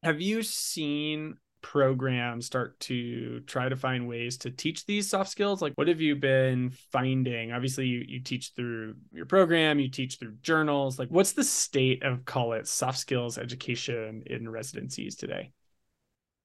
Have 0.03 0.19
you 0.19 0.43
seen 0.43 1.37
programs 1.63 2.45
start 2.45 2.79
to 2.81 3.39
try 3.47 3.67
to 3.67 3.75
find 3.75 4.07
ways 4.07 4.37
to 4.37 4.51
teach 4.51 4.85
these 4.85 5.09
soft 5.09 5.31
skills? 5.31 5.61
Like 5.61 5.73
what 5.75 5.87
have 5.87 6.01
you 6.01 6.15
been 6.15 6.71
finding? 6.91 7.51
Obviously 7.51 7.87
you, 7.87 8.03
you 8.07 8.19
teach 8.19 8.51
through 8.55 8.93
your 9.11 9.25
program 9.25 9.79
you 9.79 9.89
teach 9.89 10.17
through 10.19 10.35
journals. 10.43 10.99
Like 10.99 11.09
what's 11.09 11.31
the 11.31 11.43
state 11.43 12.03
of 12.03 12.25
call 12.25 12.53
it 12.53 12.67
soft 12.67 12.99
skills 12.99 13.39
education 13.39 14.23
in 14.27 14.47
residencies 14.47 15.15
today? 15.15 15.51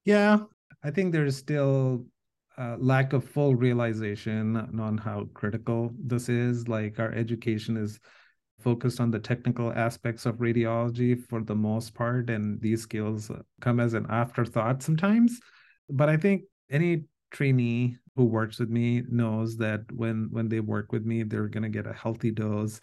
Yeah 0.04 0.38
i 0.84 0.92
think 0.92 1.12
there's 1.12 1.36
still 1.36 2.06
a 2.58 2.76
lack 2.78 3.12
of 3.12 3.24
full 3.24 3.54
realization 3.54 4.56
on 4.80 4.98
how 4.98 5.28
critical 5.32 5.92
this 6.04 6.28
is. 6.28 6.66
Like 6.68 6.98
our 6.98 7.12
education 7.12 7.76
is 7.76 8.00
focused 8.58 9.00
on 9.00 9.10
the 9.10 9.18
technical 9.18 9.72
aspects 9.72 10.26
of 10.26 10.36
radiology 10.36 11.18
for 11.28 11.42
the 11.42 11.54
most 11.54 11.94
part, 11.94 12.30
and 12.30 12.60
these 12.60 12.82
skills 12.82 13.30
come 13.60 13.80
as 13.80 13.94
an 13.94 14.06
afterthought 14.10 14.82
sometimes. 14.82 15.40
But 15.88 16.08
I 16.08 16.16
think 16.16 16.42
any 16.70 17.04
trainee 17.30 17.96
who 18.16 18.24
works 18.24 18.58
with 18.58 18.70
me 18.70 19.02
knows 19.08 19.56
that 19.58 19.80
when 19.92 20.28
when 20.30 20.48
they 20.48 20.60
work 20.60 20.92
with 20.92 21.04
me, 21.04 21.22
they're 21.22 21.48
gonna 21.48 21.68
get 21.68 21.86
a 21.86 21.92
healthy 21.92 22.30
dose 22.30 22.80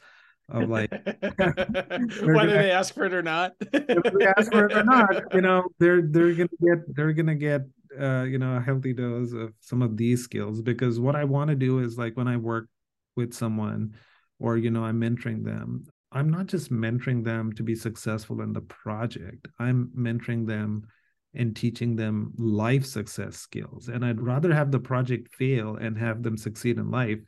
of 0.50 0.70
like 0.70 0.92
whether 1.38 2.54
they 2.54 2.72
ask 2.72 2.94
for 2.94 3.06
it 3.06 3.14
or 3.14 3.24
not. 3.24 3.54
they 3.72 4.28
ask 4.38 4.52
for 4.52 4.66
it 4.66 4.78
or 4.78 4.84
not, 4.84 5.34
you 5.34 5.42
know, 5.42 5.68
they're 5.80 6.02
they're 6.02 6.34
gonna 6.34 6.50
get 6.62 6.96
they're 6.96 7.14
gonna 7.14 7.36
get 7.36 7.62
uh, 8.00 8.24
you 8.24 8.38
know 8.38 8.58
a 8.58 8.62
healthy 8.62 8.94
dose 8.94 9.34
of 9.34 9.54
some 9.60 9.82
of 9.82 9.98
these 9.98 10.24
skills 10.24 10.62
because 10.62 11.00
what 11.00 11.16
I 11.16 11.24
want 11.24 11.50
to 11.50 11.56
do 11.56 11.80
is 11.80 11.98
like 11.98 12.16
when 12.16 12.28
I 12.28 12.38
work 12.38 12.68
with 13.16 13.34
someone 13.34 13.96
or 14.40 14.58
you 14.58 14.70
know 14.70 14.84
i'm 14.84 15.00
mentoring 15.00 15.44
them 15.44 15.86
i'm 16.12 16.30
not 16.30 16.48
just 16.48 16.72
mentoring 16.72 17.24
them 17.24 17.52
to 17.54 17.64
be 17.64 17.76
successful 17.76 18.42
in 18.42 18.54
the 18.54 18.62
project 18.62 19.48
i'm 19.60 19.90
mentoring 19.98 20.46
them 20.46 20.86
and 21.34 21.56
teaching 21.56 21.96
them 21.96 22.32
life 22.38 22.86
success 22.86 23.36
skills 23.36 23.88
and 23.88 24.06
i'd 24.06 24.22
rather 24.22 24.54
have 24.54 24.72
the 24.72 24.80
project 24.80 25.34
fail 25.36 25.76
and 25.76 25.98
have 25.98 26.24
them 26.24 26.38
succeed 26.38 26.78
in 26.78 26.90
life 26.90 27.20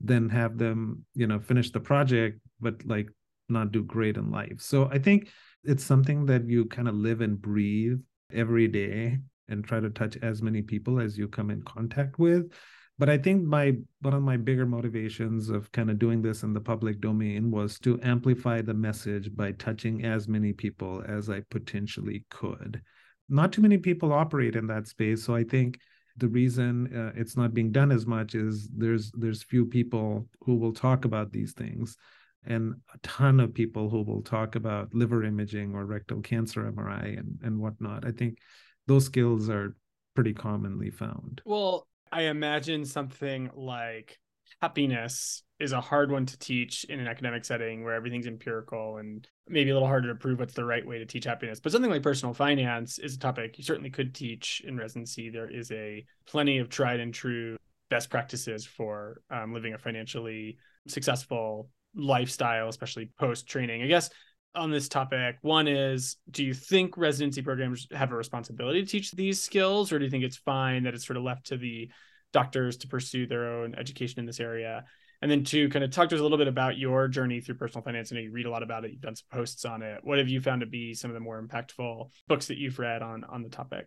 than 0.00 0.28
have 0.28 0.58
them 0.58 1.04
you 1.14 1.26
know 1.26 1.38
finish 1.38 1.70
the 1.70 1.80
project 1.80 2.40
but 2.60 2.84
like 2.84 3.08
not 3.48 3.72
do 3.72 3.82
great 3.82 4.16
in 4.16 4.30
life. 4.30 4.60
So 4.60 4.88
i 4.90 4.98
think 4.98 5.28
it's 5.64 5.84
something 5.84 6.26
that 6.26 6.48
you 6.48 6.64
kind 6.64 6.88
of 6.88 6.94
live 6.94 7.20
and 7.20 7.40
breathe 7.40 8.00
every 8.32 8.66
day 8.66 9.18
and 9.48 9.64
try 9.64 9.78
to 9.78 9.90
touch 9.90 10.16
as 10.22 10.42
many 10.42 10.62
people 10.62 11.00
as 11.00 11.16
you 11.16 11.28
come 11.28 11.50
in 11.50 11.62
contact 11.62 12.18
with 12.18 12.50
but 13.02 13.10
i 13.10 13.18
think 13.18 13.42
my 13.42 13.74
one 14.02 14.14
of 14.14 14.22
my 14.22 14.36
bigger 14.36 14.64
motivations 14.64 15.48
of 15.48 15.72
kind 15.72 15.90
of 15.90 15.98
doing 15.98 16.22
this 16.22 16.44
in 16.44 16.52
the 16.52 16.60
public 16.60 17.00
domain 17.00 17.50
was 17.50 17.80
to 17.80 17.98
amplify 18.00 18.62
the 18.62 18.72
message 18.72 19.34
by 19.34 19.50
touching 19.50 20.04
as 20.04 20.28
many 20.28 20.52
people 20.52 21.02
as 21.08 21.28
i 21.28 21.40
potentially 21.50 22.24
could. 22.30 22.80
Not 23.28 23.52
too 23.52 23.60
many 23.60 23.78
people 23.78 24.12
operate 24.12 24.54
in 24.54 24.68
that 24.68 24.86
space 24.86 25.24
so 25.24 25.34
i 25.34 25.42
think 25.42 25.80
the 26.16 26.28
reason 26.28 26.96
uh, 26.96 27.10
it's 27.20 27.36
not 27.36 27.54
being 27.54 27.72
done 27.72 27.90
as 27.90 28.06
much 28.06 28.36
is 28.36 28.70
there's 28.72 29.10
there's 29.16 29.42
few 29.42 29.66
people 29.66 30.28
who 30.44 30.54
will 30.54 30.72
talk 30.72 31.04
about 31.04 31.32
these 31.32 31.54
things 31.54 31.96
and 32.46 32.72
a 32.94 32.98
ton 32.98 33.40
of 33.40 33.52
people 33.52 33.90
who 33.90 34.02
will 34.02 34.22
talk 34.22 34.54
about 34.54 34.94
liver 34.94 35.24
imaging 35.24 35.74
or 35.74 35.86
rectal 35.86 36.20
cancer 36.20 36.70
mri 36.70 37.18
and 37.18 37.40
and 37.42 37.58
whatnot. 37.58 38.06
I 38.06 38.12
think 38.12 38.38
those 38.86 39.06
skills 39.06 39.48
are 39.48 39.74
pretty 40.14 40.34
commonly 40.34 40.90
found. 40.90 41.42
Well 41.44 41.88
I 42.12 42.24
imagine 42.24 42.84
something 42.84 43.50
like 43.54 44.18
happiness 44.60 45.42
is 45.58 45.72
a 45.72 45.80
hard 45.80 46.10
one 46.10 46.26
to 46.26 46.38
teach 46.38 46.84
in 46.84 47.00
an 47.00 47.08
academic 47.08 47.44
setting 47.44 47.82
where 47.82 47.94
everything's 47.94 48.26
empirical 48.26 48.98
and 48.98 49.26
maybe 49.48 49.70
a 49.70 49.72
little 49.72 49.88
harder 49.88 50.08
to 50.08 50.14
prove 50.14 50.38
what's 50.38 50.52
the 50.52 50.64
right 50.64 50.86
way 50.86 50.98
to 50.98 51.06
teach 51.06 51.24
happiness. 51.24 51.58
But 51.58 51.72
something 51.72 51.90
like 51.90 52.02
personal 52.02 52.34
finance 52.34 52.98
is 52.98 53.14
a 53.14 53.18
topic 53.18 53.56
you 53.56 53.64
certainly 53.64 53.90
could 53.90 54.14
teach 54.14 54.60
in 54.64 54.76
residency. 54.76 55.30
There 55.30 55.50
is 55.50 55.72
a 55.72 56.04
plenty 56.26 56.58
of 56.58 56.68
tried 56.68 57.00
and 57.00 57.14
true 57.14 57.56
best 57.88 58.10
practices 58.10 58.66
for 58.66 59.22
um, 59.30 59.54
living 59.54 59.72
a 59.72 59.78
financially 59.78 60.58
successful 60.88 61.70
lifestyle, 61.94 62.68
especially 62.68 63.10
post 63.18 63.46
training. 63.46 63.82
I 63.82 63.86
guess 63.86 64.10
on 64.54 64.70
this 64.70 64.88
topic. 64.88 65.36
One 65.42 65.68
is 65.68 66.16
do 66.30 66.44
you 66.44 66.54
think 66.54 66.96
residency 66.96 67.42
programs 67.42 67.86
have 67.92 68.12
a 68.12 68.16
responsibility 68.16 68.82
to 68.82 68.86
teach 68.86 69.12
these 69.12 69.42
skills, 69.42 69.92
or 69.92 69.98
do 69.98 70.04
you 70.04 70.10
think 70.10 70.24
it's 70.24 70.36
fine 70.36 70.84
that 70.84 70.94
it's 70.94 71.06
sort 71.06 71.16
of 71.16 71.22
left 71.22 71.46
to 71.46 71.56
the 71.56 71.90
doctors 72.32 72.76
to 72.78 72.88
pursue 72.88 73.26
their 73.26 73.46
own 73.46 73.74
education 73.74 74.20
in 74.20 74.26
this 74.26 74.40
area? 74.40 74.84
And 75.20 75.30
then 75.30 75.44
to 75.44 75.68
kind 75.68 75.84
of 75.84 75.92
talk 75.92 76.08
to 76.08 76.16
us 76.16 76.20
a 76.20 76.22
little 76.22 76.38
bit 76.38 76.48
about 76.48 76.76
your 76.76 77.06
journey 77.06 77.40
through 77.40 77.54
personal 77.54 77.84
finance. 77.84 78.10
I 78.10 78.16
know 78.16 78.22
you 78.22 78.32
read 78.32 78.46
a 78.46 78.50
lot 78.50 78.64
about 78.64 78.84
it, 78.84 78.90
you've 78.90 79.00
done 79.00 79.14
some 79.14 79.28
posts 79.30 79.64
on 79.64 79.80
it. 79.80 80.00
What 80.02 80.18
have 80.18 80.28
you 80.28 80.40
found 80.40 80.62
to 80.62 80.66
be 80.66 80.94
some 80.94 81.10
of 81.10 81.14
the 81.14 81.20
more 81.20 81.40
impactful 81.40 82.10
books 82.26 82.48
that 82.48 82.58
you've 82.58 82.78
read 82.78 83.02
on 83.02 83.24
on 83.24 83.42
the 83.42 83.48
topic? 83.48 83.86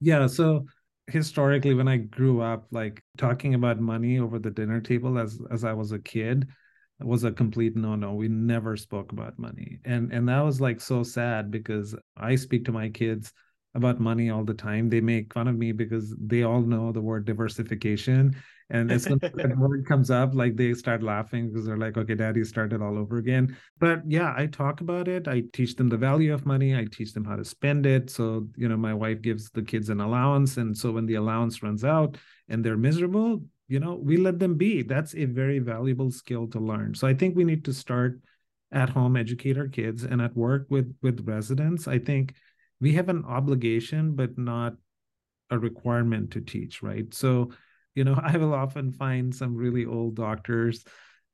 Yeah. 0.00 0.26
So 0.28 0.66
historically, 1.08 1.74
when 1.74 1.88
I 1.88 1.96
grew 1.96 2.40
up, 2.40 2.66
like 2.70 3.02
talking 3.18 3.54
about 3.54 3.80
money 3.80 4.20
over 4.20 4.38
the 4.38 4.50
dinner 4.50 4.80
table 4.80 5.18
as 5.18 5.40
as 5.50 5.64
I 5.64 5.72
was 5.72 5.92
a 5.92 5.98
kid 5.98 6.48
was 7.00 7.24
a 7.24 7.32
complete 7.32 7.76
no-no. 7.76 8.14
We 8.14 8.28
never 8.28 8.76
spoke 8.76 9.12
about 9.12 9.38
money. 9.38 9.78
And 9.84 10.12
and 10.12 10.28
that 10.28 10.40
was 10.40 10.60
like 10.60 10.80
so 10.80 11.02
sad 11.02 11.50
because 11.50 11.94
I 12.16 12.36
speak 12.36 12.64
to 12.66 12.72
my 12.72 12.88
kids 12.88 13.32
about 13.74 14.00
money 14.00 14.30
all 14.30 14.44
the 14.44 14.54
time. 14.54 14.88
They 14.88 15.00
make 15.00 15.32
fun 15.32 15.48
of 15.48 15.56
me 15.56 15.72
because 15.72 16.14
they 16.20 16.42
all 16.42 16.60
know 16.60 16.92
the 16.92 17.00
word 17.00 17.24
diversification. 17.24 18.36
And 18.70 18.90
as 18.90 19.04
soon 19.04 19.18
as 19.22 19.32
that 19.32 19.56
word 19.58 19.86
comes 19.86 20.10
up, 20.10 20.34
like 20.34 20.56
they 20.56 20.72
start 20.74 21.02
laughing 21.02 21.48
because 21.48 21.66
they're 21.66 21.76
like, 21.76 21.96
okay, 21.96 22.14
daddy 22.14 22.44
started 22.44 22.80
all 22.80 22.98
over 22.98 23.18
again. 23.18 23.56
But 23.78 24.00
yeah, 24.06 24.34
I 24.36 24.46
talk 24.46 24.80
about 24.80 25.08
it. 25.08 25.28
I 25.28 25.42
teach 25.52 25.76
them 25.76 25.88
the 25.88 25.96
value 25.96 26.32
of 26.32 26.46
money. 26.46 26.74
I 26.74 26.86
teach 26.90 27.12
them 27.12 27.24
how 27.24 27.36
to 27.36 27.44
spend 27.44 27.84
it. 27.84 28.08
So, 28.10 28.48
you 28.56 28.68
know, 28.68 28.76
my 28.76 28.94
wife 28.94 29.20
gives 29.20 29.50
the 29.50 29.62
kids 29.62 29.90
an 29.90 30.00
allowance. 30.00 30.56
And 30.56 30.76
so 30.76 30.90
when 30.92 31.06
the 31.06 31.16
allowance 31.16 31.62
runs 31.62 31.84
out 31.84 32.16
and 32.48 32.64
they're 32.64 32.78
miserable, 32.78 33.42
you 33.72 33.80
know, 33.80 33.94
we 33.94 34.18
let 34.18 34.38
them 34.38 34.56
be. 34.56 34.82
That's 34.82 35.14
a 35.14 35.24
very 35.24 35.58
valuable 35.58 36.10
skill 36.10 36.46
to 36.48 36.60
learn. 36.60 36.94
So 36.94 37.08
I 37.08 37.14
think 37.14 37.34
we 37.34 37.44
need 37.44 37.64
to 37.64 37.72
start 37.72 38.20
at 38.70 38.90
home, 38.90 39.16
educate 39.16 39.56
our 39.56 39.66
kids, 39.66 40.04
and 40.04 40.20
at 40.20 40.36
work 40.36 40.66
with 40.68 40.94
with 41.00 41.26
residents. 41.26 41.88
I 41.88 41.98
think 41.98 42.34
we 42.82 42.92
have 42.92 43.08
an 43.08 43.24
obligation, 43.24 44.14
but 44.14 44.36
not 44.36 44.74
a 45.48 45.58
requirement 45.58 46.32
to 46.32 46.42
teach, 46.42 46.82
right? 46.82 47.14
So, 47.14 47.52
you 47.94 48.04
know, 48.04 48.20
I 48.22 48.36
will 48.36 48.52
often 48.52 48.92
find 48.92 49.34
some 49.34 49.56
really 49.56 49.86
old 49.86 50.16
doctors 50.16 50.84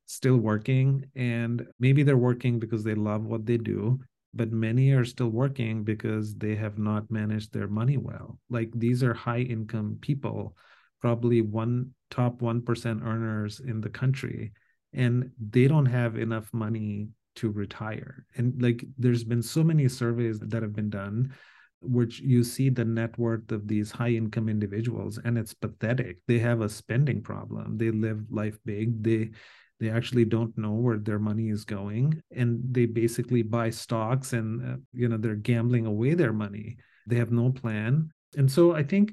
still 0.06 0.36
working, 0.36 1.06
and 1.16 1.66
maybe 1.80 2.04
they're 2.04 2.16
working 2.16 2.60
because 2.60 2.84
they 2.84 2.94
love 2.94 3.24
what 3.24 3.46
they 3.46 3.56
do, 3.56 3.98
but 4.32 4.52
many 4.52 4.92
are 4.92 5.04
still 5.04 5.30
working 5.30 5.82
because 5.82 6.36
they 6.36 6.54
have 6.54 6.78
not 6.78 7.10
managed 7.10 7.52
their 7.52 7.66
money 7.66 7.96
well. 7.96 8.38
Like 8.48 8.70
these 8.76 9.02
are 9.02 9.12
high 9.12 9.40
income 9.40 9.98
people, 10.00 10.54
probably 11.00 11.40
one 11.42 11.92
top 12.10 12.40
1% 12.40 13.02
earners 13.02 13.60
in 13.60 13.80
the 13.80 13.88
country, 13.88 14.52
and 14.92 15.30
they 15.38 15.68
don't 15.68 15.86
have 15.86 16.16
enough 16.16 16.52
money 16.52 17.08
to 17.36 17.50
retire. 17.50 18.26
And 18.36 18.60
like 18.60 18.84
there's 18.98 19.24
been 19.24 19.42
so 19.42 19.62
many 19.62 19.88
surveys 19.88 20.40
that 20.40 20.62
have 20.62 20.74
been 20.74 20.90
done 20.90 21.32
which 21.80 22.20
you 22.20 22.42
see 22.42 22.68
the 22.68 22.84
net 22.84 23.16
worth 23.18 23.52
of 23.52 23.68
these 23.68 23.90
high 23.90 24.10
income 24.10 24.48
individuals 24.48 25.18
and 25.24 25.38
it's 25.38 25.54
pathetic. 25.54 26.18
They 26.26 26.38
have 26.40 26.60
a 26.60 26.68
spending 26.68 27.22
problem. 27.22 27.78
They 27.78 27.90
live 27.90 28.24
life 28.30 28.58
big. 28.64 29.02
They 29.02 29.30
they 29.80 29.90
actually 29.90 30.24
don't 30.24 30.58
know 30.58 30.72
where 30.72 30.98
their 30.98 31.20
money 31.20 31.50
is 31.50 31.64
going 31.64 32.20
and 32.34 32.60
they 32.68 32.86
basically 32.86 33.42
buy 33.42 33.70
stocks 33.70 34.32
and 34.32 34.60
uh, 34.60 34.76
you 34.92 35.08
know 35.08 35.16
they're 35.16 35.36
gambling 35.36 35.86
away 35.86 36.14
their 36.14 36.32
money. 36.32 36.78
They 37.06 37.16
have 37.16 37.30
no 37.30 37.52
plan. 37.52 38.10
And 38.36 38.50
so 38.50 38.74
i 38.74 38.82
think 38.82 39.12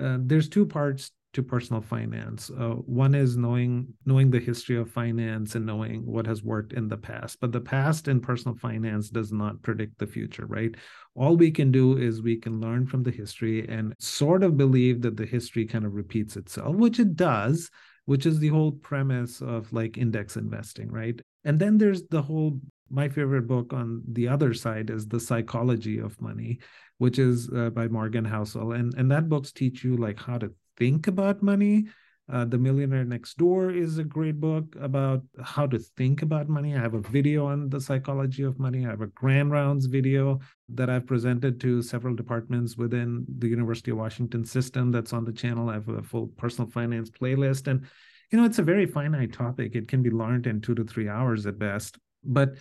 uh, 0.00 0.18
there's 0.20 0.48
two 0.48 0.66
parts 0.66 1.12
to 1.36 1.42
personal 1.42 1.82
finance. 1.82 2.50
Uh, 2.50 2.70
one 2.86 3.14
is 3.14 3.36
knowing 3.36 3.86
knowing 4.06 4.30
the 4.30 4.40
history 4.40 4.76
of 4.76 4.90
finance 4.90 5.54
and 5.54 5.66
knowing 5.66 6.00
what 6.06 6.26
has 6.26 6.42
worked 6.42 6.72
in 6.72 6.88
the 6.88 6.96
past. 6.96 7.38
But 7.40 7.52
the 7.52 7.60
past 7.60 8.08
in 8.08 8.20
personal 8.20 8.56
finance 8.56 9.10
does 9.10 9.32
not 9.32 9.60
predict 9.60 9.98
the 9.98 10.06
future, 10.06 10.46
right? 10.46 10.74
All 11.14 11.36
we 11.36 11.50
can 11.50 11.70
do 11.70 11.98
is 11.98 12.22
we 12.22 12.38
can 12.38 12.58
learn 12.58 12.86
from 12.86 13.02
the 13.02 13.10
history 13.10 13.68
and 13.68 13.92
sort 13.98 14.42
of 14.42 14.56
believe 14.56 15.02
that 15.02 15.18
the 15.18 15.26
history 15.26 15.66
kind 15.66 15.84
of 15.84 15.92
repeats 15.92 16.36
itself, 16.36 16.74
which 16.74 16.98
it 16.98 17.16
does, 17.16 17.70
which 18.06 18.24
is 18.24 18.38
the 18.38 18.48
whole 18.48 18.72
premise 18.72 19.42
of 19.42 19.70
like 19.74 19.98
index 19.98 20.36
investing, 20.36 20.90
right? 20.90 21.20
And 21.44 21.58
then 21.58 21.76
there's 21.76 22.04
the 22.04 22.22
whole 22.22 22.58
my 22.88 23.08
favorite 23.08 23.46
book 23.46 23.72
on 23.72 24.02
the 24.12 24.28
other 24.28 24.54
side 24.54 24.90
is 24.90 25.06
the 25.06 25.20
psychology 25.20 25.98
of 25.98 26.20
money 26.20 26.60
which 26.98 27.18
is 27.18 27.50
uh, 27.54 27.70
by 27.70 27.88
morgan 27.88 28.24
housel 28.24 28.72
and 28.78 28.94
and 28.94 29.10
that 29.10 29.28
books 29.28 29.52
teach 29.52 29.84
you 29.84 29.96
like 29.96 30.18
how 30.18 30.38
to 30.38 30.52
think 30.76 31.06
about 31.06 31.42
money. 31.42 31.86
Uh, 32.28 32.44
the 32.44 32.58
Millionaire 32.58 33.04
Next 33.04 33.38
Door 33.38 33.70
is 33.70 33.98
a 33.98 34.04
great 34.04 34.40
book 34.40 34.74
about 34.80 35.22
how 35.44 35.64
to 35.68 35.78
think 35.78 36.22
about 36.22 36.48
money. 36.48 36.74
I 36.74 36.80
have 36.80 36.94
a 36.94 37.00
video 37.00 37.46
on 37.46 37.68
the 37.68 37.80
psychology 37.80 38.42
of 38.42 38.58
money. 38.58 38.84
I 38.84 38.90
have 38.90 39.00
a 39.00 39.06
Grand 39.06 39.52
Rounds 39.52 39.86
video 39.86 40.40
that 40.70 40.90
I've 40.90 41.06
presented 41.06 41.60
to 41.60 41.82
several 41.82 42.16
departments 42.16 42.76
within 42.76 43.24
the 43.38 43.46
University 43.46 43.92
of 43.92 43.98
Washington 43.98 44.44
system 44.44 44.90
that's 44.90 45.12
on 45.12 45.24
the 45.24 45.32
channel. 45.32 45.68
I 45.68 45.74
have 45.74 45.88
a 45.88 46.02
full 46.02 46.26
personal 46.36 46.68
finance 46.68 47.10
playlist. 47.10 47.68
And, 47.68 47.86
you 48.32 48.40
know, 48.40 48.44
it's 48.44 48.58
a 48.58 48.64
very 48.64 48.86
finite 48.86 49.32
topic. 49.32 49.76
It 49.76 49.86
can 49.86 50.02
be 50.02 50.10
learned 50.10 50.48
in 50.48 50.60
two 50.60 50.74
to 50.74 50.84
three 50.84 51.08
hours 51.08 51.46
at 51.46 51.60
best. 51.60 51.96
But 52.24 52.54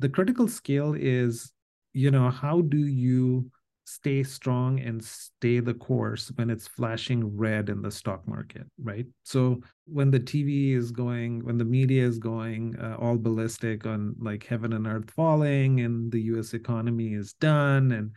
the 0.00 0.08
critical 0.08 0.48
skill 0.48 0.96
is, 0.98 1.52
you 1.92 2.10
know, 2.10 2.28
how 2.28 2.62
do 2.62 2.78
you 2.78 3.52
stay 3.84 4.22
strong 4.22 4.80
and 4.80 5.02
stay 5.02 5.60
the 5.60 5.74
course 5.74 6.30
when 6.36 6.50
it's 6.50 6.68
flashing 6.68 7.36
red 7.36 7.68
in 7.68 7.82
the 7.82 7.90
stock 7.90 8.26
market 8.26 8.66
right? 8.82 9.06
So 9.24 9.60
when 9.86 10.10
the 10.10 10.20
tv 10.20 10.74
is 10.74 10.90
going 10.90 11.44
when 11.44 11.58
the 11.58 11.64
media 11.64 12.04
is 12.04 12.18
going 12.18 12.76
uh, 12.78 12.96
all 13.00 13.16
ballistic 13.16 13.86
on 13.86 14.14
like 14.18 14.46
heaven 14.46 14.72
and 14.72 14.86
earth 14.86 15.10
falling 15.10 15.80
and 15.80 16.10
the 16.12 16.20
us 16.20 16.54
economy 16.54 17.14
is 17.14 17.32
done 17.34 17.92
and 17.92 18.12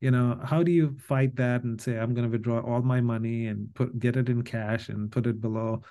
you 0.00 0.12
know 0.12 0.40
how 0.44 0.62
do 0.62 0.70
you 0.70 0.96
fight 1.08 1.34
that 1.36 1.64
and 1.64 1.80
say 1.80 1.98
i'm 1.98 2.14
going 2.14 2.24
to 2.24 2.30
withdraw 2.30 2.60
all 2.60 2.82
my 2.82 3.00
money 3.00 3.48
and 3.48 3.74
put 3.74 3.98
get 3.98 4.16
it 4.16 4.28
in 4.28 4.42
cash 4.42 4.88
and 4.88 5.10
put 5.10 5.26
it 5.26 5.40
below 5.40 5.82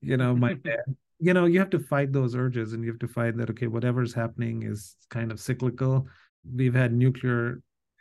you 0.00 0.16
know 0.16 0.34
my 0.34 0.56
you 1.20 1.34
know 1.34 1.44
you 1.44 1.58
have 1.58 1.70
to 1.70 1.78
fight 1.78 2.12
those 2.12 2.34
urges 2.34 2.72
and 2.72 2.82
you 2.82 2.90
have 2.90 2.98
to 2.98 3.06
fight 3.06 3.36
that 3.36 3.50
okay 3.50 3.66
whatever's 3.66 4.14
happening 4.14 4.62
is 4.62 4.96
kind 5.10 5.30
of 5.30 5.38
cyclical. 5.38 6.06
We've 6.50 6.74
had 6.74 6.92
nuclear 6.92 7.60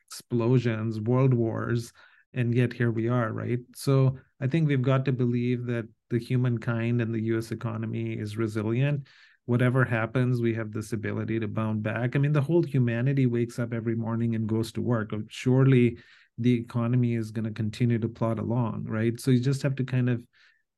explosions, 0.10 1.00
world 1.00 1.34
wars, 1.34 1.94
and 2.34 2.54
yet 2.54 2.74
here 2.74 2.92
we 2.92 3.08
are, 3.08 3.32
right? 3.32 3.60
So 3.76 4.18
I 4.42 4.48
think 4.48 4.68
we've 4.68 4.82
got 4.82 5.06
to 5.06 5.12
believe 5.12 5.66
that 5.68 5.88
the 6.10 6.20
humankind 6.20 7.02
and 7.02 7.14
the 7.14 7.22
US 7.34 7.52
economy 7.52 8.14
is 8.14 8.38
resilient. 8.38 9.08
Whatever 9.46 9.86
happens, 9.86 10.42
we 10.42 10.54
have 10.56 10.72
this 10.72 10.94
ability 10.94 11.40
to 11.40 11.48
bounce 11.48 11.82
back. 11.82 12.16
I 12.16 12.20
mean, 12.20 12.32
the 12.32 12.42
whole 12.42 12.64
humanity 12.64 13.26
wakes 13.26 13.60
up 13.60 13.74
every 13.74 13.96
morning 13.96 14.36
and 14.36 14.48
goes 14.48 14.72
to 14.74 14.82
work. 14.82 15.12
Surely 15.28 15.98
the 16.38 16.54
economy 16.54 17.16
is 17.16 17.32
going 17.32 17.46
to 17.46 17.52
continue 17.52 18.00
to 18.00 18.10
plod 18.10 18.40
along, 18.40 18.86
right? 18.88 19.20
So 19.20 19.32
you 19.32 19.40
just 19.40 19.62
have 19.62 19.76
to 19.76 19.84
kind 19.84 20.10
of 20.10 20.24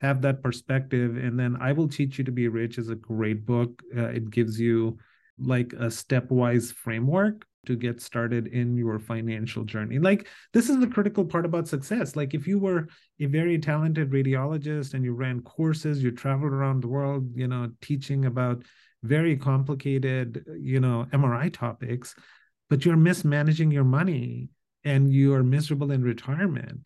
have 0.02 0.22
that 0.24 0.42
perspective. 0.42 1.16
And 1.16 1.40
then 1.40 1.58
I 1.62 1.72
Will 1.72 1.88
Teach 1.88 2.18
You 2.18 2.24
to 2.26 2.32
Be 2.32 2.48
Rich 2.48 2.78
is 2.78 2.90
a 2.90 2.96
great 2.96 3.46
book. 3.46 3.82
Uh, 3.96 4.08
it 4.08 4.30
gives 4.30 4.60
you 4.60 4.98
like 5.38 5.74
a 5.74 5.88
stepwise 5.88 6.74
framework 6.74 7.46
to 7.66 7.76
get 7.76 8.02
started 8.02 8.48
in 8.48 8.76
your 8.76 9.00
financial 9.00 9.64
journey. 9.64 10.00
Like 10.00 10.28
this 10.54 10.70
is 10.70 10.80
the 10.80 10.88
critical 10.88 11.26
part 11.26 11.46
about 11.46 11.68
success. 11.68 12.16
Like 12.16 12.34
if 12.34 12.48
you 12.48 12.60
were 12.60 12.88
a 13.20 13.26
very 13.26 13.60
talented 13.60 14.12
radiologist 14.12 14.94
and 14.94 15.04
you 15.04 15.14
ran 15.14 15.42
courses, 15.42 16.04
you 16.04 16.12
traveled 16.12 16.54
around 16.54 16.82
the 16.82 16.88
world, 16.88 17.30
you 17.36 17.48
know, 17.48 17.72
teaching 17.82 18.26
about 18.26 18.64
very 19.04 19.36
complicated, 19.36 20.46
you 20.60 20.80
know, 20.80 21.08
MRI 21.12 21.52
topics, 21.52 22.16
but 22.70 22.86
you're 22.86 22.98
mismanaging 22.98 23.72
your 23.72 23.84
money 23.84 24.50
and 24.84 25.12
you 25.12 25.34
are 25.34 25.44
miserable 25.44 25.92
in 25.92 26.04
retirement. 26.04 26.80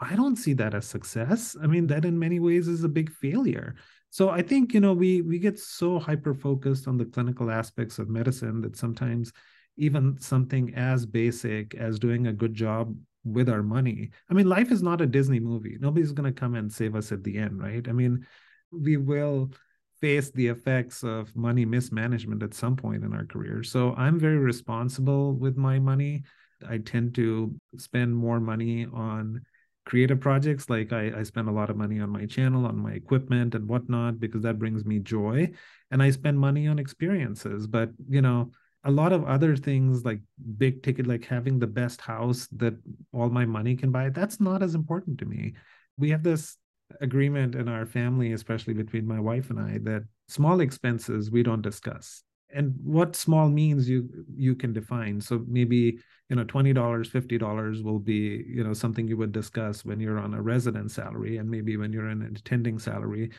I 0.00 0.14
don't 0.14 0.36
see 0.36 0.52
that 0.54 0.74
as 0.74 0.86
success. 0.86 1.56
I 1.60 1.66
mean, 1.66 1.88
that 1.88 2.04
in 2.04 2.18
many 2.18 2.38
ways 2.38 2.68
is 2.68 2.84
a 2.84 2.88
big 2.88 3.10
failure. 3.10 3.74
So 4.10 4.30
I 4.30 4.42
think, 4.42 4.72
you 4.72 4.80
know, 4.80 4.92
we 4.92 5.22
we 5.22 5.38
get 5.38 5.58
so 5.58 5.98
hyper 5.98 6.34
focused 6.34 6.88
on 6.88 6.96
the 6.96 7.04
clinical 7.04 7.50
aspects 7.50 7.98
of 7.98 8.08
medicine 8.08 8.60
that 8.62 8.76
sometimes 8.76 9.32
even 9.78 10.20
something 10.20 10.74
as 10.74 11.06
basic 11.06 11.74
as 11.74 11.98
doing 11.98 12.26
a 12.26 12.32
good 12.32 12.52
job 12.52 12.94
with 13.24 13.48
our 13.48 13.62
money. 13.62 14.10
I 14.30 14.34
mean, 14.34 14.48
life 14.48 14.70
is 14.70 14.82
not 14.82 15.00
a 15.00 15.06
Disney 15.06 15.40
movie. 15.40 15.76
Nobody's 15.80 16.12
going 16.12 16.32
to 16.32 16.40
come 16.40 16.54
and 16.54 16.72
save 16.72 16.94
us 16.94 17.12
at 17.12 17.24
the 17.24 17.38
end, 17.38 17.60
right? 17.60 17.86
I 17.88 17.92
mean, 17.92 18.26
we 18.70 18.96
will 18.96 19.52
face 20.00 20.30
the 20.30 20.46
effects 20.48 21.02
of 21.02 21.34
money 21.34 21.64
mismanagement 21.64 22.42
at 22.42 22.54
some 22.54 22.76
point 22.76 23.04
in 23.04 23.12
our 23.12 23.24
career. 23.24 23.62
So 23.62 23.94
I'm 23.96 24.18
very 24.18 24.38
responsible 24.38 25.34
with 25.34 25.56
my 25.56 25.78
money. 25.78 26.22
I 26.68 26.78
tend 26.78 27.14
to 27.16 27.54
spend 27.76 28.14
more 28.14 28.40
money 28.40 28.86
on 28.92 29.42
creative 29.86 30.20
projects. 30.20 30.68
Like 30.68 30.92
I, 30.92 31.12
I 31.18 31.22
spend 31.22 31.48
a 31.48 31.52
lot 31.52 31.70
of 31.70 31.76
money 31.76 32.00
on 32.00 32.10
my 32.10 32.26
channel, 32.26 32.66
on 32.66 32.78
my 32.78 32.92
equipment 32.92 33.54
and 33.54 33.68
whatnot, 33.68 34.20
because 34.20 34.42
that 34.42 34.58
brings 34.58 34.84
me 34.84 34.98
joy. 34.98 35.50
And 35.90 36.02
I 36.02 36.10
spend 36.10 36.38
money 36.38 36.68
on 36.68 36.78
experiences. 36.78 37.66
But, 37.66 37.90
you 38.08 38.22
know, 38.22 38.50
a 38.84 38.90
lot 38.90 39.12
of 39.12 39.24
other 39.24 39.56
things 39.56 40.04
like 40.04 40.20
big 40.56 40.82
ticket 40.82 41.06
like 41.06 41.24
having 41.24 41.58
the 41.58 41.66
best 41.66 42.00
house 42.00 42.48
that 42.52 42.74
all 43.12 43.28
my 43.28 43.44
money 43.44 43.74
can 43.74 43.90
buy 43.90 44.08
that's 44.08 44.40
not 44.40 44.62
as 44.62 44.74
important 44.74 45.18
to 45.18 45.24
me. 45.24 45.54
We 45.98 46.10
have 46.10 46.22
this 46.22 46.56
agreement 47.00 47.54
in 47.54 47.68
our 47.68 47.84
family 47.84 48.32
especially 48.32 48.72
between 48.72 49.06
my 49.06 49.20
wife 49.20 49.50
and 49.50 49.60
i 49.60 49.76
that 49.76 50.02
small 50.28 50.60
expenses 50.60 51.30
we 51.30 51.42
don't 51.42 51.62
discuss. 51.62 52.22
And 52.54 52.74
what 52.82 53.14
small 53.14 53.50
means 53.50 53.88
you 53.88 54.08
you 54.34 54.54
can 54.54 54.72
define. 54.72 55.20
So 55.20 55.44
maybe 55.46 55.98
you 56.30 56.36
know 56.36 56.44
$20 56.44 56.74
$50 56.74 57.82
will 57.82 57.98
be 57.98 58.44
you 58.48 58.64
know 58.64 58.72
something 58.72 59.08
you 59.08 59.16
would 59.16 59.32
discuss 59.32 59.84
when 59.84 60.00
you're 60.00 60.18
on 60.18 60.34
a 60.34 60.42
resident 60.42 60.90
salary 60.90 61.38
and 61.38 61.50
maybe 61.50 61.76
when 61.76 61.92
you're 61.92 62.08
in 62.08 62.22
an 62.22 62.36
attending 62.36 62.78
salary 62.78 63.30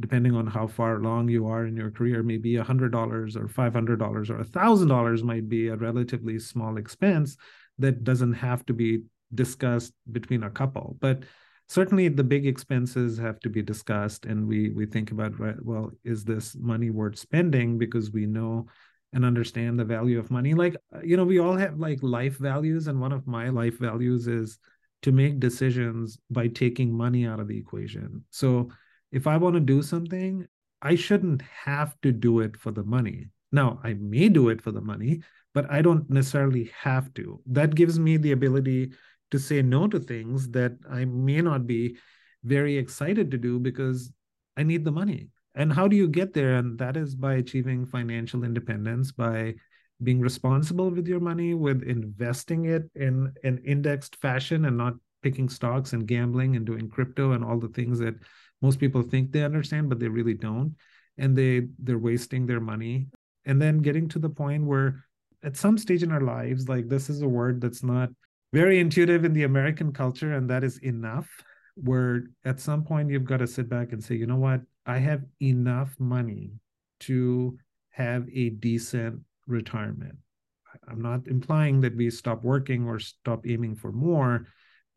depending 0.00 0.34
on 0.34 0.46
how 0.46 0.66
far 0.66 0.96
along 0.96 1.28
you 1.28 1.46
are 1.46 1.66
in 1.66 1.76
your 1.76 1.90
career, 1.90 2.22
maybe 2.22 2.54
$100 2.54 3.36
or 3.36 3.48
$500 3.48 4.30
or 4.30 4.44
$1,000 4.44 5.22
might 5.22 5.48
be 5.48 5.68
a 5.68 5.76
relatively 5.76 6.38
small 6.38 6.76
expense 6.76 7.36
that 7.78 8.04
doesn't 8.04 8.34
have 8.34 8.64
to 8.66 8.72
be 8.72 9.02
discussed 9.34 9.92
between 10.12 10.44
a 10.44 10.50
couple. 10.50 10.96
But 11.00 11.24
certainly 11.68 12.08
the 12.08 12.24
big 12.24 12.46
expenses 12.46 13.18
have 13.18 13.40
to 13.40 13.48
be 13.48 13.62
discussed 13.62 14.26
and 14.26 14.46
we 14.46 14.70
we 14.70 14.86
think 14.86 15.10
about 15.10 15.38
right 15.40 15.56
well 15.62 15.90
is 16.04 16.24
this 16.24 16.54
money 16.56 16.90
worth 16.90 17.18
spending? 17.18 17.78
Because 17.78 18.10
we 18.10 18.26
know 18.26 18.66
and 19.12 19.24
understand 19.24 19.78
the 19.78 19.84
value 19.84 20.18
of 20.18 20.30
money. 20.30 20.54
Like 20.54 20.76
you 21.02 21.16
know 21.16 21.24
we 21.24 21.38
all 21.38 21.56
have 21.56 21.78
like 21.78 22.02
life 22.02 22.38
values 22.38 22.86
and 22.86 23.00
one 23.00 23.12
of 23.12 23.26
my 23.26 23.48
life 23.48 23.78
values 23.78 24.26
is 24.26 24.58
to 25.02 25.12
make 25.12 25.38
decisions 25.38 26.18
by 26.30 26.48
taking 26.48 26.92
money 26.92 27.26
out 27.26 27.40
of 27.40 27.48
the 27.48 27.58
equation. 27.58 28.24
So 28.30 28.70
if 29.14 29.26
i 29.26 29.36
want 29.36 29.54
to 29.54 29.60
do 29.60 29.82
something 29.82 30.46
i 30.82 30.94
shouldn't 30.94 31.42
have 31.64 31.96
to 32.02 32.12
do 32.12 32.40
it 32.40 32.56
for 32.56 32.70
the 32.70 32.84
money 32.84 33.28
now 33.52 33.80
i 33.82 33.94
may 33.94 34.28
do 34.28 34.48
it 34.50 34.60
for 34.60 34.72
the 34.72 34.80
money 34.80 35.22
but 35.54 35.70
i 35.70 35.80
don't 35.80 36.10
necessarily 36.10 36.70
have 36.78 37.12
to 37.14 37.40
that 37.46 37.74
gives 37.74 37.98
me 37.98 38.18
the 38.18 38.32
ability 38.32 38.92
to 39.34 39.38
say 39.40 39.62
no 39.62 39.88
to 39.88 39.98
things 39.98 40.48
that 40.50 40.72
I 40.88 41.04
may 41.06 41.40
not 41.40 41.66
be 41.66 41.96
very 42.44 42.78
excited 42.78 43.32
to 43.32 43.38
do 43.38 43.58
because 43.58 44.12
I 44.56 44.62
need 44.62 44.84
the 44.84 44.92
money. 44.92 45.28
And 45.56 45.72
how 45.72 45.88
do 45.88 45.96
you 45.96 46.06
get 46.06 46.32
there? 46.32 46.54
And 46.54 46.78
that 46.78 46.96
is 46.96 47.16
by 47.16 47.34
achieving 47.34 47.84
financial 47.84 48.44
independence, 48.44 49.10
by 49.10 49.54
being 50.04 50.20
responsible 50.20 50.88
with 50.90 51.08
your 51.08 51.18
money, 51.18 51.54
with 51.54 51.82
investing 51.82 52.66
it 52.66 52.88
in 52.94 53.32
an 53.42 53.60
indexed 53.64 54.16
fashion 54.16 54.66
and 54.66 54.76
not 54.76 54.94
picking 55.22 55.48
stocks 55.48 55.94
and 55.94 56.06
gambling 56.06 56.54
and 56.54 56.64
doing 56.64 56.88
crypto 56.88 57.32
and 57.32 57.44
all 57.44 57.58
the 57.58 57.68
things 57.68 57.98
that 57.98 58.14
most 58.62 58.78
people 58.78 59.02
think 59.02 59.32
they 59.32 59.44
understand, 59.44 59.88
but 59.88 59.98
they 59.98 60.08
really 60.08 60.34
don't. 60.34 60.74
And 61.18 61.36
they 61.36 61.68
they're 61.78 61.98
wasting 61.98 62.46
their 62.46 62.60
money. 62.60 63.08
And 63.44 63.60
then 63.60 63.78
getting 63.78 64.08
to 64.08 64.18
the 64.18 64.30
point 64.30 64.64
where 64.64 65.04
at 65.42 65.56
some 65.56 65.76
stage 65.76 66.02
in 66.02 66.10
our 66.10 66.22
lives, 66.22 66.68
like 66.68 66.88
this 66.88 67.10
is 67.10 67.22
a 67.22 67.28
word 67.28 67.60
that's 67.60 67.82
not 67.82 68.08
very 68.52 68.80
intuitive 68.80 69.24
in 69.24 69.32
the 69.32 69.42
American 69.42 69.92
culture, 69.92 70.34
and 70.34 70.48
that 70.50 70.64
is 70.64 70.78
enough. 70.78 71.28
Where 71.76 72.24
at 72.44 72.60
some 72.60 72.84
point 72.84 73.10
you've 73.10 73.24
got 73.24 73.38
to 73.38 73.46
sit 73.46 73.68
back 73.68 73.92
and 73.92 74.02
say, 74.02 74.14
you 74.14 74.26
know 74.26 74.36
what, 74.36 74.60
I 74.86 74.98
have 74.98 75.22
enough 75.40 75.94
money 75.98 76.52
to 77.00 77.58
have 77.90 78.26
a 78.32 78.50
decent 78.50 79.20
retirement. 79.46 80.16
I'm 80.88 81.02
not 81.02 81.26
implying 81.26 81.80
that 81.80 81.96
we 81.96 82.10
stop 82.10 82.44
working 82.44 82.86
or 82.86 82.98
stop 82.98 83.46
aiming 83.46 83.76
for 83.76 83.92
more, 83.92 84.46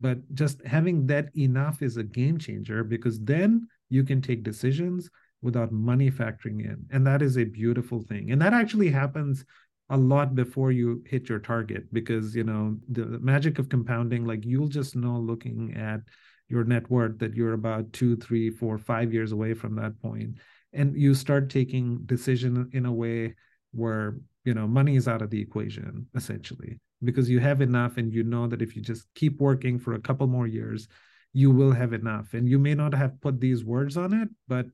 but 0.00 0.18
just 0.34 0.64
having 0.64 1.06
that 1.06 1.28
enough 1.36 1.82
is 1.82 1.96
a 1.96 2.04
game 2.04 2.38
changer 2.38 2.84
because 2.84 3.20
then 3.20 3.66
you 3.88 4.04
can 4.04 4.20
take 4.20 4.42
decisions 4.42 5.10
without 5.42 5.72
money 5.72 6.10
factoring 6.10 6.64
in. 6.64 6.84
And 6.90 7.06
that 7.06 7.22
is 7.22 7.38
a 7.38 7.44
beautiful 7.44 8.02
thing. 8.02 8.30
And 8.30 8.42
that 8.42 8.54
actually 8.54 8.90
happens 8.90 9.44
a 9.90 9.96
lot 9.96 10.34
before 10.34 10.70
you 10.70 11.02
hit 11.06 11.28
your 11.28 11.38
target 11.38 11.92
because 11.92 12.34
you 12.34 12.44
know 12.44 12.76
the 12.90 13.06
magic 13.20 13.58
of 13.58 13.68
compounding 13.68 14.24
like 14.26 14.44
you'll 14.44 14.68
just 14.68 14.94
know 14.94 15.16
looking 15.16 15.74
at 15.74 16.00
your 16.48 16.64
net 16.64 16.90
worth 16.90 17.18
that 17.18 17.34
you're 17.34 17.54
about 17.54 17.90
two 17.92 18.16
three 18.16 18.50
four 18.50 18.76
five 18.76 19.12
years 19.12 19.32
away 19.32 19.54
from 19.54 19.74
that 19.74 19.98
point 20.02 20.34
and 20.74 20.94
you 20.94 21.14
start 21.14 21.48
taking 21.48 21.98
decision 22.04 22.68
in 22.72 22.84
a 22.84 22.92
way 22.92 23.34
where 23.72 24.16
you 24.44 24.52
know 24.52 24.66
money 24.66 24.96
is 24.96 25.08
out 25.08 25.22
of 25.22 25.30
the 25.30 25.40
equation 25.40 26.06
essentially 26.14 26.78
because 27.02 27.30
you 27.30 27.40
have 27.40 27.60
enough 27.60 27.96
and 27.96 28.12
you 28.12 28.22
know 28.22 28.46
that 28.46 28.62
if 28.62 28.74
you 28.74 28.82
just 28.82 29.06
keep 29.14 29.40
working 29.40 29.78
for 29.78 29.94
a 29.94 30.00
couple 30.00 30.26
more 30.26 30.46
years 30.46 30.88
you 31.32 31.50
will 31.50 31.72
have 31.72 31.92
enough 31.92 32.34
and 32.34 32.48
you 32.48 32.58
may 32.58 32.74
not 32.74 32.94
have 32.94 33.20
put 33.20 33.40
these 33.40 33.64
words 33.64 33.96
on 33.96 34.12
it 34.12 34.28
but 34.46 34.66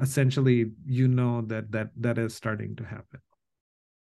essentially 0.00 0.72
you 0.84 1.08
know 1.08 1.40
that 1.42 1.70
that 1.70 1.90
that 1.96 2.18
is 2.18 2.34
starting 2.34 2.74
to 2.76 2.84
happen 2.84 3.20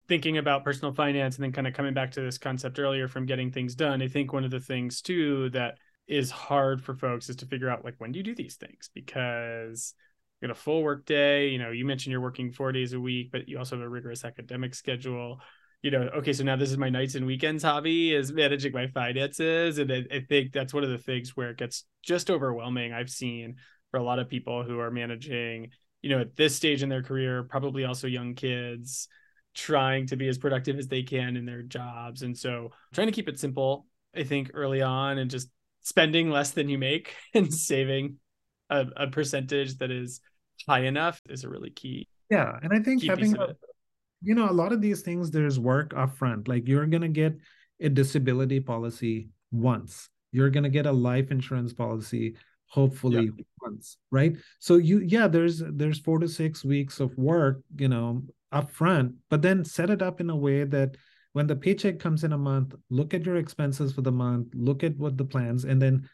thinking 0.07 0.37
about 0.37 0.65
personal 0.65 0.93
finance 0.93 1.35
and 1.35 1.43
then 1.45 1.53
kind 1.53 1.67
of 1.67 1.73
coming 1.73 1.93
back 1.93 2.11
to 2.11 2.19
this 2.19 2.37
concept 2.37 2.79
earlier 2.79 3.07
from 3.07 3.25
getting 3.25 3.49
things 3.49 3.75
done, 3.75 4.01
I 4.01 4.09
think 4.09 4.33
one 4.33 4.43
of 4.43 4.51
the 4.51 4.59
things 4.59 5.01
too 5.01 5.49
that 5.51 5.77
is 6.05 6.29
hard 6.29 6.83
for 6.83 6.93
folks 6.93 7.29
is 7.29 7.37
to 7.37 7.45
figure 7.45 7.69
out 7.69 7.85
like 7.85 7.95
when 7.97 8.11
do 8.11 8.19
you 8.19 8.23
do 8.23 8.35
these 8.35 8.57
things 8.57 8.89
because 8.93 9.93
you 10.41 10.47
got 10.47 10.57
a 10.57 10.59
full 10.59 10.83
work 10.83 11.05
day. 11.05 11.49
You 11.49 11.59
know, 11.59 11.71
you 11.71 11.85
mentioned 11.85 12.11
you're 12.11 12.21
working 12.21 12.51
four 12.51 12.71
days 12.71 12.93
a 12.93 12.99
week, 12.99 13.29
but 13.31 13.47
you 13.47 13.57
also 13.57 13.77
have 13.77 13.85
a 13.85 13.89
rigorous 13.89 14.25
academic 14.25 14.73
schedule. 14.73 15.39
You 15.81 15.91
know, 15.91 16.09
okay, 16.17 16.33
so 16.33 16.43
now 16.43 16.55
this 16.55 16.69
is 16.69 16.77
my 16.77 16.89
nights 16.89 17.15
and 17.15 17.25
weekends 17.25 17.63
hobby 17.63 18.13
is 18.13 18.31
managing 18.31 18.71
my 18.71 18.87
finances, 18.87 19.79
and 19.79 19.91
I, 19.91 20.03
I 20.11 20.19
think 20.27 20.53
that's 20.53 20.73
one 20.73 20.83
of 20.83 20.91
the 20.91 20.97
things 20.97 21.35
where 21.35 21.49
it 21.49 21.57
gets 21.57 21.85
just 22.03 22.29
overwhelming. 22.29 22.93
I've 22.93 23.09
seen 23.09 23.55
for 23.89 23.97
a 23.97 24.03
lot 24.03 24.19
of 24.19 24.29
people 24.29 24.63
who 24.63 24.79
are 24.79 24.91
managing, 24.91 25.71
you 26.01 26.09
know, 26.09 26.21
at 26.21 26.35
this 26.35 26.55
stage 26.55 26.83
in 26.83 26.89
their 26.89 27.03
career, 27.03 27.43
probably 27.43 27.83
also 27.83 28.07
young 28.07 28.35
kids 28.35 29.07
trying 29.53 30.07
to 30.07 30.15
be 30.15 30.27
as 30.27 30.37
productive 30.37 30.77
as 30.77 30.87
they 30.87 31.03
can 31.03 31.35
in 31.35 31.45
their 31.45 31.61
jobs. 31.61 32.21
And 32.21 32.37
so 32.37 32.69
trying 32.93 33.07
to 33.07 33.13
keep 33.13 33.27
it 33.27 33.39
simple, 33.39 33.85
I 34.15 34.23
think, 34.23 34.51
early 34.53 34.81
on 34.81 35.17
and 35.17 35.29
just 35.29 35.49
spending 35.81 36.29
less 36.29 36.51
than 36.51 36.69
you 36.69 36.77
make 36.77 37.15
and 37.33 37.53
saving 37.53 38.17
a, 38.69 38.85
a 38.95 39.07
percentage 39.07 39.77
that 39.79 39.91
is 39.91 40.21
high 40.67 40.85
enough 40.85 41.21
is 41.29 41.43
a 41.43 41.49
really 41.49 41.71
key. 41.71 42.07
Yeah. 42.29 42.57
And 42.61 42.71
I 42.73 42.79
think 42.79 43.03
having, 43.03 43.35
a, 43.35 43.55
you 44.21 44.35
know, 44.35 44.49
a 44.49 44.51
lot 44.51 44.71
of 44.71 44.81
these 44.81 45.01
things, 45.01 45.31
there's 45.31 45.59
work 45.59 45.93
up 45.95 46.15
front 46.15 46.47
Like 46.47 46.67
you're 46.67 46.85
going 46.85 47.01
to 47.01 47.07
get 47.07 47.37
a 47.79 47.89
disability 47.89 48.59
policy 48.59 49.29
once, 49.51 50.09
you're 50.31 50.49
going 50.49 50.63
to 50.63 50.69
get 50.69 50.85
a 50.85 50.91
life 50.91 51.31
insurance 51.31 51.73
policy 51.73 52.35
hopefully 52.67 53.25
yeah. 53.25 53.43
once 53.61 53.97
right 54.11 54.37
so 54.59 54.77
you 54.77 54.99
yeah 54.99 55.27
there's 55.27 55.61
there's 55.73 55.99
four 55.99 56.19
to 56.19 56.25
six 56.29 56.63
weeks 56.63 57.01
of 57.01 57.13
work 57.17 57.59
you 57.75 57.89
know 57.89 58.23
up 58.53 58.71
front 58.71 59.13
but 59.29 59.41
then 59.41 59.65
set 59.65 59.89
it 59.89 60.01
up 60.01 60.21
in 60.21 60.29
a 60.29 60.35
way 60.35 60.63
that 60.63 60.95
when 61.33 61.47
the 61.47 61.55
paycheck 61.55 61.99
comes 61.99 62.23
in 62.23 62.33
a 62.33 62.37
month, 62.37 62.75
look 62.89 63.13
at 63.13 63.25
your 63.25 63.37
expenses 63.37 63.93
for 63.93 64.01
the 64.01 64.11
month, 64.11 64.47
look 64.53 64.83
at 64.83 64.97
what 64.97 65.17
the 65.17 65.25
plans, 65.25 65.63
and 65.63 65.81
then 65.81 66.09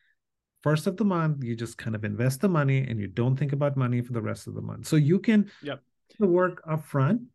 first 0.61 0.87
of 0.87 0.97
the 0.97 1.05
month, 1.05 1.43
you 1.43 1.55
just 1.55 1.77
kind 1.77 1.95
of 1.95 2.03
invest 2.03 2.41
the 2.41 2.49
money 2.49 2.85
and 2.87 2.99
you 2.99 3.07
don't 3.07 3.35
think 3.35 3.53
about 3.53 3.77
money 3.77 4.01
for 4.01 4.13
the 4.13 4.21
rest 4.21 4.47
of 4.47 4.53
the 4.53 4.61
month. 4.61 4.87
So 4.87 4.95
you 4.95 5.19
can 5.19 5.49
yep. 5.63 5.81
the 6.19 6.27
work 6.27 6.63
upfront 6.65 7.25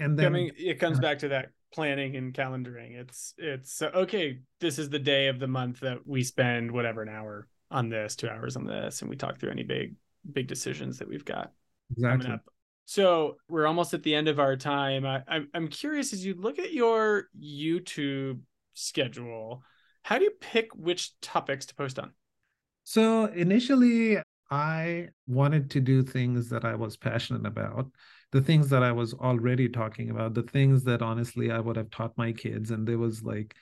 and 0.00 0.18
then 0.18 0.26
I 0.26 0.28
mean, 0.30 0.52
it 0.56 0.80
comes 0.80 0.98
uh, 0.98 1.02
back 1.02 1.18
to 1.20 1.28
that 1.28 1.50
planning 1.72 2.16
and 2.16 2.34
calendaring. 2.34 2.98
It's 2.98 3.34
it's 3.38 3.80
okay, 3.82 4.40
this 4.58 4.78
is 4.78 4.90
the 4.90 4.98
day 4.98 5.28
of 5.28 5.38
the 5.38 5.46
month 5.46 5.80
that 5.80 6.06
we 6.06 6.24
spend 6.24 6.70
whatever 6.70 7.02
an 7.02 7.08
hour 7.08 7.46
on 7.70 7.88
this, 7.88 8.16
two 8.16 8.28
hours 8.28 8.56
on 8.56 8.66
this, 8.66 9.02
and 9.02 9.10
we 9.10 9.16
talk 9.16 9.38
through 9.38 9.50
any 9.50 9.62
big 9.62 9.94
big 10.32 10.48
decisions 10.48 10.98
that 10.98 11.08
we've 11.08 11.24
got 11.24 11.52
exactly. 11.92 12.24
coming 12.24 12.32
up. 12.32 12.44
So 12.86 13.36
we're 13.48 13.66
almost 13.66 13.94
at 13.94 14.02
the 14.02 14.14
end 14.14 14.26
of 14.26 14.40
our 14.40 14.56
time. 14.56 15.06
I, 15.06 15.22
I'm 15.28 15.48
I'm 15.54 15.68
curious 15.68 16.12
as 16.12 16.24
you 16.24 16.34
look 16.34 16.58
at 16.58 16.72
your 16.72 17.28
YouTube 17.40 18.40
schedule, 18.74 19.62
how 20.02 20.18
do 20.18 20.24
you 20.24 20.32
pick 20.40 20.74
which 20.74 21.18
topics 21.20 21.66
to 21.66 21.74
post 21.74 21.98
on? 21.98 22.12
So 22.84 23.26
initially, 23.26 24.18
I 24.50 25.10
wanted 25.28 25.70
to 25.70 25.80
do 25.80 26.02
things 26.02 26.48
that 26.48 26.64
I 26.64 26.74
was 26.74 26.96
passionate 26.96 27.46
about, 27.46 27.86
the 28.32 28.40
things 28.40 28.68
that 28.70 28.82
I 28.82 28.92
was 28.92 29.14
already 29.14 29.68
talking 29.68 30.10
about, 30.10 30.34
the 30.34 30.42
things 30.42 30.84
that 30.84 31.02
honestly 31.02 31.50
I 31.50 31.58
would 31.58 31.76
have 31.76 31.90
taught 31.90 32.16
my 32.16 32.32
kids, 32.32 32.70
and 32.70 32.86
there 32.86 32.98
was 32.98 33.22
like 33.22 33.54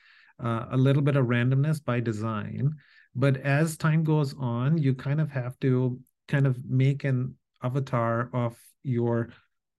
uh, 0.42 0.66
a 0.70 0.76
little 0.76 1.02
bit 1.02 1.16
of 1.16 1.26
randomness 1.26 1.84
by 1.84 2.00
design. 2.00 2.74
But 3.14 3.38
as 3.38 3.76
time 3.76 4.04
goes 4.04 4.34
on, 4.38 4.78
you 4.78 4.94
kind 4.94 5.20
of 5.20 5.30
have 5.30 5.58
to 5.60 5.98
kind 6.28 6.46
of 6.46 6.58
make 6.64 7.04
an 7.04 7.34
avatar 7.62 8.30
of 8.32 8.56
your 8.82 9.30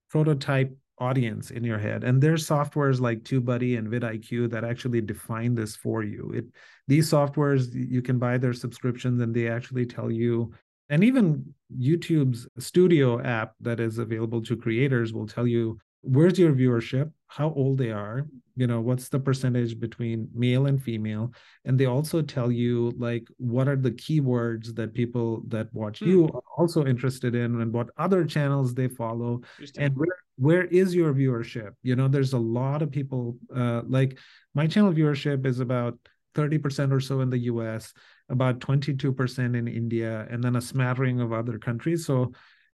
prototype 0.10 0.76
audience 1.00 1.52
in 1.52 1.64
your 1.64 1.78
head 1.78 2.04
and 2.04 2.22
there's 2.22 2.46
softwares 2.46 3.00
like 3.00 3.24
TubeBuddy 3.24 3.78
and 3.78 3.88
vidIQ 3.88 4.50
that 4.52 4.66
actually 4.66 5.00
define 5.00 5.56
this 5.56 5.76
for 5.76 6.04
you 6.04 6.30
it 6.36 6.46
these 6.88 7.10
softwares 7.10 7.70
you 7.74 8.02
can 8.02 8.20
buy 8.20 8.38
their 8.38 8.52
subscriptions 8.52 9.22
and 9.22 9.34
they 9.34 9.48
actually 9.48 9.86
tell 9.86 10.12
you 10.12 10.52
and 10.90 11.04
even 11.04 11.54
YouTube's 11.78 12.48
studio 12.58 13.22
app 13.22 13.54
that 13.62 13.80
is 13.80 14.00
available 14.00 14.42
to 14.44 14.58
creators 14.58 15.14
will 15.14 15.28
tell 15.28 15.46
you 15.46 15.80
where's 16.02 16.40
your 16.40 16.54
viewership? 16.54 17.12
How 17.28 17.54
old 17.54 17.78
they 17.78 17.92
are? 17.92 18.26
You 18.56 18.68
know 18.68 18.82
what's 18.82 19.10
the 19.10 19.20
percentage 19.20 19.80
between 19.80 20.28
male 20.34 20.66
and 20.66 20.82
female? 20.82 21.32
And 21.66 21.80
they 21.80 21.86
also 21.86 22.22
tell 22.22 22.52
you 22.52 22.92
like 22.98 23.28
what 23.38 23.68
are 23.68 23.76
the 23.76 23.92
keywords 23.92 24.74
that 24.76 24.94
people 24.94 25.44
that 25.48 25.72
watch 25.74 26.02
you 26.02 26.28
hmm. 26.28 26.36
are 26.36 26.44
also 26.58 26.86
interested 26.86 27.36
in 27.36 27.62
and 27.62 27.72
what 27.72 27.90
other 27.98 28.26
channels 28.26 28.74
they 28.74 28.88
follow 28.88 29.42
and 29.78 29.96
where 29.96 30.18
where 30.38 30.66
is 30.66 30.96
your 30.96 31.14
viewership? 31.14 31.72
You 31.84 31.96
know 31.96 32.08
there's 32.08 32.34
a 32.34 32.40
lot 32.40 32.82
of 32.82 32.92
people 32.92 33.38
uh, 33.56 33.82
like 33.88 34.18
my 34.56 34.68
channel 34.68 34.92
viewership 34.92 35.46
is 35.46 35.60
about 35.60 35.98
30% 36.36 36.94
or 36.94 37.00
so 37.00 37.22
in 37.22 37.30
the 37.30 37.40
US 37.40 37.94
about 38.30 38.60
22% 38.60 39.56
in 39.56 39.68
India 39.68 40.28
and 40.30 40.44
then 40.44 40.56
a 40.56 40.62
smattering 40.62 41.20
of 41.20 41.34
other 41.34 41.58
countries 41.58 42.06
so 42.06 42.32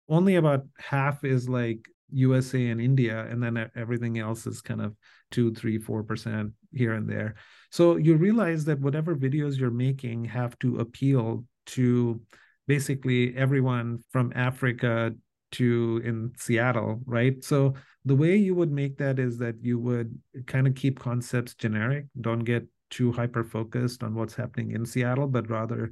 only 0.10 0.36
about 0.36 0.66
half 0.78 1.24
is 1.24 1.48
like 1.48 1.88
USA 2.12 2.68
and 2.68 2.82
India, 2.82 3.26
and 3.30 3.42
then 3.42 3.70
everything 3.76 4.20
else 4.20 4.46
is 4.46 4.62
kind 4.62 4.82
of 4.82 4.96
two, 5.32 5.54
three, 5.54 5.78
four 5.78 6.04
percent 6.04 6.52
here 6.74 6.94
and 6.94 7.10
there. 7.10 7.36
So 7.72 7.96
you 7.96 8.16
realize 8.16 8.66
that 8.66 8.80
whatever 8.80 9.16
videos 9.16 9.58
you're 9.58 9.72
making 9.72 10.26
have 10.26 10.58
to 10.60 10.80
appeal 10.80 11.46
to 11.68 12.22
basically 12.68 13.36
everyone 13.36 14.04
from 14.12 14.32
Africa 14.36 15.14
to 15.54 16.02
in 16.04 16.32
Seattle, 16.38 17.02
right? 17.06 17.44
So 17.44 17.74
the 18.06 18.16
way 18.16 18.36
you 18.36 18.56
would 18.56 18.72
make 18.72 18.98
that 18.98 19.20
is 19.20 19.38
that 19.40 19.56
you 19.62 19.80
would 19.80 20.18
kind 20.48 20.68
of 20.68 20.76
keep 20.76 21.00
concepts 21.00 21.54
generic, 21.56 22.06
don't 22.20 22.40
get 22.40 22.66
too 22.92 23.12
hyper 23.12 23.44
focused 23.44 24.04
on 24.04 24.14
what's 24.14 24.36
happening 24.36 24.72
in 24.72 24.86
Seattle, 24.86 25.28
but 25.28 25.50
rather 25.50 25.92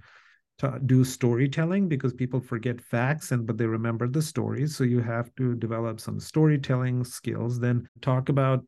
do 0.86 1.06
storytelling 1.06 1.88
because 1.88 2.14
people 2.14 2.42
forget 2.42 2.82
facts 2.82 3.32
and 3.32 3.48
but 3.48 3.58
they 3.58 3.66
remember 3.66 4.08
the 4.08 4.22
stories. 4.22 4.76
So 4.76 4.84
you 4.84 5.00
have 5.00 5.34
to 5.38 5.56
develop 5.56 6.00
some 6.00 6.20
storytelling 6.20 7.06
skills. 7.06 7.60
Then 7.60 7.88
talk 8.02 8.30
about 8.30 8.66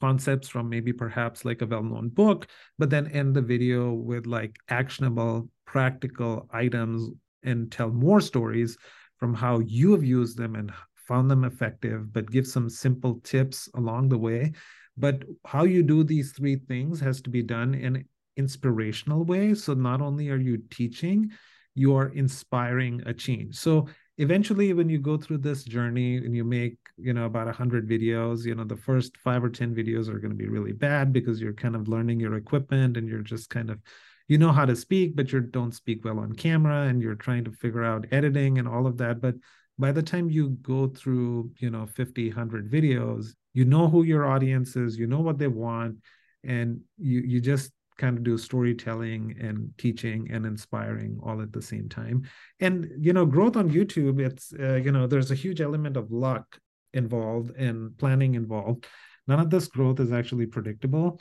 concepts 0.00 0.48
from 0.48 0.68
maybe 0.68 0.92
perhaps 0.92 1.44
like 1.44 1.62
a 1.62 1.66
well-known 1.66 2.08
book, 2.08 2.48
but 2.78 2.90
then 2.90 3.06
end 3.08 3.34
the 3.34 3.42
video 3.42 3.92
with 3.92 4.26
like 4.26 4.56
actionable, 4.68 5.48
practical 5.66 6.48
items 6.52 7.10
and 7.42 7.70
tell 7.70 7.90
more 7.90 8.20
stories 8.20 8.76
from 9.18 9.34
how 9.34 9.60
you 9.60 9.92
have 9.92 10.04
used 10.04 10.36
them 10.36 10.54
and 10.54 10.72
found 10.94 11.30
them 11.30 11.44
effective, 11.44 12.12
but 12.12 12.30
give 12.30 12.46
some 12.46 12.68
simple 12.68 13.20
tips 13.22 13.68
along 13.74 14.08
the 14.08 14.18
way. 14.18 14.52
But 14.96 15.24
how 15.44 15.64
you 15.64 15.82
do 15.82 16.04
these 16.04 16.32
three 16.32 16.56
things 16.56 17.00
has 17.00 17.20
to 17.22 17.30
be 17.30 17.42
done 17.42 17.74
in 17.74 18.04
inspirational 18.36 19.24
way. 19.24 19.54
So 19.54 19.74
not 19.74 20.00
only 20.00 20.28
are 20.30 20.36
you 20.36 20.58
teaching, 20.70 21.30
you 21.74 21.96
are 21.96 22.08
inspiring 22.08 23.02
a 23.06 23.14
change. 23.14 23.56
So 23.56 23.88
eventually 24.18 24.72
when 24.72 24.88
you 24.88 24.98
go 24.98 25.16
through 25.16 25.38
this 25.38 25.64
journey 25.64 26.16
and 26.16 26.36
you 26.36 26.44
make 26.44 26.76
you 26.96 27.12
know 27.12 27.24
about 27.24 27.46
100 27.46 27.88
videos 27.88 28.44
you 28.44 28.54
know 28.54 28.62
the 28.62 28.76
first 28.76 29.16
five 29.16 29.42
or 29.42 29.50
10 29.50 29.74
videos 29.74 30.08
are 30.08 30.20
going 30.20 30.30
to 30.30 30.36
be 30.36 30.48
really 30.48 30.72
bad 30.72 31.12
because 31.12 31.40
you're 31.40 31.52
kind 31.52 31.74
of 31.74 31.88
learning 31.88 32.20
your 32.20 32.34
equipment 32.34 32.96
and 32.96 33.08
you're 33.08 33.22
just 33.22 33.50
kind 33.50 33.70
of 33.70 33.80
you 34.28 34.38
know 34.38 34.52
how 34.52 34.64
to 34.64 34.76
speak 34.76 35.16
but 35.16 35.32
you 35.32 35.40
don't 35.40 35.74
speak 35.74 36.04
well 36.04 36.20
on 36.20 36.32
camera 36.32 36.82
and 36.86 37.02
you're 37.02 37.16
trying 37.16 37.44
to 37.44 37.50
figure 37.50 37.82
out 37.82 38.06
editing 38.12 38.58
and 38.58 38.68
all 38.68 38.86
of 38.86 38.96
that 38.98 39.20
but 39.20 39.34
by 39.80 39.90
the 39.90 40.02
time 40.02 40.30
you 40.30 40.50
go 40.62 40.86
through 40.86 41.50
you 41.58 41.68
know 41.68 41.84
50 41.84 42.28
100 42.28 42.70
videos 42.70 43.34
you 43.54 43.64
know 43.64 43.88
who 43.88 44.02
your 44.02 44.26
audience 44.26 44.76
is 44.76 44.98
you 44.98 45.06
know 45.06 45.20
what 45.20 45.38
they 45.38 45.48
want 45.48 45.96
and 46.42 46.80
you 46.98 47.20
you 47.20 47.40
just 47.40 47.72
kind 47.96 48.18
of 48.18 48.24
do 48.24 48.36
storytelling 48.36 49.36
and 49.40 49.70
teaching 49.78 50.28
and 50.30 50.44
inspiring 50.44 51.18
all 51.22 51.40
at 51.40 51.52
the 51.52 51.62
same 51.62 51.88
time. 51.88 52.28
And 52.60 52.90
you 52.98 53.12
know 53.12 53.24
growth 53.24 53.56
on 53.56 53.70
youtube 53.70 54.20
it's 54.20 54.52
uh, 54.58 54.74
you 54.74 54.90
know 54.92 55.06
there's 55.06 55.30
a 55.30 55.36
huge 55.36 55.60
element 55.60 55.96
of 55.96 56.10
luck 56.10 56.58
involved 56.92 57.56
and 57.56 57.96
planning 57.96 58.34
involved. 58.34 58.86
None 59.26 59.40
of 59.40 59.50
this 59.50 59.68
growth 59.68 60.00
is 60.00 60.12
actually 60.12 60.46
predictable 60.46 61.20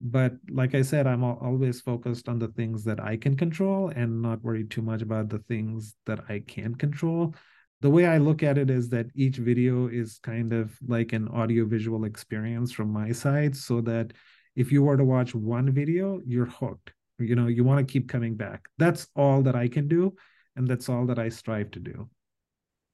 but 0.00 0.32
like 0.50 0.74
i 0.74 0.82
said 0.82 1.06
i'm 1.06 1.22
always 1.24 1.80
focused 1.80 2.28
on 2.28 2.38
the 2.38 2.48
things 2.48 2.84
that 2.84 3.00
i 3.00 3.16
can 3.16 3.36
control 3.36 3.90
and 3.94 4.20
not 4.20 4.42
worry 4.42 4.64
too 4.64 4.82
much 4.82 5.00
about 5.02 5.28
the 5.28 5.38
things 5.38 5.94
that 6.04 6.20
i 6.28 6.40
can't 6.40 6.78
control 6.78 7.34
the 7.80 7.90
way 7.90 8.06
I 8.06 8.18
look 8.18 8.42
at 8.42 8.58
it 8.58 8.70
is 8.70 8.88
that 8.90 9.06
each 9.14 9.36
video 9.36 9.88
is 9.88 10.18
kind 10.22 10.52
of 10.52 10.76
like 10.86 11.12
an 11.12 11.28
audiovisual 11.28 12.04
experience 12.04 12.72
from 12.72 12.90
my 12.90 13.12
side 13.12 13.56
so 13.56 13.80
that 13.82 14.12
if 14.56 14.72
you 14.72 14.82
were 14.82 14.96
to 14.96 15.04
watch 15.04 15.34
one 15.34 15.70
video, 15.70 16.20
you're 16.24 16.46
hooked. 16.46 16.92
You 17.18 17.36
know, 17.36 17.46
you 17.46 17.64
want 17.64 17.86
to 17.86 17.92
keep 17.92 18.08
coming 18.08 18.36
back. 18.36 18.66
That's 18.78 19.08
all 19.14 19.42
that 19.42 19.54
I 19.54 19.68
can 19.68 19.88
do. 19.88 20.14
And 20.56 20.68
that's 20.68 20.88
all 20.88 21.06
that 21.06 21.18
I 21.18 21.28
strive 21.28 21.70
to 21.72 21.80
do. 21.80 22.08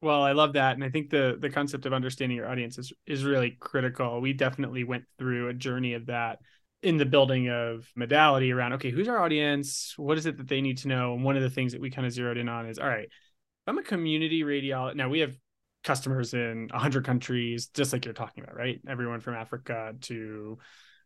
Well, 0.03 0.23
I 0.23 0.33
love 0.33 0.55
that. 0.55 0.75
And 0.75 0.83
I 0.83 0.89
think 0.89 1.11
the 1.11 1.37
the 1.39 1.51
concept 1.51 1.85
of 1.85 1.93
understanding 1.93 2.37
your 2.37 2.49
audience 2.49 2.79
is 2.79 2.93
is 3.07 3.23
really 3.25 3.57
critical. 3.61 4.21
We 4.21 4.33
definitely 4.33 4.85
went 4.85 5.05
through 5.19 5.49
a 5.49 5.55
journey 5.55 5.93
of 5.95 6.07
that 6.07 6.39
in 6.83 6.97
the 6.97 7.05
building 7.05 7.51
of 7.51 7.87
Medality 7.95 8.53
around 8.53 8.73
okay, 8.75 8.91
who's 8.91 9.09
our 9.09 9.19
audience? 9.19 9.95
What 9.99 10.17
is 10.17 10.25
it 10.25 10.39
that 10.39 10.49
they 10.49 10.63
need 10.63 10.79
to 10.79 10.89
know? 10.89 11.15
And 11.15 11.23
one 11.23 11.37
of 11.37 11.43
the 11.43 11.51
things 11.51 11.73
that 11.73 11.83
we 11.83 11.91
kind 11.91 12.07
of 12.07 12.13
zeroed 12.13 12.39
in 12.39 12.49
on 12.49 12.67
is 12.67 12.79
all 12.79 12.89
right, 12.89 13.09
I'm 13.67 13.79
a 13.79 13.83
community 13.83 14.43
radiologist. 14.43 14.97
Now 14.97 15.09
we 15.09 15.21
have 15.21 15.37
customers 15.85 16.35
in 16.35 16.69
100 16.71 17.05
countries, 17.05 17.69
just 17.69 17.93
like 17.93 18.05
you're 18.05 18.15
talking 18.15 18.45
about, 18.45 18.57
right? 18.57 18.81
Everyone 18.89 19.21
from 19.21 19.35
Africa 19.35 19.95
to 20.03 20.59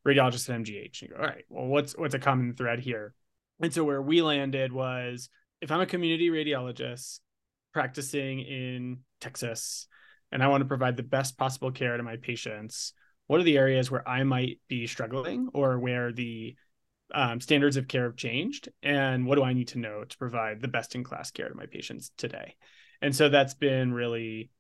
radiologists 0.07 0.49
at 0.51 0.61
MGH. 0.61 1.03
You 1.03 1.09
go, 1.09 1.17
all 1.17 1.23
right, 1.23 1.45
well, 1.49 1.67
what's 1.67 1.97
what's 1.97 2.15
a 2.15 2.19
common 2.19 2.55
thread 2.55 2.81
here? 2.81 3.15
And 3.61 3.73
so 3.73 3.85
where 3.85 4.03
we 4.03 4.23
landed 4.23 4.73
was 4.73 5.29
if 5.61 5.71
I'm 5.71 5.81
a 5.81 5.87
community 5.87 6.31
radiologist 6.31 7.21
practicing 7.73 8.41
in 8.41 8.99
Texas 9.21 9.87
and 10.31 10.43
I 10.43 10.49
want 10.49 10.63
to 10.63 10.69
provide 10.69 10.97
the 10.97 11.03
best 11.03 11.39
possible 11.39 11.71
care 11.71 11.97
to 11.97 12.03
my 12.03 12.17
patients, 12.17 12.93
what 13.27 13.41
are 13.41 13.45
the 13.45 13.59
areas 13.59 13.91
where 13.91 14.07
I 14.09 14.25
might 14.25 14.61
be 14.69 14.87
struggling 14.87 15.49
or 15.55 15.79
where 15.79 16.13
the 16.13 16.57
um, 17.15 17.41
standards 17.41 17.77
of 17.77 17.89
care 17.89 18.05
have 18.05 18.17
changed 18.17 18.69
and 18.83 19.27
what 19.27 19.37
do 19.37 19.45
i 19.45 19.53
need 19.53 19.69
to 19.69 19.79
know 19.79 20.05
to 20.05 20.19
provide 20.19 20.61
the 20.61 20.69
best 20.69 20.95
in 20.95 21.05
class 21.05 21.31
care 21.31 21.49
to 21.49 21.55
my 21.55 21.67
patients 21.67 22.11
today? 22.17 22.57
And 23.01 23.15
so 23.15 23.29
that's 23.29 23.55
been 23.55 23.93
really 23.93 24.51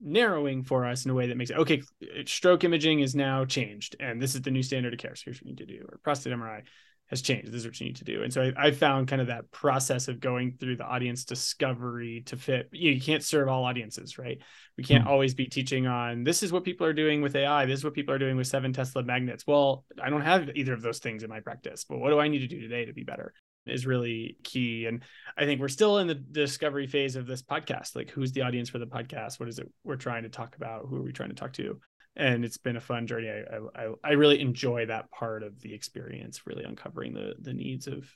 narrowing 0.00 0.64
for 0.64 0.84
us 0.84 1.04
in 1.04 1.10
a 1.10 1.14
way 1.14 1.28
that 1.28 1.36
makes 1.36 1.50
it 1.50 1.56
okay 1.56 1.82
stroke 2.26 2.64
imaging 2.64 3.00
is 3.00 3.14
now 3.14 3.44
changed 3.44 3.96
and 4.00 4.20
this 4.20 4.34
is 4.34 4.42
the 4.42 4.50
new 4.50 4.62
standard 4.62 4.92
of 4.92 4.98
care 4.98 5.14
so 5.14 5.22
here's 5.24 5.38
what 5.38 5.46
you 5.46 5.52
need 5.52 5.58
to 5.58 5.66
do 5.66 5.86
or 5.88 5.98
prostate 6.02 6.32
mri 6.32 6.62
has 7.08 7.22
changed. 7.22 7.48
This 7.48 7.60
is 7.60 7.66
what 7.66 7.78
you 7.80 7.86
need 7.86 7.96
to 7.96 8.04
do. 8.04 8.22
And 8.22 8.32
so 8.32 8.42
I, 8.42 8.68
I, 8.68 8.70
found 8.70 9.08
kind 9.08 9.20
of 9.20 9.28
that 9.28 9.50
process 9.50 10.08
of 10.08 10.20
going 10.20 10.56
through 10.58 10.76
the 10.76 10.86
audience 10.86 11.24
discovery 11.24 12.22
to 12.26 12.36
fit. 12.36 12.68
You, 12.72 12.90
know, 12.90 12.94
you 12.94 13.00
can't 13.00 13.22
serve 13.22 13.48
all 13.48 13.64
audiences, 13.64 14.16
right? 14.18 14.38
We 14.78 14.84
can't 14.84 15.04
mm-hmm. 15.04 15.12
always 15.12 15.34
be 15.34 15.46
teaching 15.46 15.86
on 15.86 16.24
this 16.24 16.42
is 16.42 16.50
what 16.50 16.64
people 16.64 16.86
are 16.86 16.94
doing 16.94 17.20
with 17.20 17.36
AI. 17.36 17.66
This 17.66 17.80
is 17.80 17.84
what 17.84 17.94
people 17.94 18.14
are 18.14 18.18
doing 18.18 18.36
with 18.36 18.46
seven 18.46 18.72
Tesla 18.72 19.02
magnets. 19.02 19.46
Well, 19.46 19.84
I 20.02 20.08
don't 20.08 20.22
have 20.22 20.50
either 20.54 20.72
of 20.72 20.82
those 20.82 20.98
things 20.98 21.22
in 21.22 21.30
my 21.30 21.40
practice, 21.40 21.84
but 21.88 21.98
what 21.98 22.10
do 22.10 22.18
I 22.18 22.28
need 22.28 22.40
to 22.40 22.46
do 22.46 22.60
today 22.60 22.86
to 22.86 22.92
be 22.92 23.04
better? 23.04 23.34
Is 23.66 23.86
really 23.86 24.36
key. 24.44 24.84
And 24.86 25.02
I 25.38 25.46
think 25.46 25.60
we're 25.60 25.68
still 25.68 25.98
in 25.98 26.06
the 26.06 26.14
discovery 26.14 26.86
phase 26.86 27.16
of 27.16 27.26
this 27.26 27.42
podcast. 27.42 27.96
Like, 27.96 28.10
who's 28.10 28.32
the 28.32 28.42
audience 28.42 28.68
for 28.68 28.78
the 28.78 28.86
podcast? 28.86 29.40
What 29.40 29.48
is 29.48 29.58
it 29.58 29.70
we're 29.84 29.96
trying 29.96 30.24
to 30.24 30.28
talk 30.28 30.56
about? 30.56 30.86
Who 30.88 30.96
are 30.96 31.02
we 31.02 31.12
trying 31.12 31.30
to 31.30 31.34
talk 31.34 31.54
to? 31.54 31.80
And 32.16 32.44
it's 32.44 32.58
been 32.58 32.76
a 32.76 32.80
fun 32.80 33.06
journey. 33.06 33.28
I, 33.28 33.82
I 33.82 33.92
I 34.02 34.10
really 34.12 34.40
enjoy 34.40 34.86
that 34.86 35.10
part 35.10 35.42
of 35.42 35.60
the 35.60 35.74
experience, 35.74 36.46
really 36.46 36.64
uncovering 36.64 37.14
the 37.14 37.34
the 37.40 37.52
needs 37.52 37.86
of 37.86 38.08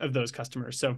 of 0.00 0.12
those 0.12 0.32
customers. 0.32 0.78
So, 0.78 0.96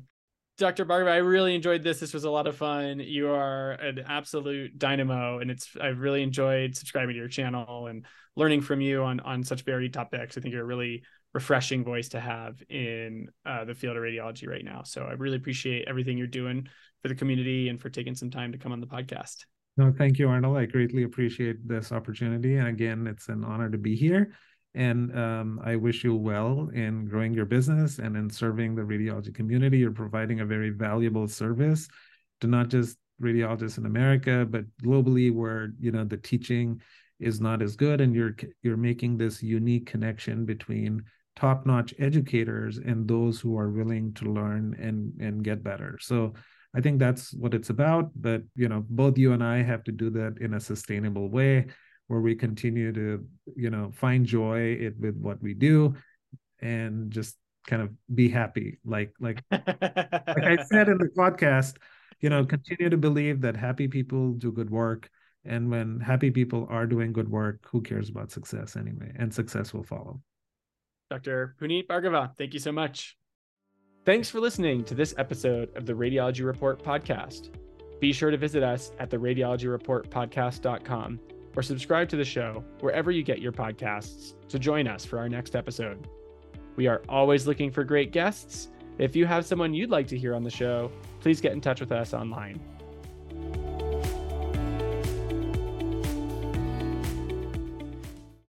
Dr. 0.58 0.84
Bhargava, 0.84 1.10
I 1.10 1.16
really 1.16 1.54
enjoyed 1.54 1.82
this. 1.82 2.00
This 2.00 2.14
was 2.14 2.24
a 2.24 2.30
lot 2.30 2.46
of 2.46 2.56
fun. 2.56 3.00
You 3.00 3.30
are 3.30 3.72
an 3.72 4.04
absolute 4.06 4.78
dynamo, 4.78 5.38
and 5.38 5.50
it's 5.50 5.70
I've 5.80 5.98
really 5.98 6.22
enjoyed 6.22 6.76
subscribing 6.76 7.14
to 7.14 7.18
your 7.18 7.28
channel 7.28 7.88
and 7.88 8.06
learning 8.36 8.62
from 8.62 8.80
you 8.80 9.02
on 9.02 9.20
on 9.20 9.42
such 9.42 9.62
varied 9.62 9.92
topics. 9.92 10.38
I 10.38 10.40
think 10.40 10.52
you're 10.52 10.62
a 10.62 10.66
really 10.66 11.02
refreshing 11.32 11.82
voice 11.82 12.10
to 12.10 12.20
have 12.20 12.62
in 12.68 13.28
uh, 13.44 13.64
the 13.64 13.74
field 13.74 13.96
of 13.96 14.02
radiology 14.04 14.48
right 14.48 14.64
now. 14.64 14.82
So 14.84 15.02
I 15.02 15.14
really 15.14 15.36
appreciate 15.36 15.88
everything 15.88 16.16
you're 16.16 16.28
doing 16.28 16.68
for 17.02 17.08
the 17.08 17.14
community 17.16 17.68
and 17.68 17.80
for 17.80 17.90
taking 17.90 18.14
some 18.14 18.30
time 18.30 18.52
to 18.52 18.58
come 18.58 18.70
on 18.70 18.80
the 18.80 18.86
podcast. 18.86 19.44
No, 19.76 19.92
thank 19.92 20.18
you, 20.18 20.28
Arnold. 20.28 20.56
I 20.56 20.66
greatly 20.66 21.02
appreciate 21.02 21.66
this 21.66 21.90
opportunity. 21.90 22.56
And 22.56 22.68
again, 22.68 23.06
it's 23.06 23.28
an 23.28 23.44
honor 23.44 23.68
to 23.70 23.78
be 23.78 23.96
here. 23.96 24.32
And 24.74 25.16
um, 25.16 25.60
I 25.64 25.76
wish 25.76 26.04
you 26.04 26.14
well 26.14 26.68
in 26.72 27.06
growing 27.06 27.34
your 27.34 27.44
business 27.44 27.98
and 27.98 28.16
in 28.16 28.30
serving 28.30 28.74
the 28.74 28.82
radiology 28.82 29.34
community. 29.34 29.78
You're 29.78 29.92
providing 29.92 30.40
a 30.40 30.46
very 30.46 30.70
valuable 30.70 31.26
service 31.26 31.88
to 32.40 32.46
not 32.46 32.68
just 32.68 32.98
radiologists 33.22 33.78
in 33.78 33.86
America, 33.86 34.46
but 34.48 34.64
globally, 34.82 35.32
where 35.32 35.72
you 35.78 35.92
know 35.92 36.04
the 36.04 36.16
teaching 36.16 36.80
is 37.20 37.40
not 37.40 37.62
as 37.62 37.76
good, 37.76 38.00
and 38.00 38.14
you're 38.14 38.36
you're 38.62 38.76
making 38.76 39.16
this 39.16 39.42
unique 39.42 39.86
connection 39.86 40.44
between 40.44 41.04
top-notch 41.36 41.94
educators 41.98 42.78
and 42.78 43.06
those 43.06 43.40
who 43.40 43.56
are 43.56 43.70
willing 43.70 44.12
to 44.14 44.32
learn 44.32 44.76
and 44.80 45.12
and 45.20 45.44
get 45.44 45.62
better. 45.62 45.98
So 46.00 46.34
I 46.74 46.80
think 46.80 46.98
that's 46.98 47.32
what 47.34 47.54
it's 47.54 47.70
about. 47.70 48.10
But 48.16 48.42
you 48.56 48.68
know, 48.68 48.84
both 48.88 49.18
you 49.18 49.32
and 49.32 49.42
I 49.42 49.62
have 49.62 49.84
to 49.84 49.92
do 49.92 50.10
that 50.10 50.38
in 50.40 50.54
a 50.54 50.60
sustainable 50.60 51.28
way, 51.28 51.66
where 52.08 52.20
we 52.20 52.34
continue 52.34 52.92
to 52.92 53.24
you 53.56 53.70
know 53.70 53.92
find 53.94 54.26
joy 54.26 54.76
it 54.80 54.98
with 54.98 55.16
what 55.16 55.42
we 55.42 55.54
do, 55.54 55.94
and 56.60 57.10
just 57.10 57.36
kind 57.66 57.82
of 57.82 57.90
be 58.14 58.28
happy. 58.28 58.78
Like 58.84 59.14
like 59.20 59.42
like 59.50 59.64
I 59.70 60.58
said 60.64 60.88
in 60.88 60.98
the 60.98 61.10
podcast, 61.16 61.76
you 62.20 62.30
know, 62.30 62.44
continue 62.44 62.90
to 62.90 62.96
believe 62.96 63.40
that 63.42 63.56
happy 63.56 63.88
people 63.88 64.32
do 64.32 64.52
good 64.52 64.70
work. 64.70 65.10
And 65.46 65.70
when 65.70 66.00
happy 66.00 66.30
people 66.30 66.66
are 66.70 66.86
doing 66.86 67.12
good 67.12 67.28
work, 67.28 67.60
who 67.70 67.82
cares 67.82 68.08
about 68.08 68.30
success 68.30 68.76
anyway? 68.76 69.12
And 69.16 69.32
success 69.32 69.74
will 69.74 69.82
follow. 69.84 70.22
Dr. 71.10 71.54
Puneet 71.60 71.86
Bhargava, 71.86 72.34
thank 72.38 72.54
you 72.54 72.60
so 72.60 72.72
much. 72.72 73.16
Thanks 74.04 74.28
for 74.28 74.38
listening 74.38 74.84
to 74.84 74.94
this 74.94 75.14
episode 75.16 75.74
of 75.76 75.86
the 75.86 75.94
Radiology 75.94 76.44
Report 76.44 76.84
podcast. 76.84 77.48
Be 78.00 78.12
sure 78.12 78.30
to 78.30 78.36
visit 78.36 78.62
us 78.62 78.92
at 78.98 79.08
the 79.08 79.16
radiologyreportpodcast.com 79.16 81.20
or 81.56 81.62
subscribe 81.62 82.10
to 82.10 82.16
the 82.16 82.24
show 82.24 82.62
wherever 82.80 83.10
you 83.10 83.22
get 83.22 83.40
your 83.40 83.52
podcasts 83.52 84.34
to 84.50 84.58
join 84.58 84.86
us 84.86 85.06
for 85.06 85.18
our 85.18 85.30
next 85.30 85.56
episode. 85.56 86.06
We 86.76 86.86
are 86.86 87.00
always 87.08 87.46
looking 87.46 87.70
for 87.70 87.82
great 87.82 88.12
guests. 88.12 88.68
If 88.98 89.16
you 89.16 89.24
have 89.24 89.46
someone 89.46 89.72
you'd 89.72 89.88
like 89.88 90.08
to 90.08 90.18
hear 90.18 90.34
on 90.34 90.42
the 90.42 90.50
show, 90.50 90.92
please 91.20 91.40
get 91.40 91.52
in 91.52 91.62
touch 91.62 91.80
with 91.80 91.90
us 91.90 92.12
online. 92.12 92.60